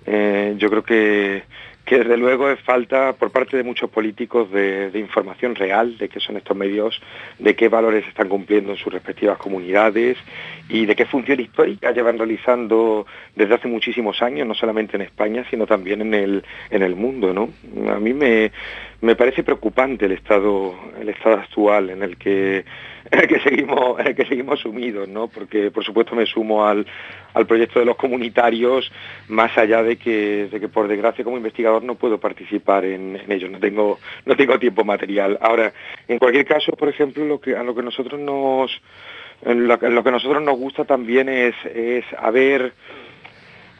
Eh, 0.08 0.56
yo 0.58 0.72
creo 0.72 0.84
que, 0.84 1.44
que 1.86 1.98
desde 2.00 2.18
luego 2.18 2.50
es 2.50 2.60
falta 2.62 3.14
por 3.14 3.32
parte 3.32 3.58
de 3.58 3.64
muchos 3.64 3.90
políticos 3.90 4.50
de, 4.52 4.92
información 4.96 5.54
real 5.54 5.98
de 5.98 6.08
qué 6.08 6.20
son 6.20 6.38
estos 6.38 6.56
medios, 6.56 7.02
de 7.40 7.56
qué 7.56 7.68
valores 7.68 8.08
están 8.08 8.30
cumpliendo 8.30 8.72
en 8.72 8.78
sus 8.78 8.94
respectivas 8.94 9.38
comunidades 9.38 10.18
y 10.70 10.86
de 10.86 10.96
qué 10.96 11.06
función 11.06 11.42
histórica 11.42 11.92
llevan 11.92 12.18
realizando 12.18 13.06
desde 13.36 13.56
hace 13.56 13.68
muchísimos 13.68 14.22
años, 14.22 14.48
no 14.48 14.54
solamente 14.54 14.96
en 14.96 15.02
España, 15.02 15.46
sino 15.50 15.68
también 15.68 16.02
en 16.02 16.14
el, 16.14 16.44
en 16.70 16.84
el 16.84 16.96
mundo. 16.96 17.34
¿no? 17.34 17.50
A 17.92 18.00
mí 18.00 18.14
me, 18.14 18.52
me 19.02 19.16
parece 19.18 19.44
preocupante 19.44 20.06
el 20.06 20.14
estado, 20.14 20.76
el 21.02 21.10
estado 21.10 21.36
actual 21.36 21.90
en 21.90 22.02
el 22.02 22.16
que 22.16 22.64
que 23.28 23.40
seguimos, 23.40 24.02
que 24.16 24.26
seguimos 24.26 24.60
sumidos, 24.60 25.08
¿no? 25.08 25.28
Porque 25.28 25.72
por 25.72 25.84
supuesto 25.84 26.16
me 26.16 26.26
sumo 26.26 26.66
al, 26.66 26.86
al 27.34 27.46
proyecto 27.46 27.80
de 27.80 27.86
los 27.86 27.96
comunitarios, 27.96 28.92
más 29.28 29.58
allá 29.58 29.84
de 29.84 29.98
que, 29.98 30.48
de 30.52 30.60
que 30.60 30.70
por 30.70 30.88
desgracia 30.88 31.24
como 31.24 31.38
investigador 31.38 31.84
no 31.84 31.96
puedo 31.96 32.20
participar 32.20 32.86
en, 32.86 33.18
en 33.18 33.32
ellos, 33.32 33.52
no 33.52 33.60
tengo, 33.60 34.00
no 34.26 34.36
tengo 34.36 34.60
tiempo 34.60 34.84
material. 34.84 35.38
Ahora, 35.42 35.74
en 36.08 36.20
cualquier 36.20 36.46
caso, 36.46 36.72
por 36.74 36.90
ejemplo, 36.90 37.26
lo 37.26 37.40
que, 37.40 37.56
a 37.56 37.64
lo 37.64 37.76
que 37.76 37.84
nosotros 37.84 38.20
nos 38.20 38.72
lo 39.46 40.04
que 40.04 40.12
nosotros 40.12 40.42
nos 40.42 40.58
gusta 40.58 40.86
también 40.86 41.28
es, 41.28 41.54
es 41.66 42.06
haber 42.18 42.74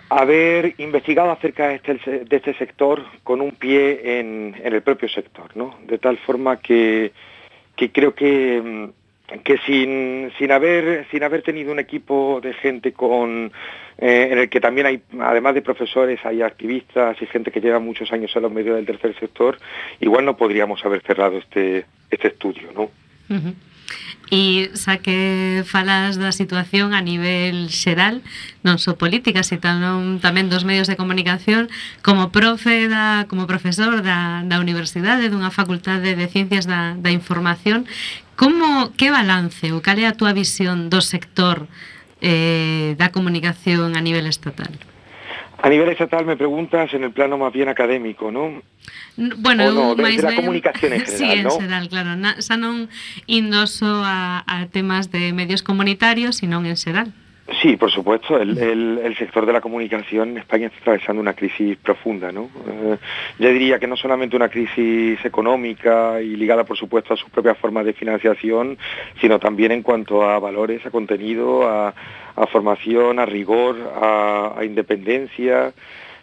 haber 0.10 0.76
investigado 0.78 1.32
acerca 1.32 1.70
de 1.70 1.76
este, 1.76 2.26
de 2.26 2.36
este 2.36 2.54
sector 2.56 3.04
con 3.24 3.42
un 3.42 3.52
pie 3.52 4.20
en, 4.20 4.56
en, 4.62 4.74
el 4.74 4.82
propio 4.82 5.10
sector, 5.10 5.56
¿no? 5.56 5.76
De 5.88 5.98
tal 5.98 6.18
forma 6.18 6.60
que, 6.60 7.14
que 7.76 7.92
creo 7.92 8.14
que 8.14 8.92
que 9.44 9.58
sin, 9.66 10.32
sin, 10.38 10.52
haber, 10.52 11.08
sin 11.10 11.24
haber 11.24 11.42
tenido 11.42 11.72
un 11.72 11.80
equipo 11.80 12.40
de 12.42 12.54
gente 12.54 12.94
con, 12.94 13.52
eh, 13.98 14.30
en 14.32 14.38
el 14.38 14.50
que 14.50 14.60
también 14.60 14.88
hay, 14.88 15.02
además 15.20 15.56
de 15.56 15.62
profesores, 15.62 16.20
hay 16.24 16.42
activistas 16.42 17.22
y 17.22 17.26
gente 17.26 17.52
que 17.52 17.62
lleva 17.62 17.80
muchos 17.80 18.12
años 18.12 18.32
en 18.36 18.42
los 18.44 18.52
medios 18.52 18.76
del 18.76 18.86
tercer 18.86 19.18
sector, 19.20 19.58
igual 20.00 20.26
no 20.26 20.38
podríamos 20.38 20.84
haber 20.86 21.02
cerrado 21.02 21.38
este, 21.38 21.86
este 22.10 22.28
estudio, 22.28 22.72
¿no? 22.74 22.84
Uh 23.30 23.40
-huh. 23.40 23.54
E 24.34 24.74
xa 24.74 24.98
que 24.98 25.62
situación 26.34 26.98
a 26.98 27.06
nivel 27.06 27.70
xeral, 27.70 28.26
non 28.66 28.82
só 28.82 28.98
política, 28.98 29.46
sino 29.46 29.62
tamén 30.26 30.50
dos 30.50 30.66
medios 30.66 30.90
de 30.90 30.98
comunicación, 30.98 31.70
como 32.02 32.34
profe 32.34 32.90
da, 32.90 33.30
como 33.30 33.46
profesor 33.46 34.02
da, 34.02 34.42
da 34.42 34.58
universidade, 34.58 35.30
dunha 35.30 35.54
facultade 35.54 36.18
de 36.18 36.26
ciencias 36.26 36.66
da, 36.66 36.98
da 36.98 37.14
información, 37.14 37.86
Como, 38.44 38.92
que 39.00 39.08
balance 39.08 39.72
ou 39.72 39.80
cal 39.80 39.96
é 39.96 40.04
a 40.04 40.20
túa 40.20 40.36
visión 40.36 40.92
do 40.92 41.00
sector 41.00 41.64
eh, 42.20 42.92
da 43.00 43.08
comunicación 43.08 43.96
a 43.96 44.04
nivel 44.04 44.28
estatal? 44.28 44.68
A 45.64 45.72
nivel 45.72 45.88
estatal 45.96 46.28
me 46.28 46.36
preguntas 46.36 46.92
en 46.92 47.08
el 47.08 47.16
plano 47.16 47.40
más 47.40 47.56
bien 47.56 47.72
académico, 47.72 48.36
¿no? 48.36 48.60
Bueno, 49.16 49.72
no, 49.72 49.96
máis 49.96 50.20
de, 50.20 50.28
de 50.28 50.36
ben... 50.36 50.40
comunicación 50.44 50.92
en 50.92 51.08
general, 51.08 51.24
sí, 51.24 51.40
en 51.40 51.44
¿no? 51.48 51.56
general, 51.56 51.88
claro. 51.88 52.20
Na, 52.20 52.36
xa 52.44 52.60
non 52.60 52.92
indoso 53.32 54.04
a, 54.04 54.44
a 54.44 54.68
temas 54.68 55.08
de 55.08 55.32
medios 55.32 55.64
comunitarios, 55.64 56.44
sino 56.44 56.60
en 56.60 56.76
xeral. 56.76 57.16
Sí, 57.62 57.76
por 57.76 57.92
supuesto. 57.92 58.40
El, 58.40 59.16
sector 59.18 59.46
de 59.46 59.54
la 59.54 59.60
comunicación 59.60 60.30
en 60.30 60.38
España 60.38 60.68
está 60.68 60.80
atravesando 60.80 61.22
una 61.22 61.34
crisis 61.34 61.78
profunda, 61.78 62.32
¿no? 62.32 62.50
Eh, 62.68 62.98
yo 63.38 63.50
diría 63.50 63.80
que 63.80 63.88
no 63.88 63.98
solamente 63.98 64.36
una 64.36 64.48
crisis 64.48 65.24
económica 65.26 66.22
y 66.22 66.36
ligada, 66.38 66.64
por 66.64 66.78
supuesto, 66.78 67.14
a 67.14 67.18
sus 67.18 67.30
propias 67.30 67.58
formas 67.58 67.86
de 67.86 67.94
financiación, 67.94 68.78
sino 69.20 69.40
también 69.40 69.74
en 69.74 69.84
cuanto 69.84 70.24
a 70.24 70.40
valores, 70.40 70.86
a 70.86 70.92
contenido, 70.92 71.68
a, 71.68 71.94
formación, 72.52 73.20
a 73.20 73.26
rigor, 73.26 73.76
a 74.02 74.64
independencia. 74.64 75.74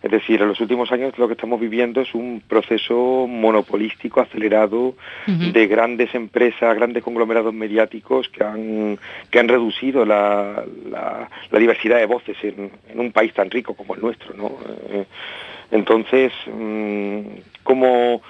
Es 0.02 0.10
decir, 0.10 0.40
en 0.40 0.48
los 0.48 0.60
últimos 0.60 0.90
años 0.92 1.18
lo 1.18 1.26
que 1.26 1.34
estamos 1.34 1.60
viviendo 1.60 2.00
es 2.00 2.14
un 2.14 2.42
proceso 2.46 3.26
monopolístico 3.28 4.20
acelerado 4.20 4.78
uh 4.88 4.94
-huh. 5.26 5.52
de 5.52 5.66
grandes 5.66 6.14
empresas, 6.14 6.74
grandes 6.74 7.02
conglomerados 7.02 7.52
mediáticos 7.52 8.28
que 8.30 8.42
han, 8.42 8.98
que 9.30 9.38
han 9.38 9.48
reducido 9.48 10.06
la, 10.06 10.64
la, 10.90 11.28
la 11.50 11.58
diversidad 11.58 11.98
de 11.98 12.06
voces 12.06 12.36
en, 12.42 12.70
en, 12.88 12.98
un 12.98 13.12
país 13.12 13.34
tan 13.34 13.50
rico 13.50 13.74
como 13.74 13.94
el 13.94 14.00
nuestro. 14.00 14.34
¿no? 14.34 14.56
Eh, 14.90 15.04
entonces, 15.70 16.32
mmm, 16.46 17.20
como 17.62 18.22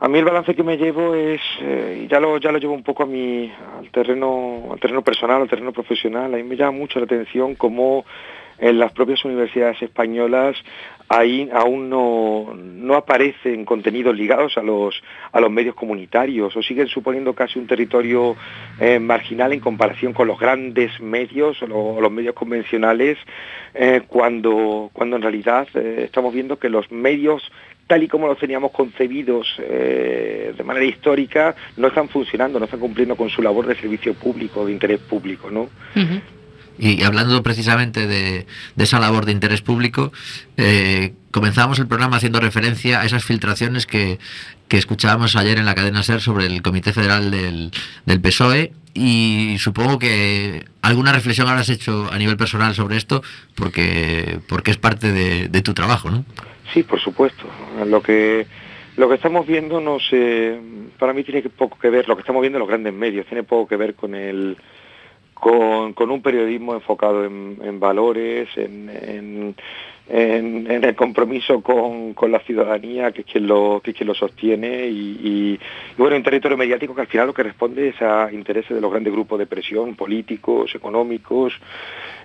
a 0.00 0.08
mí 0.08 0.18
el 0.18 0.24
balance 0.24 0.54
que 0.54 0.64
me 0.64 0.76
llevo 0.76 1.14
es, 1.14 1.40
eh, 1.60 2.02
y 2.04 2.08
ya 2.08 2.18
lo, 2.18 2.38
ya 2.38 2.50
lo 2.50 2.58
llevo 2.58 2.74
un 2.74 2.82
poco 2.82 3.04
a 3.04 3.06
mi, 3.06 3.52
al 3.78 3.88
terreno, 3.90 4.70
al 4.72 4.80
terreno 4.80 5.02
personal, 5.02 5.42
al 5.42 5.48
terreno 5.48 5.72
profesional, 5.72 6.34
a 6.34 6.36
mí 6.38 6.42
me 6.42 6.56
llama 6.56 6.72
mucho 6.76 6.98
la 6.98 7.04
atención 7.04 7.54
cómo 7.54 8.04
en 8.62 8.78
las 8.78 8.92
propias 8.92 9.24
universidades 9.24 9.82
españolas 9.82 10.56
aún 11.52 11.90
no, 11.90 12.54
aparecen 12.94 13.64
contenidos 13.66 14.16
ligados 14.16 14.56
a 14.56 14.62
los, 14.62 15.02
medios 15.50 15.74
comunitarios 15.74 16.56
o 16.56 16.62
siguen 16.62 16.86
suponiendo 16.86 17.34
casi 17.34 17.58
un 17.58 17.66
territorio 17.66 18.34
eh, 18.80 18.98
marginal 18.98 19.52
en 19.52 19.60
comparación 19.60 20.12
con 20.14 20.28
los 20.28 20.38
grandes 20.38 20.98
medios 21.00 21.60
o 21.62 21.66
lo- 21.66 22.00
los 22.00 22.10
medios 22.12 22.34
convencionales 22.34 23.18
eh, 23.74 24.02
cuando, 24.06 24.90
en 25.16 25.22
realidad 25.22 25.66
eh, 25.74 26.02
estamos 26.04 26.32
viendo 26.32 26.58
que 26.58 26.68
los 26.70 26.90
medios 26.90 27.42
tal 27.88 28.04
y 28.04 28.08
como 28.08 28.26
los 28.28 28.38
teníamos 28.38 28.70
concebidos 28.70 29.46
de 29.58 30.62
manera 30.64 30.86
histórica 30.86 31.54
no 31.76 31.88
están 31.88 32.08
funcionando, 32.08 32.58
no 32.58 32.64
están 32.64 32.80
cumpliendo 32.80 33.16
con 33.16 33.28
su 33.28 33.42
labor 33.42 33.66
de 33.66 33.74
servicio 33.74 34.14
público, 34.14 34.64
de 34.64 34.72
interés 34.72 35.00
público, 35.00 35.50
¿no? 35.50 35.68
Y 36.82 37.04
hablando 37.04 37.44
precisamente 37.44 38.08
de, 38.08 38.44
esa 38.76 38.98
labor 38.98 39.24
de 39.24 39.30
interés 39.30 39.62
público, 39.62 40.10
eh, 40.56 41.12
comenzamos 41.30 41.78
el 41.78 41.86
programa 41.86 42.16
haciendo 42.16 42.40
referencia 42.40 43.00
a 43.00 43.04
esas 43.04 43.24
filtraciones 43.24 43.86
que, 43.86 44.18
que 44.66 44.78
escuchábamos 44.78 45.36
ayer 45.36 45.58
en 45.58 45.64
la 45.64 45.76
cadena 45.76 46.02
SER 46.02 46.20
sobre 46.20 46.46
el 46.46 46.60
Comité 46.60 46.92
Federal 46.92 47.30
del, 47.30 47.70
PSOE 48.20 48.72
y 48.94 49.54
supongo 49.58 50.00
que 50.00 50.64
alguna 50.82 51.12
reflexión 51.12 51.46
habrás 51.46 51.68
hecho 51.68 52.08
a 52.10 52.18
nivel 52.18 52.36
personal 52.36 52.74
sobre 52.74 52.96
esto 52.96 53.22
porque, 53.54 54.40
porque 54.48 54.72
es 54.72 54.76
parte 54.76 55.12
de, 55.12 55.62
tu 55.62 55.74
trabajo, 55.74 56.10
¿no? 56.10 56.24
Sí, 56.74 56.82
por 56.82 56.98
supuesto. 56.98 57.44
Lo 57.86 58.02
que 58.02 58.44
lo 58.96 59.08
que 59.08 59.14
estamos 59.14 59.46
viendo 59.46 59.80
no 59.80 60.00
sé, 60.00 60.58
para 60.98 61.12
mí 61.12 61.22
tiene 61.22 61.42
poco 61.42 61.78
que 61.78 61.90
ver, 61.90 62.08
lo 62.08 62.16
que 62.16 62.22
estamos 62.22 62.40
viendo 62.40 62.58
en 62.58 62.60
los 62.62 62.68
grandes 62.68 62.92
medios, 62.92 63.24
tiene 63.26 63.44
poco 63.44 63.68
que 63.68 63.76
ver 63.76 63.94
con 63.94 64.16
el 64.16 64.56
con, 65.42 65.92
con 65.94 66.12
un 66.12 66.22
periodismo 66.22 66.72
enfocado 66.72 67.24
en, 67.24 67.58
en 67.64 67.80
valores, 67.80 68.48
en, 68.56 68.88
en- 68.88 69.56
en- 70.08 70.84
el 70.84 70.94
compromiso 70.94 71.62
con, 71.62 72.12
con 72.14 72.30
la 72.32 72.40
ciudadanía, 72.40 73.12
que 73.12 73.20
es 73.22 73.26
quien 73.26 73.46
lo, 73.46 73.80
que 73.82 73.92
es 73.92 73.96
quien 73.96 74.08
lo 74.08 74.14
sostiene, 74.14 74.86
y 74.88 75.58
bueno, 75.96 76.16
un 76.16 76.22
territorio 76.22 76.56
mediático 76.56 76.94
que 76.94 77.02
al 77.02 77.06
final 77.06 77.26
lo 77.28 77.34
que 77.34 77.42
responde 77.44 77.88
es 77.88 78.02
a 78.02 78.30
intereses 78.32 78.74
de 78.74 78.80
los 78.80 78.90
grandes 78.90 79.12
grupos 79.12 79.38
de 79.38 79.46
presión, 79.46 79.94
políticos, 79.94 80.74
económicos. 80.74 81.52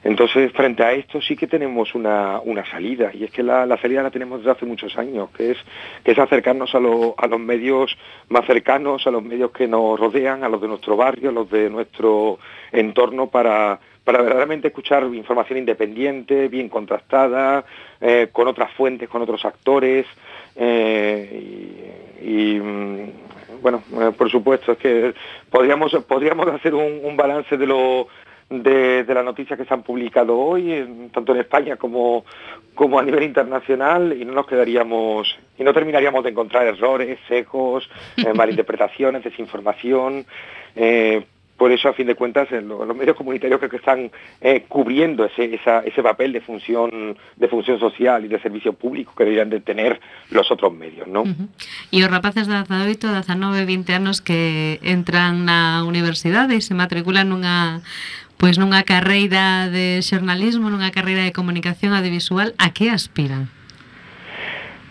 Entonces, 0.04 0.52
frente 0.54 0.84
a 0.84 0.92
esto 0.94 1.22
sí 1.22 1.36
que 1.36 1.48
tenemos 1.48 1.94
una, 1.96 2.40
una 2.44 2.64
salida, 2.70 3.12
y 3.14 3.24
es 3.24 3.32
que 3.32 3.44
la, 3.44 3.66
la 3.66 3.78
salida 3.78 4.04
la 4.04 4.12
tenemos 4.12 4.40
desde 4.40 4.52
hace 4.52 4.66
muchos 4.66 4.98
años, 4.98 5.30
que 5.36 5.52
es, 5.52 5.58
que 6.04 6.12
es 6.12 6.20
acercarnos 6.20 6.74
a, 6.76 6.80
lo- 6.80 7.16
a 7.18 7.28
los 7.28 7.40
medios 7.40 7.98
más 8.30 8.46
cercanos, 8.46 9.06
a 9.08 9.12
los 9.12 9.24
medios 9.24 9.52
que 9.52 9.68
nos 9.68 10.00
rodean, 10.00 10.44
a 10.44 10.50
los 10.50 10.62
de 10.62 10.68
nuestro 10.68 10.96
barrio, 10.96 11.30
a 11.30 11.34
los 11.34 11.50
de 11.50 11.70
nuestro 11.70 12.40
entorno, 12.72 13.28
para, 13.28 13.80
para 14.08 14.22
verdaderamente 14.22 14.70
escuchar 14.70 15.04
información 15.14 15.60
independiente, 15.60 16.48
bien 16.48 16.70
contrastada, 16.70 17.66
eh, 18.00 18.30
con 18.32 18.48
otras 18.48 18.72
fuentes, 18.72 19.10
con 19.10 19.22
otros 19.22 19.44
actores. 19.44 20.06
eh, 20.56 21.76
y, 22.24 22.56
y, 22.56 22.60
mm, 22.60 23.62
bueno, 23.62 23.84
eh, 24.00 24.12
por 24.18 24.32
supuesto, 24.32 24.72
es 24.72 24.78
que 24.78 25.14
podríamos, 25.50 25.94
podríamos 26.08 26.48
hacer 26.48 26.74
un, 26.74 27.02
un 27.04 27.18
balance 27.18 27.58
de 27.58 27.68
lo 27.68 28.08
de, 28.50 29.04
de 29.04 29.14
las 29.14 29.26
noticias 29.26 29.60
que 29.60 29.66
se 29.66 29.74
han 29.74 29.84
publicado 29.84 30.38
hoy, 30.40 30.72
en- 30.72 31.10
tanto 31.10 31.34
en 31.34 31.42
España 31.42 31.76
como, 31.76 32.24
como 32.76 32.98
a 32.98 33.04
nivel 33.04 33.24
internacional, 33.24 34.16
y 34.18 34.24
no 34.24 34.32
nos 34.32 34.48
quedaríamos, 34.48 35.38
y 35.60 35.64
no 35.66 35.74
terminaríamos 35.74 36.24
de 36.24 36.30
encontrar 36.30 36.66
errores, 36.66 37.20
sesgos, 37.28 37.90
eh, 38.16 38.32
malinterpretaciones, 38.34 39.22
desinformación. 39.26 40.26
eh, 40.78 41.26
por 41.58 41.72
eso, 41.72 41.90
a 41.90 41.94
fin 41.94 42.06
de 42.08 42.16
cuentas, 42.16 42.52
en 42.52 42.68
lo- 42.68 42.86
los 42.86 42.96
medios 42.96 43.16
comunitarios 43.18 43.58
creo 43.60 43.70
que 43.70 43.78
están 43.78 44.12
eh, 44.42 44.66
cubriendo 44.68 45.26
ese, 45.26 45.56
esa- 45.56 45.82
ese 45.82 46.04
papel 46.04 46.32
de 46.32 46.42
función, 46.42 47.18
de 47.36 47.48
función 47.48 47.80
social 47.80 48.24
y 48.24 48.28
de 48.28 48.40
servicio 48.40 48.74
público 48.74 49.14
que 49.18 49.24
deberían 49.24 49.50
de 49.50 49.60
tener 49.60 50.00
los 50.30 50.52
otros 50.52 50.72
medios, 50.74 51.08
¿no? 51.08 51.24
E 51.92 52.06
os 52.06 52.10
rapaces 52.14 52.46
de 52.46 52.54
18, 52.62 53.10
19, 53.10 53.66
20 53.66 53.94
anos 53.98 54.22
que 54.22 54.78
entran 54.86 55.44
na 55.50 55.82
universidade 55.84 56.54
e 56.56 56.62
se 56.62 56.78
matriculan 56.78 57.28
nunha 57.34 57.82
pois 58.38 58.62
nunha 58.62 58.86
carreira 58.86 59.66
de 59.74 59.98
xornalismo, 60.06 60.70
nunha 60.70 60.94
carreira 60.94 61.26
de 61.26 61.34
comunicación 61.34 61.98
audiovisual, 61.98 62.54
a 62.62 62.70
que 62.70 62.94
aspiran? 62.94 63.50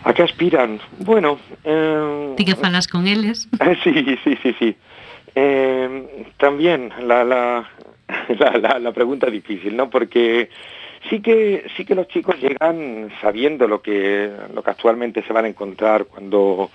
¿A 0.03 0.13
qué 0.13 0.23
aspiran? 0.23 0.79
Bueno, 0.99 1.39
eh, 1.63 2.33
Ti 2.35 2.43
que 2.43 2.55
falas 2.55 2.87
con 2.91 3.07
eles? 3.07 3.47
Sí, 3.83 3.91
sí, 4.23 4.35
sí, 4.43 4.51
sí. 4.59 4.75
Eh, 5.39 6.25
también 6.37 6.91
la, 7.03 7.23
la, 7.23 7.69
la, 8.39 8.51
la- 8.57 8.79
la 8.79 8.91
pregunta 8.91 9.27
difícil, 9.29 9.75
¿no? 9.77 9.87
Porque 9.87 10.49
sí 11.11 11.21
que 11.21 11.63
sí 11.77 11.85
que 11.85 11.93
los 11.93 12.07
chicos 12.07 12.41
llegan 12.41 13.11
sabiendo 13.21 13.67
lo 13.67 13.79
que 13.83 14.31
lo 14.51 14.63
que 14.63 14.71
actualmente 14.71 15.21
se 15.21 15.33
van 15.33 15.45
a 15.45 15.49
encontrar 15.49 16.05
cuando 16.05 16.71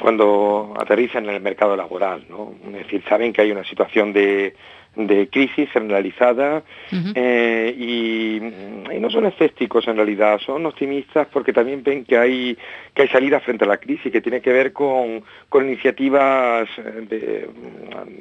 cuando 0.00 0.72
aterrizan 0.80 1.28
en 1.28 1.34
el 1.34 1.42
mercado 1.42 1.76
laboral, 1.76 2.24
¿no? 2.30 2.54
Es 2.68 2.84
decir, 2.84 3.02
saben 3.10 3.32
que 3.32 3.42
hay 3.42 3.50
una 3.50 3.64
situación 3.64 4.12
de, 4.14 4.54
de 5.06 5.28
crisis 5.28 5.70
generalizada 5.70 6.62
eh, 7.14 7.74
y, 7.78 8.36
y 8.94 9.00
no 9.00 9.08
son 9.10 9.26
escépticos 9.26 9.86
en 9.86 9.96
realidad, 9.96 10.38
son 10.44 10.66
optimistas 10.66 11.28
porque 11.32 11.52
también 11.52 11.82
ven 11.84 12.04
que 12.04 12.18
hay 12.18 12.58
que 12.94 13.02
hay 13.02 13.08
salida 13.08 13.38
frente 13.40 13.64
a 13.64 13.68
la 13.68 13.76
crisis, 13.76 14.10
que 14.10 14.20
tiene 14.20 14.40
que 14.40 14.52
ver 14.52 14.72
con, 14.72 15.22
con 15.48 15.66
iniciativas 15.66 16.68
eh, 16.78 17.06
de- 17.08 17.48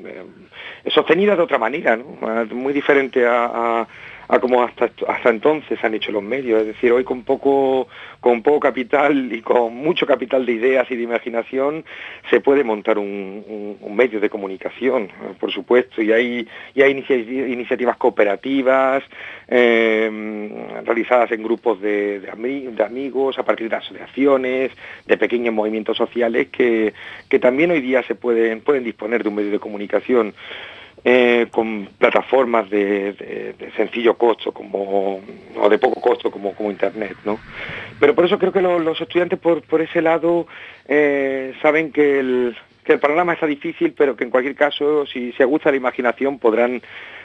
de- 0.03 0.91
sostenidas 0.91 1.37
de 1.37 1.43
otra 1.43 1.57
manera, 1.57 1.97
¿no? 1.97 2.17
Muy 2.51 2.73
diferente 2.73 3.25
a, 3.25 3.45
a- 3.45 3.87
a 4.29 4.39
como 4.39 4.61
hasta, 4.63 4.89
hasta 5.07 5.29
entonces 5.29 5.81
han 5.83 5.93
hecho 5.93 6.11
los 6.11 6.23
medios, 6.23 6.61
es 6.61 6.67
decir, 6.67 6.91
hoy 6.91 7.03
con 7.03 7.23
poco, 7.23 7.87
con 8.19 8.43
poco 8.43 8.59
capital 8.59 9.31
y 9.31 9.41
con 9.41 9.73
mucho 9.75 10.05
capital 10.05 10.45
de 10.45 10.51
ideas 10.53 10.89
y 10.91 10.95
de 10.97 11.03
imaginación 11.03 11.85
se 12.29 12.41
puede 12.41 12.63
montar 12.63 12.97
un, 12.97 13.77
un- 13.81 13.95
medio 13.95 14.19
de 14.19 14.29
comunicación, 14.29 15.03
eh, 15.05 15.33
por 15.39 15.51
supuesto, 15.51 16.01
y 16.03 16.11
hay, 16.11 16.47
y 16.75 16.81
hay 16.83 16.93
inici- 16.93 17.51
iniciativas 17.51 17.97
cooperativas 17.97 19.03
eh, 19.47 20.49
realizadas 20.85 21.31
en 21.31 21.41
grupos 21.43 21.81
de, 21.81 22.19
de 22.19 22.83
amigos, 22.83 23.39
a 23.39 23.43
partir 23.43 23.69
de 23.69 23.75
asociaciones, 23.77 24.71
de 25.05 25.17
pequeños 25.17 25.53
movimientos 25.53 25.97
sociales 25.97 26.47
que, 26.51 26.93
que 27.29 27.39
también 27.39 27.71
hoy 27.71 27.81
día 27.81 28.03
se 28.03 28.15
pueden, 28.15 28.61
pueden 28.61 28.83
disponer 28.83 29.23
de 29.23 29.29
un 29.29 29.35
medio 29.35 29.51
de 29.51 29.59
comunicación 29.59 30.33
eh, 31.09 31.47
con 31.51 31.87
plataformas 31.97 32.69
de, 32.69 33.55
sencillo 33.77 34.15
costo 34.17 34.51
como 34.51 35.21
o 35.55 35.69
de 35.69 35.77
poco 35.77 36.01
costo 36.01 36.29
como, 36.29 36.53
como 36.53 36.69
internet 36.69 37.15
no 37.23 37.39
pero 37.97 38.13
por 38.13 38.25
eso 38.25 38.37
creo 38.37 38.51
que 38.51 38.61
lo- 38.61 38.77
los 38.77 38.99
estudiantes 38.99 39.39
por, 39.39 39.61
por 39.61 39.81
ese 39.81 40.01
lado 40.01 40.47
eh, 40.85 41.53
saben 41.61 41.93
que 41.93 42.19
el, 42.19 42.57
que 42.83 42.91
el 42.91 42.99
panorama 42.99 43.31
está 43.31 43.45
difícil 43.45 43.93
pero 43.97 44.17
que 44.17 44.25
en 44.25 44.29
cualquier 44.31 44.55
caso 44.55 45.05
si 45.05 45.31
se 45.31 45.43
aguza 45.43 45.71
la 45.71 45.77
imaginación 45.77 46.39
podrán 46.39 46.81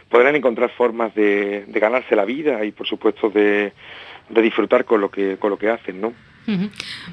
podrán 0.08 0.36
encontrar 0.36 0.70
formas 0.70 1.12
de, 1.16 1.64
ganarse 1.66 2.14
la 2.14 2.24
vida 2.24 2.64
y 2.64 2.70
por 2.70 2.86
supuesto 2.86 3.30
de, 3.30 3.72
disfrutar 4.28 4.84
con 4.84 5.00
lo 5.00 5.10
que 5.10 5.38
con 5.38 5.50
lo 5.50 5.58
que 5.58 5.70
hacen 5.70 6.00
no. 6.00 6.12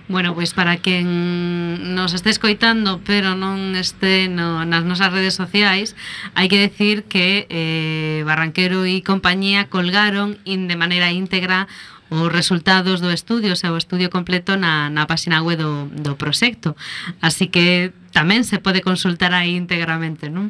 Bueno, 0.07 0.33
pois 0.33 0.57
para 0.57 0.81
quen 0.81 1.93
nos 1.93 2.17
este 2.17 2.33
escoitando 2.33 2.97
pero 3.05 3.37
non 3.37 3.77
este 3.77 4.25
no, 4.25 4.65
nas 4.65 4.81
nosas 4.81 5.13
redes 5.13 5.37
sociais 5.37 5.93
hai 6.33 6.49
que 6.49 6.57
decir 6.57 7.05
que 7.05 7.45
eh, 7.53 8.25
Barranquero 8.25 8.89
e 8.89 9.05
compañía 9.05 9.69
colgaron 9.69 10.41
in, 10.49 10.65
de 10.65 10.73
maneira 10.73 11.13
íntegra 11.13 11.69
os 12.09 12.33
resultados 12.33 13.05
do 13.05 13.13
estudio, 13.13 13.53
o 13.53 13.59
seu 13.59 13.77
estudio 13.77 14.09
completo 14.09 14.57
na, 14.57 14.89
na 14.89 15.05
página 15.05 15.45
web 15.45 15.61
do, 15.61 15.85
do 15.93 16.17
proxecto. 16.17 16.73
Así 17.21 17.53
que 17.53 17.93
tamén 18.09 18.41
se 18.41 18.57
pode 18.57 18.81
consultar 18.81 19.29
aí 19.29 19.53
íntegramente, 19.53 20.25
non? 20.25 20.49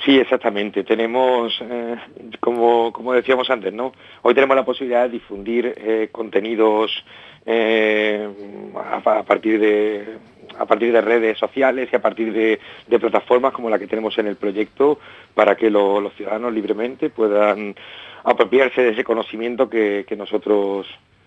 Sí, 0.00 0.16
exactamente. 0.16 0.80
Tenemos, 0.80 1.52
eh, 1.60 1.96
como, 2.40 2.88
como 2.88 3.12
decíamos 3.12 3.52
antes, 3.52 3.72
¿no? 3.72 3.92
Hoy 4.24 4.32
tenemos 4.32 4.56
la 4.56 4.64
posibilidad 4.64 5.04
de 5.04 5.20
difundir 5.20 5.76
eh, 5.76 6.08
contenidos 6.10 6.88
eh, 7.46 8.28
a, 8.76 8.96
a 9.18 9.22
partir 9.24 9.60
de 9.60 10.04
a 10.58 10.66
partir 10.66 10.92
de 10.92 11.00
redes 11.00 11.38
sociales 11.38 11.88
y 11.90 11.96
a 11.96 12.02
partir 12.02 12.32
de, 12.34 12.58
de 12.86 12.98
plataformas 12.98 13.52
como 13.54 13.70
la 13.70 13.78
que 13.78 13.86
tenemos 13.86 14.18
en 14.18 14.26
el 14.26 14.36
proyecto 14.36 14.98
para 15.34 15.54
que 15.56 15.70
lo- 15.70 16.00
los 16.02 16.12
ciudadanos 16.14 16.52
libremente 16.52 17.08
puedan 17.08 17.74
apropiarse 18.24 18.82
de 18.82 18.90
ese 18.90 19.04
conocimiento 19.04 19.70
que, 19.70 20.04
que 20.06 20.16
nosotros 20.16 20.86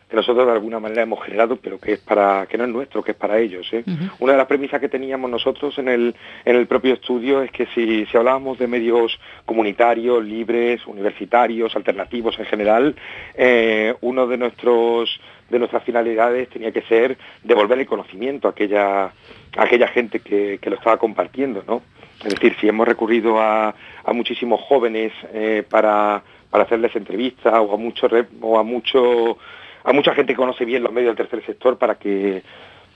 que 0.10 0.18
nosotros 0.18 0.46
de 0.46 0.52
alguna 0.52 0.80
manera 0.80 1.02
hemos 1.02 1.24
generado, 1.26 1.56
pero 1.56 1.80
que 1.80 1.94
es 1.94 2.00
para 2.00 2.46
que 2.46 2.56
no 2.56 2.66
es 2.66 2.70
nuestro, 2.70 3.04
que 3.04 3.14
es 3.14 3.18
para 3.18 3.40
ellos. 3.40 3.66
¿eh? 3.74 3.84
Una 4.20 4.34
de 4.34 4.38
las 4.38 4.46
premisas 4.46 4.80
que 4.80 4.88
teníamos 4.88 5.32
nosotros 5.32 5.76
en 5.80 5.88
el, 5.88 6.14
en 6.46 6.56
el 6.56 6.68
propio 6.68 6.94
estudio 6.94 7.42
es 7.42 7.50
que 7.50 7.66
si, 7.74 8.06
si 8.06 8.16
hablábamos 8.16 8.60
de 8.60 8.68
medios 8.68 9.20
comunitarios, 9.46 10.24
libres, 10.24 10.86
universitarios, 10.86 11.76
alternativos 11.76 12.38
en 12.38 12.46
general, 12.46 12.96
eh, 13.34 13.96
uno 14.02 14.28
de 14.28 14.38
nuestros 14.38 15.20
de 15.50 15.60
nuestras 15.60 15.84
finalidades 15.84 16.50
tenía 16.50 16.72
que 16.72 16.82
ser 16.84 17.18
devolver 17.44 17.80
el 17.80 17.86
conocimiento 17.86 18.48
a 18.48 18.52
aquella, 18.52 19.06
a 19.06 19.12
aquella 19.56 19.88
gente 19.88 20.20
que, 20.20 20.60
que 20.62 20.70
lo 20.70 20.76
estaba 20.76 20.98
compartiendo, 20.98 21.64
¿no? 21.68 21.82
Es 22.24 22.36
decir, 22.36 22.56
si 22.60 22.68
hemos 22.68 22.88
recurrido 22.88 23.40
a, 23.40 23.76
a 24.04 24.14
muchísimos 24.14 24.62
jóvenes 24.62 25.12
eh, 25.34 25.64
para, 25.70 26.24
para 26.50 26.64
hacerles 26.64 26.96
entrevistas 26.96 27.54
o 27.54 27.74
a 27.74 28.18
o 28.42 28.60
a 28.60 28.64
mucho 28.64 29.38
a 29.86 29.92
mucha 29.92 30.14
gente 30.14 30.34
que 30.34 30.38
conoce 30.38 30.64
bien 30.64 30.84
los 30.84 30.94
medios 30.94 31.16
del 31.16 31.28
tercer 31.28 31.46
sector 31.46 31.78
para 31.78 31.96
que 31.96 32.42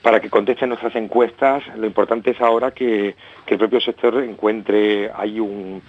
para 0.02 0.20
que 0.20 0.30
contesten 0.30 0.68
nuestras 0.68 0.94
encuestas, 0.94 1.62
lo 1.76 1.86
importante 1.86 2.30
es 2.30 2.40
ahora 2.40 2.70
que, 2.70 3.16
que 3.44 3.54
el 3.54 3.58
propio 3.58 3.80
sector 3.80 4.22
encuentre 4.22 5.10
ahí 5.14 5.40
un, 5.40 5.82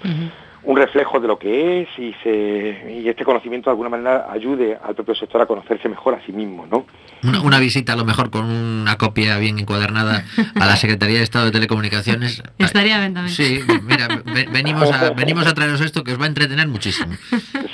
un 0.64 0.76
reflejo 0.78 1.20
de 1.20 1.28
lo 1.28 1.40
que 1.40 1.82
es 1.82 1.88
y, 1.98 2.14
se, 2.24 3.00
y 3.02 3.08
este 3.08 3.24
conocimiento 3.24 3.70
de 3.70 3.72
alguna 3.72 3.90
manera 3.90 4.28
ayude 4.32 4.78
al 4.84 4.94
propio 4.96 5.16
sector 5.16 5.42
a 5.42 5.46
conocerse 5.46 5.88
mejor 5.90 6.16
a 6.16 6.26
sí 6.26 6.32
mismo, 6.32 6.66
¿no? 6.70 6.86
Una, 7.24 7.42
una 7.42 7.60
visita 7.60 7.94
a 7.94 7.96
lo 7.96 8.06
mejor 8.06 8.30
con 8.30 8.46
una 8.46 8.98
copia 8.98 9.38
bien 9.38 9.60
encuadernada 9.60 10.24
a 10.56 10.66
la 10.66 10.76
Secretaría 10.78 11.18
de 11.18 11.24
Estado 11.24 11.46
de 11.46 11.52
Telecomunicaciones. 11.52 12.42
Estaría 12.58 13.00
bien 13.00 13.14
también. 13.14 13.36
Sí, 13.36 13.60
mira, 13.84 14.08
ve- 14.26 14.48
venimos 14.52 14.92
a, 14.92 15.12
venimos 15.12 15.46
a 15.48 15.54
traeros 15.54 15.82
esto 15.82 16.04
que 16.04 16.14
os 16.14 16.20
va 16.20 16.26
a 16.26 16.28
entretener 16.28 16.68
muchísimo. 16.68 17.14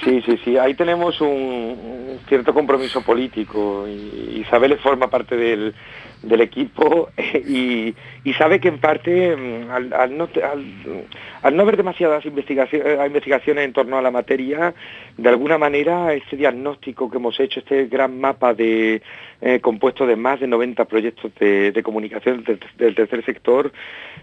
Sí, 0.05 0.21
sí, 0.23 0.39
sí. 0.45 0.55
Ahí 0.55 0.75
tenemos 0.75 1.19
un, 1.19 2.19
cierto 2.27 2.53
compromiso 2.53 3.01
político 3.01 3.87
y 3.87 4.41
Isabel 4.41 4.77
forma 4.77 5.09
parte 5.09 5.35
del, 5.35 5.73
equipo 6.41 7.09
y, 7.17 7.95
sabe 8.37 8.59
que 8.59 8.67
en 8.67 8.79
parte 8.79 9.35
mm, 9.35 9.71
al, 9.71 10.15
no, 10.15 10.29
al, 11.41 11.59
haber 11.59 11.77
demasiadas 11.77 12.23
investigaciones, 12.25 12.99
investigaciones 13.03 13.65
en 13.65 13.73
torno 13.73 13.97
a 13.97 14.01
la 14.03 14.11
materia, 14.11 14.75
de 15.17 15.29
alguna 15.29 15.57
manera 15.57 16.13
este 16.13 16.37
diagnóstico 16.37 17.09
que 17.09 17.17
hemos 17.17 17.39
hecho, 17.39 17.61
este 17.61 17.87
gran 17.87 18.19
mapa 18.19 18.53
de 18.53 19.01
eh, 19.45 19.59
compuesto 19.59 20.07
de 20.07 20.15
más 20.15 20.39
de 20.39 20.47
90 20.47 20.85
proyectos 20.85 21.31
de, 21.39 21.71
de 21.71 21.83
comunicación 21.83 22.43
del, 22.43 22.59
del 22.77 22.95
tercer 22.95 23.23
sector, 23.23 23.71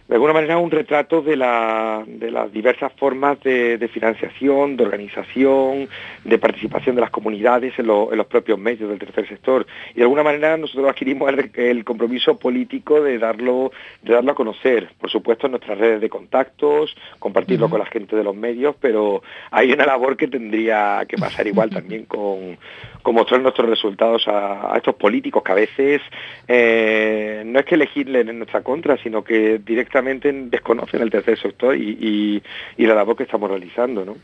de 0.08 0.14
alguna 0.16 0.32
manera 0.32 0.58
un 0.58 0.70
retrato 0.72 1.22
de, 1.22 1.36
la- 1.36 2.02
de 2.06 2.30
las 2.32 2.52
diversas 2.52 2.92
formas 2.94 3.40
de, 3.44 3.78
de 3.78 3.86
financiación, 3.86 4.76
de 4.76 4.82
organización, 4.84 5.88
de 6.24 6.38
participación 6.38 6.96
de 6.96 7.02
las 7.02 7.10
comunidades 7.10 7.72
en, 7.78 7.86
lo- 7.86 8.10
en 8.10 8.18
los 8.18 8.26
propios 8.26 8.58
medios 8.58 8.90
del 8.90 8.98
tercer 8.98 9.28
sector. 9.28 9.64
Y 9.92 9.98
de 9.98 10.02
alguna 10.02 10.24
manera 10.24 10.56
nosotros 10.56 10.88
adquirimos 10.90 11.28
el, 11.32 11.50
el 11.54 11.84
compromiso 11.84 12.36
político 12.36 13.00
de 13.00 13.18
darlo, 13.18 13.70
de 14.02 14.14
darlo 14.14 14.32
a 14.32 14.34
conocer, 14.34 14.88
por 15.00 15.08
supuesto 15.08 15.46
en 15.46 15.52
nuestras 15.52 15.78
redes 15.78 16.00
de 16.00 16.08
contactos, 16.10 16.96
compartirlo 17.20 17.70
con 17.70 17.78
la 17.78 17.86
gente 17.86 18.16
de 18.16 18.24
los 18.24 18.34
medios, 18.34 18.74
pero 18.80 19.22
hay 19.52 19.70
una 19.72 19.86
labor 19.86 20.16
que 20.16 20.26
tendría 20.26 21.04
que 21.08 21.16
pasar 21.16 21.46
igual 21.46 21.70
también 21.70 22.06
con, 22.06 22.58
con 23.02 23.14
mostrar 23.14 23.40
nuestros 23.40 23.68
resultados 23.70 24.26
a, 24.26 24.74
a 24.74 24.76
estos 24.78 24.96
políticos 24.96 25.11
que 25.20 25.52
a 25.52 25.54
veces 25.54 26.00
eh, 26.48 27.42
no 27.44 27.58
es 27.60 27.66
que 27.66 27.74
elegirles 27.74 28.26
en 28.26 28.38
nuestra 28.38 28.62
contra, 28.62 28.96
sino 29.02 29.22
que 29.22 29.58
directamente 29.58 30.32
desconocen 30.32 31.02
el 31.02 31.10
tercer 31.10 31.38
sector 31.38 31.76
y, 31.76 31.90
y- 32.00 32.42
y 32.76 32.86
la 32.86 32.94
labor 32.94 33.16
que 33.16 33.24
estamos 33.24 33.50
realizando, 33.50 34.04
¿no? 34.04 34.16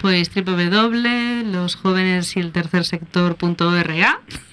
Pues 0.00 0.30
www.losjovenes 0.34 2.36
y 2.36 2.40
el 2.40 2.52
tercer 2.52 2.84
sector.org 2.84 3.92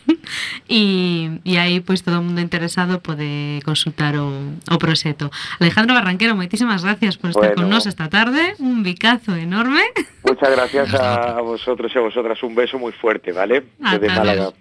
y, 0.67 1.29
y 1.43 1.57
aí 1.57 1.79
pois 1.81 2.03
todo 2.03 2.19
o 2.19 2.23
mundo 2.23 2.41
interesado 2.41 3.01
pode 3.01 3.59
consultar 3.65 4.15
o, 4.17 4.29
o 4.69 4.77
proxecto. 4.77 5.29
Alejandro 5.59 5.95
Barranquero, 5.95 6.35
moitísimas 6.35 6.83
gracias 6.83 7.17
por 7.17 7.29
estar 7.31 7.53
con 7.53 7.69
nós 7.69 7.85
esta 7.85 8.09
tarde, 8.09 8.53
un 8.59 8.81
bicazo 8.83 9.35
enorme. 9.35 9.81
Muchas 10.25 10.49
gracias 10.49 10.93
a, 10.93 11.37
a 11.37 11.41
vosotros 11.41 11.91
y 11.93 11.97
a 11.97 12.01
vosotras. 12.01 12.41
Un 12.43 12.55
beso 12.55 12.79
muy 12.79 12.91
fuerte, 12.93 13.31
¿vale? 13.31 13.63
Desde 13.77 14.09
Málaga. 14.09 14.53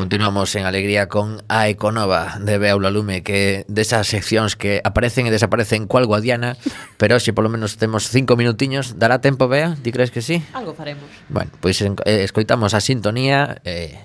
Continuamos 0.00 0.56
en 0.56 0.64
alegría 0.64 1.08
con 1.08 1.42
A 1.48 1.68
Econova 1.68 2.38
de 2.40 2.56
Beaula 2.56 2.88
Lume, 2.90 3.22
que 3.22 3.66
de 3.68 3.82
esas 3.82 4.08
seccións 4.08 4.56
que 4.56 4.80
aparecen 4.80 5.28
e 5.28 5.30
desaparecen 5.30 5.84
cual 5.84 6.08
guadiana, 6.08 6.56
pero 6.96 7.20
se 7.20 7.28
si 7.28 7.30
polo 7.36 7.52
menos 7.52 7.76
temos 7.76 8.08
cinco 8.08 8.32
minutiños, 8.32 8.96
dará 8.96 9.20
tempo, 9.20 9.44
Bea? 9.44 9.76
Ti 9.76 9.92
crees 9.92 10.08
que 10.08 10.24
sí? 10.24 10.40
Algo 10.56 10.72
faremos. 10.72 11.04
Bueno, 11.28 11.52
pois 11.60 11.84
pues, 11.84 12.00
eh, 12.08 12.24
escoitamos 12.24 12.72
a 12.72 12.80
sintonía 12.80 13.60
eh, 13.68 14.00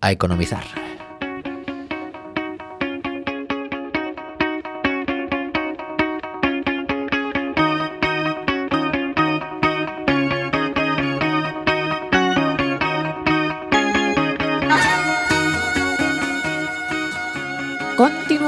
a 0.00 0.16
economizar. 0.16 0.64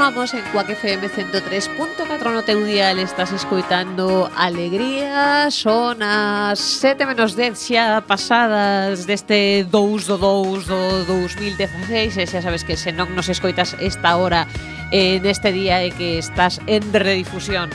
continuamos 0.04 0.34
en 0.34 0.52
Cuac 0.52 0.68
FM 0.68 1.08
103.4 1.08 2.28
no 2.28 2.44
teu 2.44 2.60
dial 2.60 3.00
estás 3.00 3.32
escoitando 3.32 4.28
Alegría. 4.36 5.48
Son 5.48 5.96
as 6.04 6.60
7 6.60 7.08
menos 7.08 7.32
10 7.32 7.56
xa 7.56 8.04
pasadas 8.04 9.08
deste 9.08 9.64
2 9.64 9.72
do 9.72 10.20
2 10.20 10.68
do 10.68 10.80
2016 11.08 12.20
e 12.20 12.24
xa 12.28 12.44
sabes 12.44 12.68
que 12.68 12.76
se 12.76 12.92
non 12.92 13.16
nos 13.16 13.32
escoitas 13.32 13.80
esta 13.80 14.20
hora 14.20 14.44
en 14.92 15.24
este 15.24 15.56
día 15.56 15.80
e 15.80 15.88
que 15.88 16.20
estás 16.20 16.60
en 16.68 16.84
redifusión. 16.92 17.72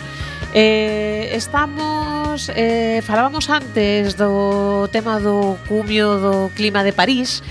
Eh, 0.53 1.33
estamos 1.33 2.53
eh, 2.53 3.01
falábamos 3.01 3.49
antes 3.49 4.13
do 4.13 4.85
tema 4.93 5.17
do 5.17 5.57
cumio 5.65 6.21
do 6.21 6.53
clima 6.53 6.85
de 6.85 6.93
París. 6.93 7.41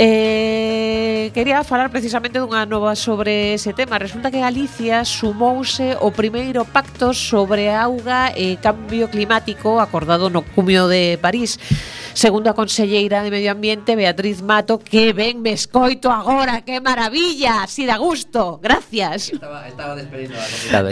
Eh, 0.00 1.32
quería 1.34 1.64
falar 1.66 1.90
precisamente 1.90 2.38
dunha 2.38 2.62
nova 2.62 2.94
sobre 2.94 3.58
ese 3.58 3.74
tema. 3.74 3.98
Resulta 3.98 4.30
que 4.30 4.38
Galicia 4.38 5.02
sumouse 5.02 5.98
o 5.98 6.14
primeiro 6.14 6.62
pacto 6.62 7.10
sobre 7.10 7.66
auga 7.74 8.30
e 8.30 8.54
cambio 8.62 9.10
climático 9.10 9.82
acordado 9.82 10.30
no 10.30 10.46
cumio 10.46 10.86
de 10.86 11.18
París. 11.18 11.58
Segundo 12.18 12.50
a 12.50 12.54
conselleira 12.58 13.22
de 13.22 13.30
Medio 13.30 13.52
Ambiente, 13.52 13.94
Beatriz 13.94 14.42
Mato, 14.42 14.82
que 14.82 15.12
ben 15.12 15.38
me 15.38 15.54
escoito 15.54 16.10
agora, 16.10 16.66
que 16.66 16.80
maravilla, 16.80 17.62
si 17.70 17.86
da 17.86 17.94
gusto, 17.94 18.58
gracias. 18.58 19.30
Estaba, 19.30 19.68
estaba 19.68 19.94
despedindo 19.94 20.34
a. 20.34 20.90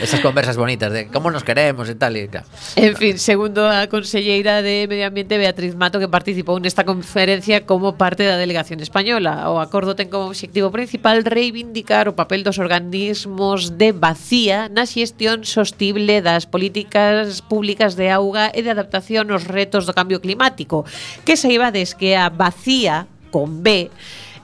Esas 0.00 0.20
conversas 0.20 0.56
bonitas 0.56 0.92
de 0.94 1.10
como 1.10 1.34
nos 1.34 1.42
queremos 1.42 1.90
e 1.90 1.98
tal 1.98 2.14
e 2.14 2.30
claro. 2.30 2.46
En 2.78 2.94
fin, 2.94 3.18
segundo 3.18 3.66
a 3.66 3.90
conselleira 3.90 4.62
de 4.62 4.86
Medio 4.86 5.10
Ambiente, 5.10 5.42
Beatriz 5.42 5.74
Mato, 5.74 5.98
que 5.98 6.06
participou 6.06 6.62
nesta 6.62 6.86
conferencia 6.86 7.66
como 7.66 7.98
parte 7.98 8.22
da 8.22 8.38
delegación 8.38 8.78
española. 8.78 9.50
O 9.50 9.58
acordo 9.58 9.98
ten 9.98 10.06
como 10.06 10.30
obxectivo 10.30 10.70
principal 10.70 11.26
reivindicar 11.26 12.06
o 12.06 12.14
papel 12.14 12.46
dos 12.46 12.62
organismos 12.62 13.74
de 13.74 13.90
vacía 13.90 14.70
na 14.70 14.86
xestión 14.86 15.42
sostible 15.42 16.22
das 16.22 16.46
políticas 16.46 17.42
públicas 17.42 17.98
de 17.98 18.14
auga 18.14 18.54
e 18.54 18.62
de 18.62 18.70
adaptación 18.70 19.34
aos 19.34 19.42
retos 19.42 19.82
do 19.82 19.90
cambio 19.90 20.22
climático 20.22 20.27
climático, 20.28 20.84
que 21.24 21.40
saibades 21.40 21.96
que 21.96 22.12
a 22.12 22.28
vacía 22.28 23.08
con 23.32 23.64
B 23.64 23.88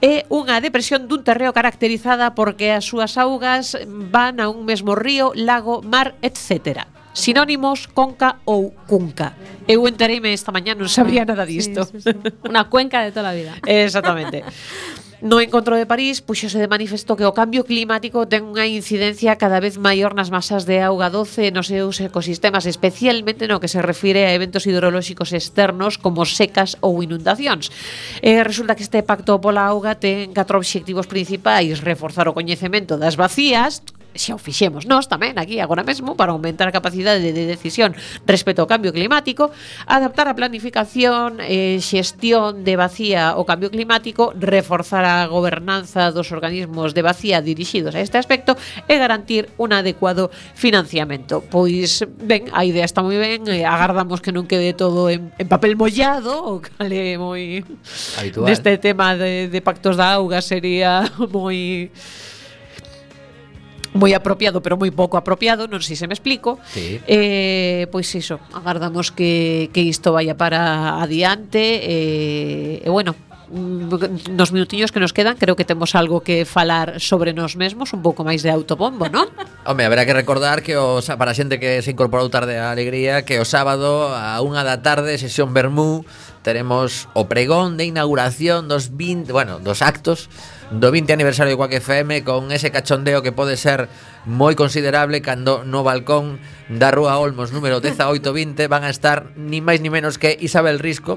é 0.00 0.24
unha 0.32 0.60
depresión 0.64 1.04
dun 1.08 1.24
terreo 1.24 1.52
caracterizada 1.52 2.32
porque 2.32 2.72
as 2.72 2.88
súas 2.88 3.20
augas 3.20 3.76
van 3.88 4.40
a 4.40 4.48
un 4.48 4.64
mesmo 4.64 4.96
río, 4.96 5.36
lago, 5.36 5.84
mar, 5.84 6.16
etcétera 6.24 6.93
sinónimos, 7.14 7.86
conca 7.88 8.42
ou 8.44 8.74
cunca. 8.84 9.32
Eu 9.64 9.88
entereime 9.88 10.34
esta 10.36 10.52
mañá, 10.52 10.76
non 10.76 10.92
sabía 10.92 11.24
ah, 11.24 11.30
nada 11.32 11.48
disto. 11.48 11.88
Sí, 11.88 12.02
sí, 12.02 12.12
sí. 12.12 12.28
Una 12.50 12.68
cuenca 12.68 13.00
de 13.00 13.14
toda 13.14 13.32
a 13.32 13.38
vida. 13.38 13.56
Exactamente. 13.64 14.44
No 15.24 15.40
encontro 15.40 15.76
de 15.76 15.86
París, 15.86 16.20
puxose 16.20 16.58
de 16.58 16.68
manifesto 16.68 17.16
que 17.16 17.24
o 17.24 17.32
cambio 17.32 17.64
climático 17.64 18.28
ten 18.28 18.44
unha 18.44 18.68
incidencia 18.68 19.40
cada 19.40 19.56
vez 19.56 19.80
maior 19.80 20.12
nas 20.12 20.28
masas 20.28 20.68
de 20.68 20.84
auga 20.84 21.08
doce 21.08 21.48
nos 21.48 21.72
seus 21.72 21.96
ecosistemas, 22.04 22.68
especialmente 22.68 23.48
no 23.48 23.56
que 23.56 23.72
se 23.72 23.80
refire 23.80 24.28
a 24.28 24.36
eventos 24.36 24.68
hidrolóxicos 24.68 25.32
externos 25.32 25.96
como 25.96 26.28
secas 26.28 26.76
ou 26.84 27.00
inundacións. 27.00 27.72
E 28.20 28.36
resulta 28.44 28.76
que 28.76 28.84
este 28.84 29.00
pacto 29.00 29.40
pola 29.40 29.64
auga 29.64 29.96
ten 29.96 30.36
catro 30.36 30.60
obxectivos 30.60 31.08
principais, 31.08 31.80
reforzar 31.80 32.28
o 32.28 32.36
coñecemento 32.36 33.00
das 33.00 33.16
vacías, 33.16 33.80
xa 34.14 34.34
o 34.34 34.40
fixemos 34.40 34.86
nós 34.86 35.10
tamén 35.10 35.36
aquí 35.36 35.58
agora 35.58 35.82
mesmo 35.82 36.14
para 36.14 36.32
aumentar 36.32 36.70
a 36.70 36.74
capacidade 36.74 37.20
de 37.34 37.44
decisión 37.44 37.92
respecto 38.24 38.62
ao 38.62 38.70
cambio 38.70 38.94
climático, 38.94 39.50
adaptar 39.86 40.30
a 40.30 40.34
planificación 40.38 41.42
e 41.42 41.76
eh, 41.76 41.82
xestión 41.82 42.62
de 42.62 42.74
vacía 42.78 43.34
ao 43.34 43.44
cambio 43.44 43.68
climático, 43.68 44.32
reforzar 44.38 45.04
a 45.04 45.26
gobernanza 45.26 46.10
dos 46.14 46.30
organismos 46.30 46.94
de 46.94 47.02
vacía 47.02 47.42
dirixidos 47.42 47.94
a 47.94 48.00
este 48.00 48.16
aspecto 48.16 48.56
e 48.86 48.94
garantir 48.96 49.50
un 49.58 49.74
adecuado 49.74 50.30
financiamento. 50.54 51.42
Pois, 51.42 52.06
ben, 52.18 52.48
a 52.54 52.64
idea 52.64 52.86
está 52.86 53.02
moi 53.02 53.18
ben, 53.18 53.44
eh, 53.50 53.66
agardamos 53.66 54.22
que 54.22 54.32
non 54.32 54.46
quede 54.46 54.72
todo 54.72 55.10
en, 55.10 55.34
en 55.36 55.46
papel 55.50 55.74
mollado, 55.74 56.32
o 56.46 56.62
cale 56.62 57.18
moi... 57.18 57.62
Habitual. 58.18 58.46
Deste 58.46 58.78
tema 58.78 59.18
de, 59.18 59.50
de 59.50 59.60
pactos 59.60 59.98
da 59.98 60.16
auga 60.16 60.38
sería 60.40 61.04
moi 61.34 61.90
moi 63.94 64.10
apropiado, 64.12 64.58
pero 64.58 64.74
moi 64.74 64.90
pouco 64.90 65.14
apropiado, 65.14 65.70
non 65.70 65.78
sei 65.78 65.94
se 65.94 66.10
me 66.10 66.14
explico. 66.18 66.58
Sí. 66.74 66.98
Eh, 67.06 67.86
pois 67.94 68.10
iso, 68.12 68.42
agardamos 68.50 69.14
que, 69.14 69.70
que 69.70 69.86
isto 69.86 70.10
vaya 70.10 70.34
para 70.34 70.98
adiante 70.98 71.78
eh, 71.80 72.82
e 72.82 72.88
bueno, 72.90 73.14
mm, 73.54 74.34
nos 74.34 74.50
minutiños 74.50 74.90
que 74.90 74.98
nos 74.98 75.14
quedan 75.14 75.38
creo 75.38 75.54
que 75.54 75.62
temos 75.62 75.94
algo 75.94 76.26
que 76.26 76.42
falar 76.42 76.98
sobre 76.98 77.30
nós 77.30 77.54
mesmos 77.54 77.94
un 77.94 78.02
pouco 78.02 78.26
máis 78.26 78.42
de 78.42 78.50
autobombo, 78.50 79.06
non? 79.06 79.30
Home, 79.70 79.86
haberá 79.86 80.02
que 80.02 80.12
recordar 80.12 80.66
que 80.66 80.74
o, 80.74 80.98
para 81.14 81.30
a 81.30 81.38
xente 81.38 81.62
que 81.62 81.78
se 81.78 81.94
incorporou 81.94 82.26
tarde 82.34 82.58
a 82.58 82.74
alegría 82.74 83.22
que 83.22 83.38
o 83.38 83.46
sábado 83.46 84.10
a 84.10 84.42
unha 84.42 84.66
da 84.66 84.82
tarde 84.82 85.14
sesión 85.22 85.54
Bermú 85.54 86.02
teremos 86.44 87.08
o 87.16 87.24
pregón 87.26 87.80
de 87.80 87.88
inauguración 87.88 88.68
dos 88.68 88.92
20, 88.94 89.32
bueno, 89.32 89.58
dos 89.58 89.80
actos 89.80 90.28
do 90.68 90.92
20 90.92 91.16
aniversario 91.16 91.50
de 91.50 91.56
Quack 91.56 91.72
FM 91.80 92.22
con 92.22 92.52
ese 92.52 92.70
cachondeo 92.70 93.24
que 93.24 93.32
pode 93.32 93.56
ser 93.56 93.88
moi 94.28 94.52
considerable 94.52 95.24
cando 95.24 95.64
no 95.64 95.80
balcón 95.80 96.38
da 96.68 96.92
Rúa 96.92 97.16
Olmos 97.16 97.50
número 97.50 97.80
1820 97.80 98.68
van 98.68 98.84
a 98.84 98.92
estar 98.92 99.32
ni 99.40 99.64
máis 99.64 99.80
ni 99.80 99.88
menos 99.88 100.20
que 100.20 100.36
Isabel 100.36 100.78
Risco, 100.78 101.16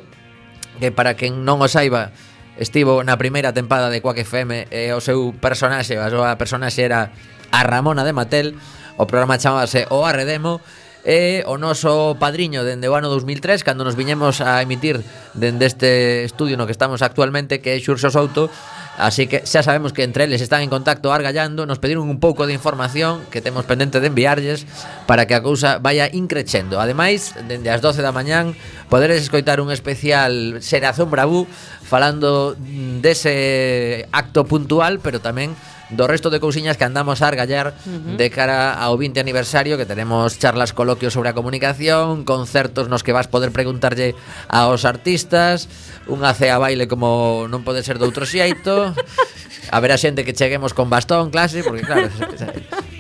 que 0.80 0.96
para 0.96 1.20
quen 1.20 1.44
non 1.44 1.60
o 1.60 1.68
saiba 1.68 2.16
estivo 2.56 3.04
na 3.04 3.20
primeira 3.20 3.52
tempada 3.52 3.92
de 3.92 4.00
Quack 4.00 4.24
FM 4.24 4.72
e 4.72 4.96
o 4.96 5.04
seu 5.04 5.36
personaxe, 5.36 6.00
a 6.00 6.08
súa 6.08 6.40
personaxe 6.40 6.88
era 6.88 7.12
a 7.52 7.62
Ramona 7.68 8.08
de 8.08 8.16
Matel, 8.16 8.56
o 8.96 9.04
programa 9.06 9.38
chamábase 9.38 9.86
O 9.92 10.08
Arredemo, 10.08 10.64
Demo 10.64 10.87
e 11.08 11.48
o 11.48 11.56
noso 11.56 12.20
padriño 12.20 12.68
dende 12.68 12.92
o 12.92 12.94
ano 13.00 13.08
2003 13.08 13.64
cando 13.64 13.88
nos 13.88 13.96
viñemos 13.96 14.44
a 14.44 14.60
emitir 14.60 15.00
dende 15.32 15.64
este 15.64 16.28
estudio 16.28 16.60
no 16.60 16.68
que 16.68 16.76
estamos 16.76 17.00
actualmente 17.00 17.64
que 17.64 17.72
é 17.72 17.80
Xurxo 17.80 18.12
Souto 18.12 18.52
Así 18.98 19.30
que 19.30 19.46
xa 19.46 19.62
sabemos 19.62 19.94
que 19.94 20.02
entre 20.02 20.26
eles 20.26 20.42
están 20.42 20.66
en 20.66 20.74
contacto 20.74 21.14
argallando. 21.14 21.70
Nos 21.70 21.78
pediron 21.78 22.10
un 22.10 22.18
pouco 22.18 22.50
de 22.50 22.58
información 22.58 23.22
que 23.30 23.46
temos 23.46 23.70
pendente 23.70 24.02
de 24.02 24.10
enviarlles 24.10 24.66
Para 25.06 25.30
que 25.30 25.38
a 25.38 25.46
cousa 25.46 25.78
vaya 25.78 26.10
increchendo. 26.10 26.82
Ademais, 26.82 27.38
dende 27.46 27.70
as 27.70 27.78
12 27.86 28.02
da 28.02 28.10
mañán 28.10 28.58
Poderes 28.90 29.22
escoitar 29.22 29.62
un 29.62 29.70
especial 29.70 30.66
Serazón 30.66 31.14
Bravú 31.14 31.46
Falando 31.86 32.58
dese 32.58 34.10
acto 34.10 34.50
puntual 34.50 34.98
Pero 34.98 35.22
tamén 35.22 35.54
do 35.90 36.08
resto 36.08 36.28
de 36.30 36.40
cousiñas 36.40 36.76
que 36.76 36.84
andamos 36.84 37.22
a 37.22 37.28
argallar 37.28 37.72
uh 37.72 37.90
-huh. 37.90 38.16
de 38.20 38.28
cara 38.30 38.74
ao 38.74 38.98
20 38.98 39.20
aniversario 39.20 39.78
que 39.80 39.88
tenemos 39.88 40.36
charlas, 40.40 40.74
coloquios 40.76 41.14
sobre 41.14 41.30
a 41.30 41.38
comunicación, 41.38 42.28
concertos 42.28 42.92
nos 42.92 43.04
que 43.04 43.16
vas 43.16 43.28
poder 43.28 43.52
preguntarlle 43.52 44.16
aos 44.52 44.84
artistas, 44.84 45.72
unha 46.08 46.32
cea 46.36 46.60
baile 46.60 46.88
como 46.92 47.48
non 47.48 47.64
pode 47.64 47.84
ser 47.84 48.00
doutro 48.00 48.28
xeito. 48.28 48.92
Haberá 49.76 50.00
xente 50.00 50.24
que 50.24 50.32
cheguemos 50.32 50.72
con 50.72 50.88
bastón, 50.88 51.28
clase, 51.32 51.60
porque 51.64 51.84
claro, 51.84 52.08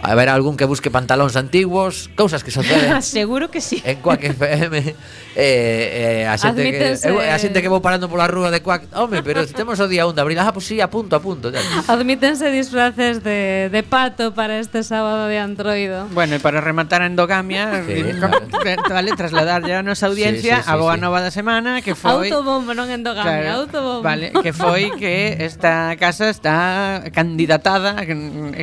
haberá 0.07 0.33
algún 0.33 0.55
que 0.55 0.63
busque 0.63 0.87
pantalóns 0.87 1.35
antigos, 1.35 2.07
cousas 2.15 2.43
que 2.43 2.51
suceden. 2.51 3.01
Seguro 3.03 3.51
que 3.51 3.59
sí. 3.59 3.83
En 3.83 3.99
Quack 3.99 4.23
FM 4.23 4.95
eh, 5.35 6.23
eh, 6.23 6.27
a 6.27 6.39
xente 6.39 6.63
Admítense... 6.63 7.05
que 7.05 7.13
eu, 7.13 7.19
a 7.19 7.37
xente 7.37 7.59
que 7.59 7.69
vou 7.69 7.83
parando 7.83 8.07
pola 8.07 8.25
rúa 8.25 8.49
de 8.49 8.63
Quack. 8.63 8.89
home, 8.95 9.21
pero 9.21 9.43
se 9.43 9.53
temos 9.53 9.77
o 9.83 9.87
día 9.91 10.07
1 10.07 10.15
de 10.15 10.21
abril, 10.21 10.39
ah, 10.39 10.49
pois 10.55 10.63
pues 10.63 10.65
sí, 10.71 10.81
a 10.81 10.89
punto, 10.89 11.15
a 11.15 11.21
punto. 11.21 11.51
Tal. 11.51 11.61
Admítense 11.87 12.49
disfraces 12.49 13.21
de, 13.21 13.69
de 13.69 13.81
pato 13.83 14.33
para 14.33 14.57
este 14.57 14.81
sábado 14.81 15.27
de 15.27 15.37
Androido. 15.37 16.07
Bueno, 16.15 16.35
e 16.35 16.39
para 16.39 16.63
rematar 16.63 17.03
a 17.03 17.07
endogamia, 17.11 17.83
sí, 17.83 18.01
eh, 18.01 18.15
claro. 18.17 18.47
vale 18.89 19.11
trasladar 19.13 19.61
ya 19.67 19.79
a 19.79 19.83
nosa 19.83 20.07
audiencia 20.07 20.57
sí, 20.57 20.61
sí, 20.63 20.67
sí, 20.67 20.71
a 20.71 20.75
boa 20.79 20.95
sí. 20.95 21.01
nova 21.03 21.19
da 21.21 21.29
semana, 21.29 21.81
que 21.83 21.93
foi 21.93 22.31
Autobombo, 22.31 22.73
non 22.73 22.89
endogamia, 22.89 23.53
claro, 23.53 23.67
autobombo. 23.67 24.01
Vale, 24.05 24.31
que 24.31 24.53
foi 24.55 24.93
que 24.95 25.37
esta 25.43 25.93
casa 25.99 26.29
está 26.31 27.03
candidatada, 27.13 27.93
que, 28.05 28.13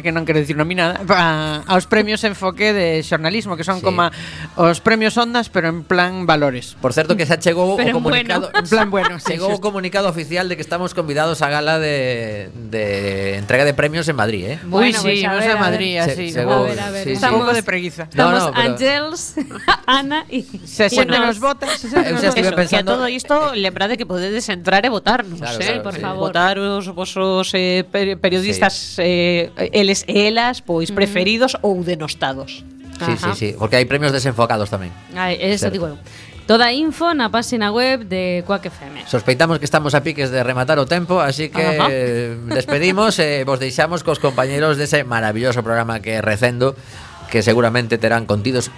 que 0.03 0.11
non 0.11 0.27
quero 0.27 0.41
dicir 0.43 0.57
nominada, 0.57 1.03
para 1.07 1.34
a, 1.35 1.63
aos 1.67 1.87
premios 1.91 2.23
Enfoque 2.23 2.73
de 2.73 3.03
xornalismo, 3.03 3.57
que 3.59 3.65
son 3.67 3.79
Sí. 3.79 3.83
como 3.83 4.07
os 4.55 4.79
premios 4.81 5.19
Ondas, 5.19 5.49
pero 5.51 5.69
en 5.69 5.83
plan 5.83 6.27
valores. 6.27 6.77
Por 6.81 6.93
certo 6.95 7.17
que 7.19 7.27
xa 7.27 7.39
chegou 7.43 7.75
Pero 7.77 7.91
o 7.91 7.99
comunicado 7.99 8.51
bueno. 8.53 8.59
En 8.63 8.67
plan 8.71 8.89
bueno, 8.91 9.19
sí, 9.25 9.35
Chegou 9.35 9.51
sí, 9.51 9.57
o 9.57 9.61
comunicado 9.61 10.07
oficial 10.09 10.47
de 10.49 10.55
que 10.55 10.63
estamos 10.63 10.95
convidados 10.95 11.43
a 11.43 11.49
gala 11.51 11.79
de, 11.83 12.51
de 12.71 13.37
entrega 13.37 13.65
de 13.65 13.75
premios 13.75 14.07
en 14.09 14.17
Madrid, 14.17 14.45
eh? 14.55 14.59
Uy, 14.65 14.71
Bueno, 14.71 14.99
sí, 14.99 15.05
pues 15.05 15.25
a 15.25 15.33
ver, 15.35 15.43
a 15.43 15.47
ver. 15.47 15.59
Madrid, 15.59 15.95
Se- 16.05 16.11
así. 16.13 16.31
seguro, 16.31 16.57
A 16.57 16.63
ver, 16.63 16.81
a 16.81 16.91
ver, 16.91 17.03
sí, 17.03 17.05
sí. 17.05 17.11
Un 17.11 17.15
estamos- 17.17 17.39
pouco 17.41 17.55
de 17.55 17.63
preguiza. 17.63 18.03
No, 18.05 18.09
Estamos 18.11 18.39
no, 18.45 18.53
pero- 18.53 18.63
Ángels, 18.73 19.35
Ana 19.87 20.25
y 20.31 20.43
Se 20.65 20.89
xente 20.89 21.11
Bueno, 21.11 21.27
nos 21.27 21.41
vota, 21.41 21.67
se 21.77 21.87
estive 21.89 22.11
Eso, 22.11 22.55
pensando- 22.55 22.69
que 22.69 22.77
a 22.77 22.85
todo 22.85 23.09
isto 23.09 23.55
lembrade 23.55 23.97
que 23.97 24.07
podedes 24.07 24.49
entrar 24.49 24.85
e 24.87 24.89
votarnos, 24.89 25.41
Claro, 25.41 25.59
eh, 25.61 25.65
claro, 25.67 25.83
por 25.83 25.95
sí. 25.95 26.01
favor. 26.01 26.21
Votar 26.29 26.59
os 26.59 26.87
vosos 26.95 27.51
eh, 27.55 27.85
per- 27.91 28.19
periodistas 28.19 28.97
eh, 28.99 29.51
eles 29.73 30.05
e 30.07 30.29
elas 30.29 30.63
pois 30.63 30.91
preferidos 31.25 31.57
ou 31.65 31.81
denostados. 31.83 32.63
Sí, 33.01 33.13
Ajá. 33.17 33.35
sí, 33.35 33.39
sí, 33.53 33.57
porque 33.59 33.81
hai 33.81 33.89
premios 33.89 34.13
desenfocados 34.13 34.69
tamén. 34.71 34.93
Ai, 35.17 35.35
eso 35.41 35.67
Certo. 35.67 35.73
digo 35.75 35.87
eu. 35.89 35.97
Toda 36.45 36.69
a 36.69 36.77
info 36.77 37.17
na 37.17 37.33
páxina 37.33 37.73
web 37.73 38.05
de 38.05 38.45
Quack 38.45 38.69
FM. 38.69 39.09
Sospeitamos 39.09 39.57
que 39.57 39.65
estamos 39.65 39.97
a 39.97 40.05
piques 40.05 40.29
de 40.29 40.45
rematar 40.45 40.77
o 40.77 40.85
tempo, 40.85 41.17
así 41.25 41.49
que 41.49 41.65
Ajá. 41.81 41.89
eh, 41.91 42.37
despedimos 42.53 43.17
e 43.19 43.43
vos 43.49 43.57
deixamos 43.57 44.05
cos 44.05 44.21
compañeros 44.21 44.77
dese 44.77 45.03
maravilloso 45.09 45.65
programa 45.65 46.05
que 46.05 46.21
é 46.21 46.23
Recendo, 46.23 46.77
que 47.33 47.41
seguramente 47.41 47.97
terán 47.97 48.29
contidos 48.29 48.69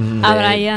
mm, 0.00 0.24
de- 0.24 0.26
A 0.26 0.32
Brian 0.34 0.72